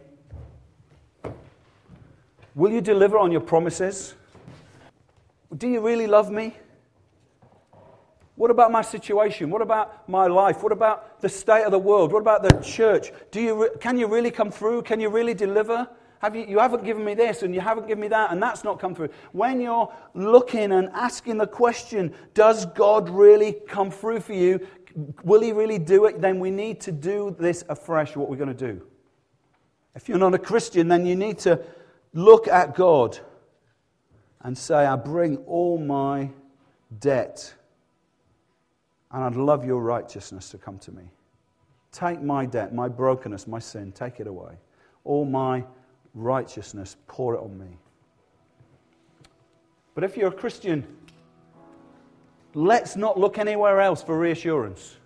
Will 2.55 2.73
you 2.73 2.81
deliver 2.81 3.19
on 3.19 3.31
your 3.31 3.41
promises? 3.41 4.15
Do 5.57 5.69
you 5.69 5.81
really 5.81 6.07
love 6.07 6.31
me? 6.31 6.57
What 8.35 8.51
about 8.51 8.71
my 8.71 8.83
situation? 8.83 9.51
What 9.51 9.63
about 9.63 10.09
my 10.09 10.27
life? 10.27 10.63
What 10.63 10.73
about 10.73 11.21
the 11.21 11.29
state 11.29 11.65
of 11.65 11.73
the 11.73 11.79
world? 11.79 12.13
What 12.13 12.21
about 12.21 12.43
the 12.43 12.57
church? 12.61 13.11
Do 13.33 13.41
you 13.41 13.63
re- 13.63 13.71
can 13.81 13.99
you 13.99 14.07
really 14.07 14.31
come 14.31 14.51
through? 14.51 14.83
Can 14.83 15.01
you 15.01 15.09
really 15.09 15.35
deliver? 15.35 15.89
Have 16.21 16.35
you, 16.35 16.45
you 16.47 16.59
haven't 16.59 16.85
given 16.85 17.05
me 17.05 17.15
this 17.15 17.43
and 17.43 17.55
you 17.55 17.61
haven't 17.61 17.87
given 17.87 18.03
me 18.03 18.09
that, 18.09 18.33
and 18.33 18.43
that's 18.43 18.65
not 18.65 18.81
come 18.81 18.95
through. 18.95 19.11
When 19.33 19.61
you're 19.61 19.93
looking 20.15 20.73
and 20.73 20.89
asking 20.93 21.39
the 21.39 21.47
question, 21.47 22.13
does 22.35 22.67
God 22.67 23.09
really 23.09 23.57
come 23.69 23.91
through 23.91 24.21
for 24.21 24.33
you? 24.33 24.67
Will 25.23 25.41
He 25.41 25.53
really 25.53 25.79
do 25.79 26.07
it? 26.07 26.21
Then 26.21 26.41
we 26.41 26.51
need 26.51 26.81
to 26.83 26.93
do 26.93 27.37
this 27.39 27.65
afresh, 27.69 28.17
what 28.17 28.29
we're 28.29 28.37
going 28.37 28.55
to 28.55 28.73
do. 28.73 28.85
If 29.95 30.09
you're 30.09 30.19
not 30.19 30.35
a 30.35 30.39
Christian, 30.39 30.89
then 30.89 31.07
you 31.07 31.15
need 31.17 31.39
to 31.41 31.61
look 32.13 32.49
at 32.49 32.75
God 32.75 33.19
and 34.43 34.57
say, 34.57 34.87
I 34.87 34.97
bring 34.97 35.39
all 35.39 35.79
my 35.79 36.31
debt, 37.01 37.55
and 39.11 39.25
I'd 39.25 39.37
love 39.37 39.65
your 39.65 39.81
righteousness 39.81 40.51
to 40.51 40.59
come 40.59 40.79
to 40.81 40.93
me. 40.93 41.05
Take 41.93 42.23
my 42.23 42.47
debt, 42.47 42.75
my 42.75 42.89
brokenness, 42.89 43.47
my 43.47 43.59
sin, 43.59 43.93
take 43.93 44.21
it 44.21 44.27
away. 44.27 44.55
All 45.05 45.25
my 45.25 45.65
righteousness, 46.19 46.97
pour 47.07 47.35
it 47.35 47.41
on 47.41 47.59
me. 47.59 47.79
But 49.95 50.05
if 50.05 50.17
you're 50.17 50.29
a 50.29 50.33
Christian, 50.33 50.87
let's 52.55 52.97
not 52.97 53.19
look 53.19 53.39
anywhere 53.39 53.81
else 53.81 54.03
for 54.03 54.19
reassurance. 54.19 54.97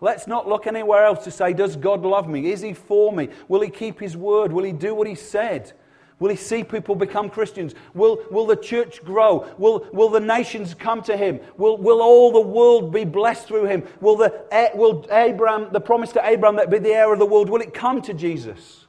Let's 0.00 0.26
not 0.26 0.46
look 0.46 0.66
anywhere 0.66 1.04
else 1.04 1.24
to 1.24 1.30
say, 1.30 1.52
Does 1.52 1.76
God 1.76 2.02
love 2.02 2.28
me? 2.28 2.50
Is 2.50 2.60
He 2.60 2.74
for 2.74 3.12
me? 3.12 3.28
Will 3.48 3.62
He 3.62 3.70
keep 3.70 3.98
His 3.98 4.16
word? 4.16 4.52
Will 4.52 4.64
He 4.64 4.72
do 4.72 4.94
what 4.94 5.06
He 5.06 5.14
said? 5.14 5.72
Will 6.18 6.30
he 6.30 6.36
see 6.36 6.64
people 6.64 6.94
become 6.94 7.28
Christians? 7.28 7.74
Will, 7.92 8.24
will 8.30 8.46
the 8.46 8.56
church 8.56 9.04
grow? 9.04 9.46
Will, 9.58 9.86
will 9.92 10.08
the 10.08 10.20
nations 10.20 10.72
come 10.72 11.02
to 11.02 11.14
him? 11.14 11.40
Will, 11.58 11.76
will 11.76 12.00
all 12.00 12.32
the 12.32 12.40
world 12.40 12.90
be 12.90 13.04
blessed 13.04 13.46
through 13.46 13.66
him? 13.66 13.84
Will, 14.00 14.16
the, 14.16 14.46
eh, 14.50 14.70
will 14.74 15.06
Abraham, 15.10 15.68
the 15.72 15.80
promise 15.80 16.12
to 16.12 16.26
Abraham 16.26 16.56
that 16.56 16.70
be 16.70 16.78
the 16.78 16.94
heir 16.94 17.12
of 17.12 17.18
the 17.18 17.26
world, 17.26 17.50
will 17.50 17.60
it 17.60 17.74
come 17.74 18.00
to 18.00 18.14
Jesus? 18.14 18.85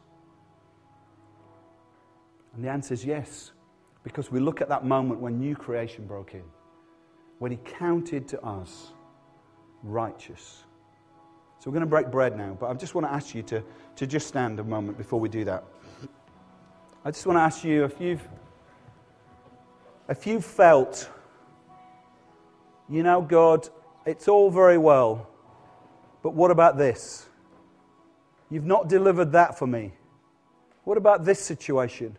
And 2.58 2.66
the 2.66 2.70
answer 2.70 2.96
is 2.96 3.06
yes, 3.06 3.52
because 4.04 4.32
we 4.32 4.40
look 4.40 4.62
at 4.62 4.70
that 4.70 4.84
moment 4.84 5.20
when 5.20 5.40
new 5.40 5.56
creation 5.56 6.08
broke 6.08 6.34
in, 6.34 6.44
when 7.38 7.52
he 7.52 7.58
counted 7.58 8.28
to 8.30 8.42
us 8.42 8.94
righteous. 9.84 10.64
So 11.60 11.70
we're 11.70 11.74
going 11.74 11.82
to 11.82 11.86
break 11.86 12.10
bread 12.10 12.36
now, 12.36 12.58
but 12.60 12.72
I 12.72 12.74
just 12.74 12.96
want 12.96 13.06
to 13.06 13.14
ask 13.14 13.36
you 13.36 13.44
to, 13.44 13.64
to 13.98 14.08
just 14.08 14.28
stand 14.28 14.60
a 14.60 14.64
moment 14.64 14.98
before 14.98 15.20
we 15.20 15.30
do 15.30 15.46
that. 15.46 15.66
I 17.06 17.12
just 17.12 17.28
want 17.28 17.38
to 17.38 17.42
ask 17.42 17.64
you 17.64 17.84
if 17.84 18.02
you've, 18.02 18.28
if 20.10 20.26
you've 20.26 20.44
felt, 20.44 21.12
you 22.90 23.04
know, 23.04 23.22
God, 23.22 23.70
it's 24.08 24.28
all 24.28 24.50
very 24.50 24.80
well, 24.80 25.30
but 26.24 26.34
what 26.34 26.50
about 26.50 26.76
this? 26.76 27.28
You've 28.50 28.66
not 28.66 28.90
delivered 28.90 29.34
that 29.34 29.60
for 29.60 29.68
me. 29.68 29.94
What 30.86 30.98
about 30.98 31.24
this 31.24 31.40
situation? 31.40 32.18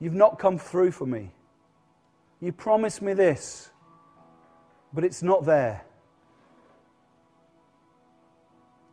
You've 0.00 0.14
not 0.14 0.38
come 0.38 0.58
through 0.58 0.92
for 0.92 1.06
me. 1.06 1.32
You 2.40 2.52
promised 2.52 3.02
me 3.02 3.14
this, 3.14 3.70
but 4.92 5.04
it's 5.04 5.22
not 5.22 5.44
there. 5.44 5.84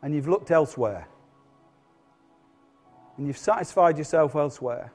And 0.02 0.14
you've 0.14 0.28
looked 0.28 0.50
elsewhere 0.50 1.08
and 3.16 3.26
you've 3.26 3.38
satisfied 3.38 3.98
yourself 3.98 4.34
elsewhere, 4.34 4.92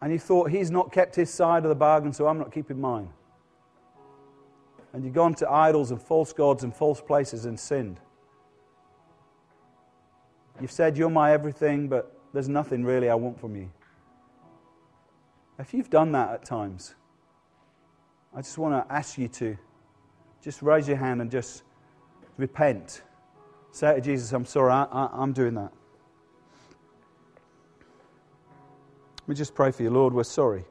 and 0.00 0.12
you 0.12 0.18
thought 0.18 0.50
he's 0.50 0.70
not 0.70 0.92
kept 0.92 1.14
his 1.14 1.32
side 1.32 1.64
of 1.64 1.68
the 1.68 1.74
bargain, 1.74 2.12
so 2.12 2.26
I'm 2.26 2.38
not 2.38 2.52
keeping 2.52 2.80
mine, 2.80 3.10
and 4.92 5.04
you've 5.04 5.14
gone 5.14 5.34
to 5.34 5.50
idols 5.50 5.90
and 5.90 6.00
false 6.00 6.32
gods 6.32 6.64
and 6.64 6.74
false 6.74 7.00
places 7.00 7.44
and 7.44 7.58
sinned. 7.58 8.00
You've 10.60 10.72
said, 10.72 10.96
You're 10.96 11.10
my 11.10 11.32
everything, 11.32 11.88
but 11.88 12.16
there's 12.32 12.48
nothing 12.48 12.84
really 12.84 13.08
I 13.10 13.14
want 13.14 13.38
from 13.38 13.54
you. 13.54 13.70
If 15.58 15.74
you've 15.74 15.90
done 15.90 16.12
that 16.12 16.30
at 16.30 16.44
times, 16.44 16.94
I 18.34 18.42
just 18.42 18.58
want 18.58 18.88
to 18.88 18.94
ask 18.94 19.18
you 19.18 19.28
to 19.28 19.56
just 20.42 20.62
raise 20.62 20.86
your 20.86 20.96
hand 20.96 21.20
and 21.20 21.30
just 21.30 21.64
repent. 22.36 23.02
Say 23.72 23.94
to 23.94 24.00
Jesus, 24.00 24.32
I'm 24.32 24.44
sorry, 24.44 24.72
I, 24.72 25.08
am 25.22 25.32
doing 25.32 25.54
that. 25.54 25.72
Me 29.26 29.34
just 29.34 29.54
pray 29.54 29.72
for 29.72 29.82
you, 29.82 29.90
Lord. 29.90 30.14
We're 30.14 30.24
sorry. 30.24 30.64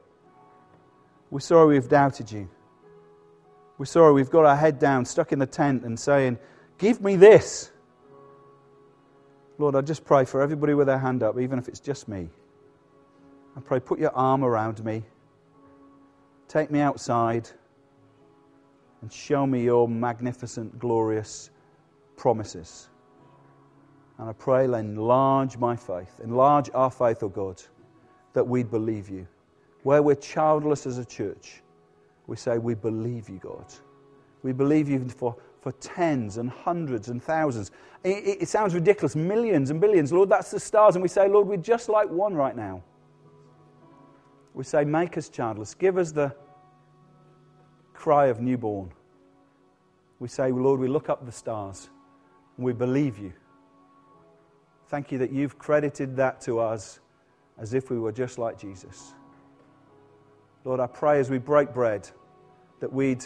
We're 1.30 1.40
sorry 1.40 1.74
we've 1.74 1.88
doubted 1.88 2.32
you. 2.32 2.48
We're 3.76 3.84
sorry 3.84 4.12
we've 4.12 4.30
got 4.30 4.46
our 4.46 4.56
head 4.56 4.78
down, 4.78 5.04
stuck 5.04 5.32
in 5.32 5.38
the 5.38 5.46
tent, 5.46 5.84
and 5.84 5.98
saying, 5.98 6.38
Give 6.78 7.00
me 7.00 7.16
this. 7.16 7.70
Lord, 9.58 9.76
I 9.76 9.80
just 9.80 10.04
pray 10.04 10.24
for 10.24 10.40
everybody 10.40 10.74
with 10.74 10.86
their 10.86 10.98
hand 10.98 11.22
up, 11.22 11.38
even 11.38 11.58
if 11.58 11.68
it's 11.68 11.80
just 11.80 12.08
me. 12.08 12.30
I 13.58 13.60
pray, 13.60 13.80
put 13.80 13.98
your 13.98 14.14
arm 14.14 14.44
around 14.44 14.82
me. 14.84 15.02
Take 16.46 16.70
me 16.70 16.80
outside 16.80 17.50
and 19.02 19.12
show 19.12 19.46
me 19.46 19.64
your 19.64 19.88
magnificent, 19.88 20.78
glorious 20.78 21.50
promises. 22.16 22.88
And 24.16 24.30
I 24.30 24.32
pray, 24.32 24.64
enlarge 24.64 25.58
my 25.58 25.76
faith, 25.76 26.20
enlarge 26.22 26.70
our 26.72 26.90
faith, 26.90 27.22
O 27.22 27.26
oh 27.26 27.28
God 27.28 27.62
that 28.38 28.44
we'd 28.44 28.70
believe 28.70 29.08
you. 29.08 29.26
Where 29.82 30.00
we're 30.00 30.14
childless 30.14 30.86
as 30.86 30.98
a 30.98 31.04
church, 31.04 31.62
we 32.28 32.36
say, 32.36 32.58
We 32.58 32.74
believe 32.74 33.28
you, 33.28 33.38
God. 33.38 33.66
We 34.44 34.52
believe 34.52 34.88
you 34.88 35.08
for, 35.08 35.36
for 35.60 35.72
tens 35.72 36.36
and 36.36 36.48
hundreds 36.48 37.08
and 37.08 37.20
thousands. 37.20 37.72
It, 38.04 38.42
it 38.42 38.48
sounds 38.48 38.74
ridiculous, 38.74 39.16
millions 39.16 39.70
and 39.70 39.80
billions. 39.80 40.12
Lord, 40.12 40.28
that's 40.28 40.52
the 40.52 40.60
stars. 40.60 40.94
And 40.94 41.02
we 41.02 41.08
say, 41.08 41.28
Lord, 41.28 41.48
we're 41.48 41.56
just 41.56 41.88
like 41.88 42.08
one 42.08 42.34
right 42.34 42.54
now. 42.54 42.80
We 44.58 44.64
say, 44.64 44.84
Make 44.84 45.16
us 45.16 45.28
childless. 45.28 45.72
Give 45.72 45.96
us 45.98 46.10
the 46.10 46.34
cry 47.94 48.26
of 48.26 48.40
newborn. 48.40 48.90
We 50.18 50.26
say, 50.26 50.50
Lord, 50.50 50.80
we 50.80 50.88
look 50.88 51.08
up 51.08 51.24
the 51.24 51.30
stars 51.30 51.88
and 52.56 52.66
we 52.66 52.72
believe 52.72 53.18
you. 53.18 53.32
Thank 54.88 55.12
you 55.12 55.18
that 55.18 55.30
you've 55.30 55.58
credited 55.58 56.16
that 56.16 56.40
to 56.40 56.58
us 56.58 56.98
as 57.56 57.72
if 57.72 57.88
we 57.88 58.00
were 58.00 58.10
just 58.10 58.36
like 58.36 58.58
Jesus. 58.58 59.14
Lord, 60.64 60.80
I 60.80 60.88
pray 60.88 61.20
as 61.20 61.30
we 61.30 61.38
break 61.38 61.72
bread 61.72 62.10
that 62.80 62.92
we'd 62.92 63.24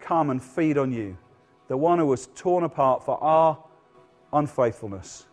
come 0.00 0.30
and 0.30 0.42
feed 0.42 0.78
on 0.78 0.90
you, 0.90 1.16
the 1.68 1.76
one 1.76 2.00
who 2.00 2.06
was 2.06 2.28
torn 2.34 2.64
apart 2.64 3.04
for 3.04 3.22
our 3.22 3.56
unfaithfulness, 4.32 5.26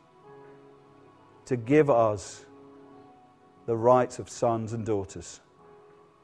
to 1.46 1.58
give 1.58 1.90
us 1.90 2.46
the 3.70 3.78
rights 3.78 4.18
of 4.18 4.28
sons 4.28 4.74
and 4.74 4.84
daughters, 4.84 5.42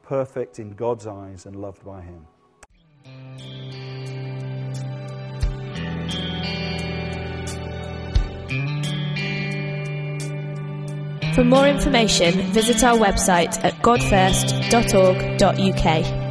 perfect 0.02 0.58
in 0.58 0.70
God's 0.70 1.06
eyes 1.06 1.46
and 1.46 1.54
loved 1.54 1.84
by 1.84 2.02
Him. 2.02 2.26
For 11.36 11.44
more 11.44 11.68
information, 11.68 12.50
visit 12.50 12.82
our 12.82 12.98
website 12.98 13.62
at 13.62 13.74
godfirst.org.uk. 13.74 16.25